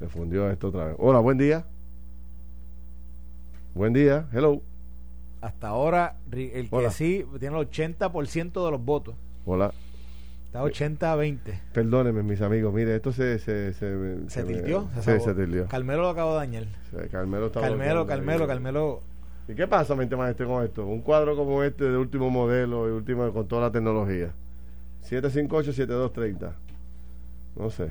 Se 0.00 0.08
fundió 0.08 0.50
esto 0.50 0.66
otra 0.68 0.86
vez. 0.86 0.96
Hola, 0.98 1.20
buen 1.20 1.38
día. 1.38 1.64
Buen 3.72 3.92
día. 3.92 4.26
Hello. 4.32 4.60
Hasta 5.40 5.68
ahora, 5.68 6.16
el 6.32 6.68
que 6.68 6.68
Hola. 6.72 6.90
sí 6.90 7.24
tiene 7.38 7.56
el 7.56 7.68
80% 7.70 8.64
de 8.64 8.70
los 8.72 8.84
votos. 8.84 9.14
Hola. 9.44 9.72
Está 10.56 10.62
80 10.64 11.12
a 11.12 11.16
20. 11.16 11.60
Perdónenme, 11.72 12.22
mis 12.22 12.40
amigos. 12.40 12.72
Mire, 12.72 12.96
esto 12.96 13.12
se... 13.12 13.38
Se, 13.38 13.72
se, 13.74 14.28
Se 14.28 14.42
tiltió. 14.44 14.88
Sí, 14.96 15.00
sabó- 15.10 15.20
se 15.24 15.34
tiltió. 15.34 15.66
Carmelo 15.68 16.02
lo 16.02 16.08
acabo 16.08 16.32
de 16.32 16.36
dañar. 16.38 16.64
Sí, 16.90 16.96
Carmelo 17.10 17.46
está 17.46 17.60
Carmelo, 17.60 18.06
Carmelo. 18.06 18.46
Carmelo. 18.46 19.00
¿Y 19.48 19.54
qué 19.54 19.66
pasa, 19.68 19.94
mente 19.94 20.16
maestre, 20.16 20.46
con 20.46 20.64
esto? 20.64 20.86
Un 20.86 21.02
cuadro 21.02 21.36
como 21.36 21.62
este 21.62 21.84
de 21.84 21.96
último 21.96 22.30
modelo 22.30 22.88
y 22.88 22.92
último 22.92 23.30
con 23.32 23.46
toda 23.46 23.62
la 23.62 23.70
tecnología. 23.72 24.30
758-7230. 25.08 26.52
No 27.56 27.70
sé. 27.70 27.90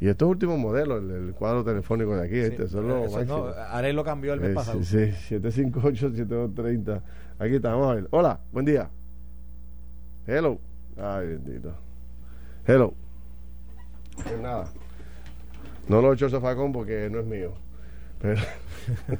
Y 0.00 0.08
esto 0.08 0.24
es 0.24 0.30
último 0.30 0.56
modelo, 0.56 0.96
el, 0.96 1.10
el 1.10 1.32
cuadro 1.34 1.62
telefónico 1.62 2.16
de 2.16 2.22
aquí. 2.24 2.34
Sí, 2.34 2.40
este, 2.40 2.64
eso 2.64 2.80
es 2.80 2.86
lo 2.86 3.04
eso 3.04 3.24
no, 3.26 3.46
Arel 3.48 3.94
lo 3.94 4.02
cambió 4.02 4.32
el 4.32 4.40
mes 4.40 4.50
Eh, 4.50 4.54
pasado. 4.54 4.82
sí, 4.82 5.12
sí, 5.12 5.34
758-7230. 5.36 7.02
Aquí 7.38 7.54
está, 7.56 7.70
vamos 7.72 7.92
a 7.92 7.94
ver. 7.96 8.08
Hola, 8.10 8.40
buen 8.52 8.64
día. 8.64 8.88
Hello. 10.26 10.58
Ay, 10.96 11.26
bendito. 11.28 11.72
Hello. 12.66 12.94
Pues 14.22 14.38
nada. 14.40 14.70
No 15.88 16.00
lo 16.00 16.10
he 16.10 16.14
hecho 16.14 16.26
el 16.26 16.30
sofacón 16.30 16.72
porque 16.72 17.08
no 17.10 17.20
es 17.20 17.26
mío. 17.26 17.52
Pero. 18.20 18.40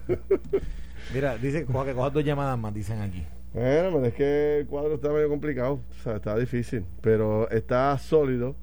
Mira, 1.15 1.37
dice 1.39 1.65
coja- 1.67 1.87
que 1.87 1.95
cojas 1.95 2.13
dos 2.13 2.25
llamadas 2.25 2.59
más, 2.59 2.73
dicen 2.75 3.01
aquí. 3.01 3.25
Bueno, 3.53 3.91
pero 3.95 4.05
es 4.07 4.15
que 4.15 4.59
el 4.61 4.67
cuadro 4.67 4.95
está 4.95 5.09
medio 5.11 5.29
complicado, 5.29 5.81
o 5.91 6.03
sea, 6.05 6.17
está 6.17 6.37
difícil, 6.37 6.85
pero 7.01 7.51
está 7.51 7.97
sólido. 7.99 8.55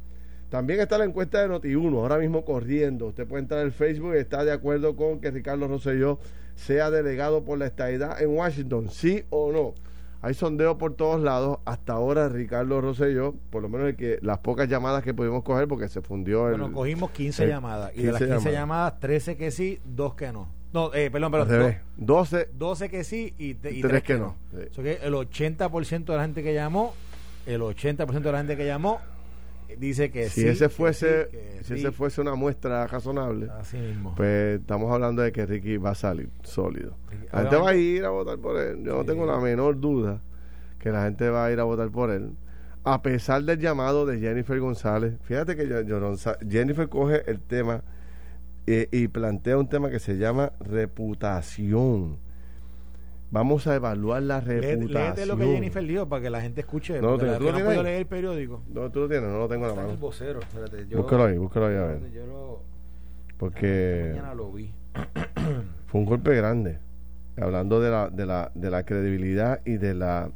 También 0.50 0.80
está 0.80 0.98
la 0.98 1.04
encuesta 1.04 1.42
de 1.42 1.50
Noti1, 1.54 1.94
ahora 1.98 2.18
mismo 2.18 2.46
corriendo. 2.46 3.08
Usted 3.08 3.28
puede 3.28 3.42
entrar 3.44 3.60
al 3.60 3.74
Facebook 3.74 4.14
y 4.16 4.20
está 4.20 4.46
de 4.46 4.54
acuerdo 4.54 4.96
con 4.96 5.20
que 5.20 5.30
Ricardo 5.30 5.68
Rosselló 5.68 6.20
sea 6.56 6.90
delegado 6.90 7.44
por 7.44 7.58
la 7.58 7.66
estadidad 7.66 8.22
en 8.22 8.30
Washington, 8.30 8.90
sí 8.90 9.26
o 9.30 9.52
no. 9.52 9.74
Hay 10.28 10.34
sondeo 10.34 10.78
por 10.78 10.94
todos 10.96 11.22
lados. 11.22 11.60
Hasta 11.64 11.94
ahora 11.94 12.28
Ricardo 12.28 12.82
Rosselló, 12.82 13.34
por 13.50 13.62
lo 13.62 13.70
menos 13.70 13.88
el 13.88 13.96
que 13.96 14.20
las 14.22 14.40
pocas 14.40 14.68
llamadas 14.68 15.02
que 15.02 15.14
pudimos 15.14 15.42
coger 15.44 15.70
porque 15.70 15.88
se 15.88 16.02
fundió 16.02 16.50
el 16.50 16.60
Bueno, 16.60 16.74
cogimos 16.74 17.12
15 17.12 17.44
el- 17.46 17.50
llamadas. 17.52 17.92
Y 17.96 18.02
de 18.04 18.12
las 18.12 18.20
15 18.20 18.26
15 18.34 18.52
llamadas. 18.52 18.54
llamadas, 18.54 19.00
13 19.00 19.38
que 19.38 19.52
sí, 19.52 19.80
2 19.86 20.16
que 20.16 20.34
no. 20.34 20.50
No, 20.74 20.94
eh, 20.94 21.10
perdón, 21.10 21.32
perdón. 21.32 21.48
revés. 21.48 21.78
12 21.96 22.50
do- 22.58 22.68
12 22.68 22.90
que 22.90 23.06
sí 23.06 23.34
y, 23.38 23.52
y 23.52 23.54
Tres 23.56 23.82
3 23.82 24.04
que 24.04 24.14
no. 24.18 24.36
no. 24.52 24.60
Sí. 24.60 24.68
O 24.70 24.74
sea 24.74 24.84
que 24.84 25.00
el 25.02 25.14
80% 25.14 26.12
de 26.12 26.18
la 26.18 26.24
gente 26.24 26.44
que 26.44 26.54
llamó, 26.54 26.94
el 27.46 27.62
80% 27.62 28.06
de 28.22 28.32
la 28.34 28.38
gente 28.40 28.58
que 28.58 28.66
llamó 28.66 29.00
dice 29.78 30.10
que 30.12 30.30
si 30.30 30.42
sí. 30.42 30.48
ese 30.48 30.66
que 30.66 30.70
fuese 30.70 31.26
sí, 31.26 31.32
que 31.32 31.58
si 31.64 31.64
sí. 31.66 31.74
ese 31.76 31.92
fuese 31.92 32.22
una 32.22 32.36
muestra 32.36 32.88
razonable 32.88 33.50
Así 33.60 33.78
mismo. 33.78 34.14
pues 34.16 34.60
estamos 34.60 34.92
hablando 34.94 35.22
de 35.22 35.32
que 35.32 35.46
Ricky 35.46 35.78
va 35.78 35.92
a 35.92 35.96
salir 35.96 36.30
sólido 36.44 36.96
la 37.34 37.42
gente 37.42 37.56
va 37.58 37.70
a 37.70 37.76
ir 37.76 38.06
a 38.06 38.10
votar 38.10 38.38
por 38.40 38.60
él 38.60 38.84
yo 38.84 38.96
no 38.98 39.04
tengo 39.06 39.26
la 39.26 39.40
menor 39.40 39.80
duda 39.80 40.22
que 40.80 40.90
la 40.92 41.04
gente 41.04 41.30
va 41.30 41.46
a 41.46 41.52
ir 41.52 41.60
a 41.60 41.64
votar 41.64 41.90
por 41.92 42.10
él 42.12 42.32
a 42.84 43.02
pesar 43.02 43.44
del 43.44 43.60
llamado 43.60 44.06
de 44.06 44.20
Jennifer 44.20 44.60
González 44.60 45.16
fíjate 45.24 45.56
que 45.56 45.68
yo- 45.68 45.82
yo 45.82 46.00
no 46.00 46.16
sa- 46.16 46.38
Jennifer 46.48 46.88
coge 46.88 47.30
el 47.30 47.42
tema 47.42 47.84
eh, 48.66 48.88
y 48.92 49.08
plantea 49.08 49.58
un 49.58 49.68
tema 49.70 49.90
que 49.90 50.00
se 50.00 50.18
llama 50.18 50.52
reputación 50.60 52.18
vamos 53.32 53.68
a 53.68 53.76
evaluar 53.76 54.24
la 54.24 54.40
reputación 54.40 54.94
Léete 54.94 55.26
lo 55.26 55.38
que 55.38 55.46
Jennifer 55.46 55.86
dijo 55.86 56.08
para 56.08 56.22
que 56.22 56.30
la 56.30 56.42
gente 56.42 56.62
escuche. 56.62 57.02
No 57.02 57.12
lo 57.12 57.18
tengo. 57.18 57.38
¿Tú 57.38 57.44
lo 57.46 57.52
no 57.52 57.84
leer 57.84 58.00
el 58.00 58.06
periódico. 58.06 58.64
¿Dónde 58.68 58.90
tú 58.92 59.00
lo 59.02 59.10
tienes? 59.10 59.30
no 59.30 59.40
lo 59.40 59.48
tengo 59.48 59.68
en 59.68 59.76
la 59.76 59.82
el 59.82 59.88
mano 59.88 60.00
vocero. 60.00 60.40
Espérate, 60.40 60.88
yo, 60.88 60.98
búscalo 60.98 61.26
ahí 61.26 61.38
búscalo 61.38 61.68
ahí 61.68 61.76
a 61.76 61.86
ver 61.86 62.12
Yo 62.12 62.26
lo, 62.26 62.62
porque 63.38 64.12
mañana 64.12 64.34
lo 64.34 64.52
vi. 64.52 64.74
fue 65.88 66.02
un 66.02 66.06
golpe 66.06 66.36
grande. 66.36 66.80
Hablando 67.40 67.80
de 67.80 67.92
la, 67.92 68.10
de 68.10 68.26
la, 68.26 68.52
de 68.56 68.72
la 68.72 68.84
credibilidad 68.84 69.62
y 69.64 69.78
de 69.78 69.94
la 69.94 70.32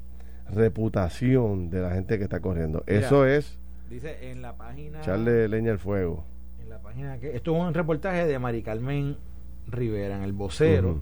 reputación 0.54 1.70
de 1.70 1.82
la 1.82 1.92
gente 1.92 2.18
que 2.18 2.26
está 2.26 2.40
corriendo. 2.42 2.84
Mira. 2.88 3.00
Eso 3.00 3.26
es 3.26 3.58
Dice 3.90 4.30
en 4.32 4.42
la 4.42 4.56
página. 4.56 5.00
echarle 5.00 5.48
leña 5.48 5.72
al 5.72 5.80
fuego. 5.80 6.26
En 6.62 6.70
la 6.70 6.80
página 6.80 7.18
que. 7.20 7.36
Esto 7.36 7.56
es 7.56 7.62
un 7.62 7.74
reportaje 7.74 8.28
de 8.28 8.38
Mari 8.38 8.62
Carmen 8.62 9.18
Rivera 9.68 10.16
en 10.18 10.24
el 10.24 10.34
vocero. 10.34 10.92
Ujú. 10.92 11.02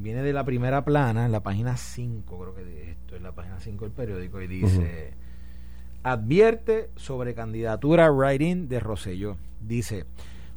Viene 0.00 0.22
de 0.22 0.32
la 0.32 0.44
primera 0.44 0.84
plana, 0.84 1.26
en 1.26 1.32
la 1.32 1.42
página 1.42 1.76
5, 1.76 2.38
creo 2.38 2.54
que 2.54 2.64
de 2.64 2.92
esto, 2.92 3.16
en 3.16 3.24
la 3.24 3.32
página 3.32 3.58
5 3.58 3.84
del 3.84 3.92
periódico, 3.92 4.40
y 4.40 4.46
dice: 4.46 5.12
Advierte 6.04 6.88
sobre 6.94 7.34
candidatura 7.34 8.08
write-in 8.08 8.68
de 8.68 8.78
Rosselló. 8.78 9.36
Dice: 9.60 10.04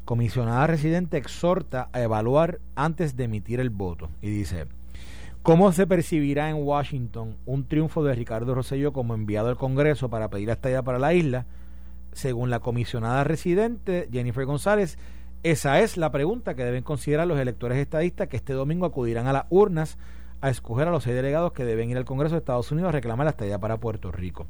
Comisionada 0.06 0.68
residente 0.68 1.18
exhorta 1.18 1.90
a 1.92 2.02
evaluar 2.02 2.60
antes 2.76 3.16
de 3.18 3.24
emitir 3.24 3.60
el 3.60 3.72
voto. 3.72 4.10
Y 4.22 4.30
dice: 4.30 4.68
¿Cómo 5.42 5.72
se 5.72 5.88
percibirá 5.88 6.52
en 6.52 6.58
Washington 6.58 7.36
un 7.48 7.68
triunfo 7.68 8.04
de 8.04 8.14
Ricardo 8.14 8.54
Rosselló 8.54 8.94
como 8.94 9.16
enviado 9.16 9.50
al 9.50 9.58
Congreso 9.58 10.08
para 10.08 10.30
pedir 10.30 10.50
la 10.50 10.54
estadía 10.54 10.84
para 10.84 11.00
la 11.00 11.16
isla? 11.16 11.48
Según 12.12 12.52
la 12.52 12.60
comisionada 12.60 13.24
residente 13.24 14.08
Jennifer 14.12 14.46
González, 14.46 15.00
esa 15.44 15.80
es 15.80 15.98
la 15.98 16.12
pregunta 16.12 16.54
que 16.56 16.64
deben 16.64 16.84
considerar 16.84 17.28
los 17.28 17.40
electores 17.40 17.78
estadistas 17.78 18.28
que 18.28 18.38
este 18.38 18.54
domingo 18.54 18.86
acudirán 18.86 19.28
a 19.28 19.34
las 19.34 19.46
urnas 19.50 19.98
a 20.42 20.50
escoger 20.50 20.88
a 20.88 20.92
los 20.92 21.04
seis 21.04 21.16
delegados 21.16 21.52
que 21.54 21.66
deben 21.66 21.90
ir 21.90 21.98
al 21.98 22.06
Congreso 22.06 22.36
de 22.36 22.40
Estados 22.40 22.72
Unidos 22.72 22.90
a 22.90 22.92
reclamar 22.94 23.26
la 23.26 23.32
estadía 23.32 23.60
para 23.60 23.78
Puerto 23.78 24.12
Rico. 24.12 24.48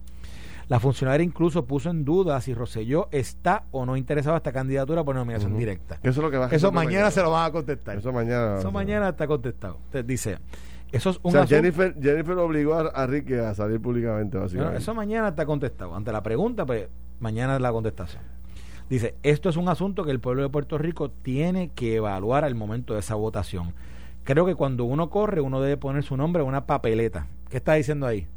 La 0.70 0.80
funcionaria 0.80 1.26
incluso 1.26 1.66
puso 1.66 1.90
en 1.90 2.06
duda 2.06 2.40
si 2.40 2.54
Rosselló 2.54 3.10
está 3.12 3.66
o 3.72 3.86
no 3.86 3.98
interesado 3.98 4.36
a 4.36 4.38
esta 4.38 4.54
candidatura 4.54 5.04
por 5.04 5.16
nominación 5.16 5.58
directa. 5.58 5.96
Eso 6.02 6.10
es 6.10 6.18
lo 6.18 6.32
que 6.32 6.38
va 6.38 6.46
a 6.46 6.48
Eso 6.48 6.68
resolver 6.68 6.86
mañana, 6.86 7.12
se 7.12 7.22
lo 7.22 7.32
van 7.32 7.46
a 7.50 7.52
contestar. 7.52 7.98
Eso 7.98 8.14
mañana. 8.14 8.60
Eso 8.60 8.72
mañana 8.72 9.10
está 9.10 9.28
contestado. 9.28 9.76
Entonces 9.88 10.08
dice, 10.08 10.38
eso 10.94 11.10
es 11.10 11.18
O 11.18 11.22
un 11.24 11.32
sea, 11.34 11.42
asunto- 11.42 11.56
Jennifer, 11.58 11.96
Jennifer 12.02 12.38
obligó 12.38 12.76
a, 12.76 12.82
a 12.88 13.06
Ricky 13.06 13.34
a 13.34 13.54
salir 13.54 13.82
públicamente, 13.82 14.38
básicamente. 14.38 14.78
eso 14.78 14.94
mañana 14.94 15.30
está 15.30 15.46
contestado. 15.46 15.94
Ante 15.94 16.14
la 16.14 16.24
pregunta, 16.24 16.66
pues 16.66 16.88
mañana 17.20 17.56
es 17.56 17.62
la 17.62 17.72
contestación. 17.74 18.24
Dice, 18.92 19.16
esto 19.24 19.48
es 19.50 19.56
un 19.56 19.70
asunto 19.70 20.04
que 20.04 20.12
el 20.12 20.20
pueblo 20.20 20.42
de 20.44 20.50
Puerto 20.50 20.78
Rico 20.78 21.10
tiene 21.10 21.70
que 21.74 21.96
evaluar 21.96 22.44
al 22.44 22.56
momento 22.56 22.94
de 22.94 23.00
esa 23.00 23.16
votación. 23.16 23.74
Creo 24.26 24.46
que 24.46 24.54
cuando 24.56 24.84
uno 24.84 25.10
corre, 25.10 25.40
uno 25.40 25.62
debe 25.62 25.78
poner 25.78 26.04
su 26.04 26.18
nombre 26.18 26.44
en 26.44 26.50
una 26.50 26.66
papeleta. 26.66 27.26
¿Qué 27.50 27.56
está 27.58 27.74
diciendo 27.76 28.06
ahí? 28.06 28.28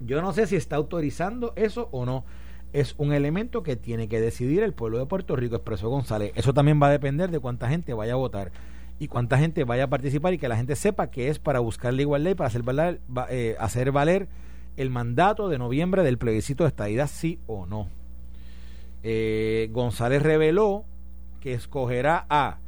Yo 0.00 0.20
no 0.20 0.32
sé 0.34 0.46
si 0.46 0.56
está 0.56 0.76
autorizando 0.76 1.54
eso 1.56 1.88
o 1.90 2.04
no. 2.04 2.24
Es 2.74 2.94
un 2.98 3.14
elemento 3.14 3.62
que 3.62 3.76
tiene 3.76 4.08
que 4.08 4.20
decidir 4.20 4.62
el 4.62 4.74
pueblo 4.74 4.98
de 4.98 5.06
Puerto 5.06 5.36
Rico, 5.36 5.56
expresó 5.56 5.88
González. 5.88 6.32
Eso 6.34 6.52
también 6.52 6.80
va 6.80 6.88
a 6.88 6.90
depender 6.90 7.30
de 7.30 7.40
cuánta 7.40 7.68
gente 7.70 7.94
vaya 7.94 8.12
a 8.12 8.16
votar 8.16 8.52
y 8.98 9.08
cuánta 9.08 9.38
gente 9.38 9.64
vaya 9.64 9.84
a 9.84 9.88
participar 9.88 10.34
y 10.34 10.38
que 10.38 10.48
la 10.48 10.56
gente 10.56 10.76
sepa 10.76 11.06
que 11.10 11.28
es 11.30 11.38
para 11.38 11.60
buscar 11.60 11.94
la 11.94 12.02
igualdad 12.02 12.32
y 12.32 12.34
para 12.34 12.48
hacer 12.48 12.62
valer, 12.62 13.00
va- 13.16 13.26
eh, 13.30 13.56
hacer 13.58 13.90
valer 13.90 14.28
el 14.76 14.90
mandato 14.90 15.48
de 15.48 15.56
noviembre 15.56 16.02
del 16.02 16.18
plebiscito 16.18 16.64
de 16.64 16.68
estadidad, 16.68 17.06
sí 17.08 17.38
o 17.46 17.64
no. 17.64 17.88
Eh, 19.08 19.68
González 19.70 20.20
reveló 20.20 20.84
que 21.40 21.54
escogerá 21.54 22.26
a 22.28 22.58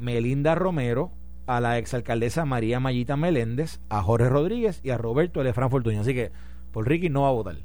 Melinda 0.00 0.56
Romero, 0.56 1.12
a 1.46 1.60
la 1.60 1.78
exalcaldesa 1.78 2.44
María 2.44 2.80
Mayita 2.80 3.16
Meléndez, 3.16 3.78
a 3.88 4.02
Jorge 4.02 4.28
Rodríguez 4.28 4.80
y 4.82 4.90
a 4.90 4.98
Roberto 4.98 5.40
Elefran 5.40 5.70
Fortuño. 5.70 6.00
Así 6.00 6.12
que 6.12 6.32
por 6.72 6.88
Ricky 6.88 7.08
no 7.08 7.22
va 7.22 7.28
a 7.28 7.32
votar. 7.32 7.56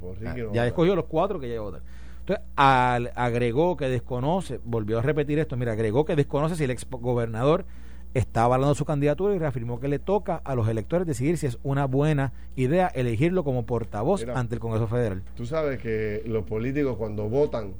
Por 0.00 0.18
Ya, 0.18 0.30
Ricky 0.32 0.46
no 0.46 0.54
ya 0.54 0.66
escogió 0.66 0.96
los 0.96 1.04
cuatro 1.04 1.38
que 1.38 1.48
ya 1.48 1.54
iba 1.56 1.62
a 1.64 1.66
votar. 1.66 1.82
Entonces, 2.20 2.44
al- 2.56 3.12
agregó 3.14 3.76
que 3.76 3.90
desconoce, 3.90 4.58
volvió 4.64 4.98
a 4.98 5.02
repetir 5.02 5.38
esto, 5.38 5.56
mira, 5.58 5.72
agregó 5.72 6.06
que 6.06 6.16
desconoce 6.16 6.56
si 6.56 6.64
el 6.64 6.70
ex 6.70 6.86
gobernador 6.90 7.66
está 8.14 8.44
avalando 8.44 8.74
su 8.74 8.84
candidatura 8.84 9.34
y 9.34 9.38
reafirmó 9.38 9.78
que 9.78 9.88
le 9.88 9.98
toca 9.98 10.40
a 10.44 10.54
los 10.54 10.68
electores 10.68 11.06
decidir 11.06 11.36
si 11.38 11.46
es 11.46 11.58
una 11.62 11.84
buena 11.84 12.32
idea 12.56 12.88
elegirlo 12.88 13.44
como 13.44 13.66
portavoz 13.66 14.22
Mira. 14.22 14.38
ante 14.38 14.54
el 14.54 14.60
Congreso 14.60 14.86
Federal. 14.86 15.22
Tú 15.34 15.46
sabes 15.46 15.80
que 15.80 16.22
los 16.26 16.44
políticos 16.44 16.96
cuando 16.96 17.28
votan, 17.28 17.74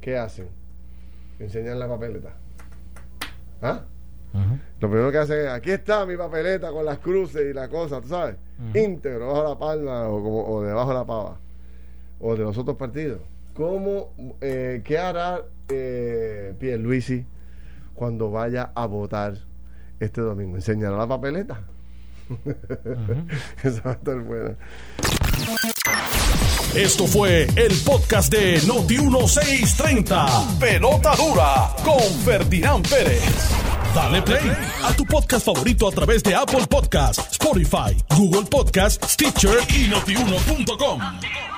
¿qué 0.00 0.16
hacen? 0.16 0.48
Enseñan 1.38 1.78
la 1.78 1.88
papeleta. 1.88 2.34
¿Ah? 3.62 3.84
Lo 4.80 4.90
primero 4.90 5.12
que 5.12 5.18
hacen 5.18 5.40
es, 5.40 5.48
aquí 5.48 5.70
está 5.70 6.04
mi 6.06 6.16
papeleta 6.16 6.72
con 6.72 6.84
las 6.84 6.98
cruces 6.98 7.42
y 7.48 7.52
la 7.52 7.68
cosa, 7.68 8.00
¿tú 8.00 8.08
sabes? 8.08 8.36
Ujú. 8.58 8.78
Íntegro, 8.78 9.28
bajo 9.28 9.48
la 9.48 9.58
palma 9.58 10.08
o, 10.08 10.22
como, 10.22 10.44
o 10.48 10.62
debajo 10.62 10.88
de 10.88 10.94
la 10.94 11.04
pava. 11.04 11.38
O 12.20 12.34
de 12.34 12.42
los 12.42 12.58
otros 12.58 12.76
partidos. 12.76 13.20
¿Cómo, 13.54 14.12
eh, 14.40 14.82
qué 14.84 14.98
hará 14.98 15.42
eh, 15.68 16.54
Pierluisi 16.58 17.24
cuando 17.94 18.32
vaya 18.32 18.72
a 18.74 18.86
votar 18.86 19.38
este 20.04 20.20
domingo? 20.20 20.56
¿Enseñará 20.56 20.96
la 20.96 21.06
papeleta? 21.06 21.60
Esa 23.62 23.82
va 23.82 23.90
a 23.90 23.94
estar 23.94 24.18
buena. 24.20 24.56
Esto 26.74 27.06
fue 27.06 27.46
el 27.54 27.72
podcast 27.84 28.32
de 28.32 28.60
Noti1630. 28.62 30.58
Pelota 30.58 31.14
dura 31.14 31.70
con 31.84 32.00
Ferdinand 32.24 32.88
Pérez. 32.88 33.22
Dale 33.94 34.22
play 34.22 34.52
a 34.82 34.92
tu 34.92 35.04
podcast 35.04 35.46
favorito 35.46 35.86
a 35.86 35.92
través 35.92 36.22
de 36.24 36.34
Apple 36.34 36.66
Podcasts, 36.68 37.30
Spotify, 37.32 37.96
Google 38.16 38.46
Podcasts, 38.50 39.12
Stitcher 39.12 39.58
y 39.68 39.86
notiuno.com. 39.86 41.53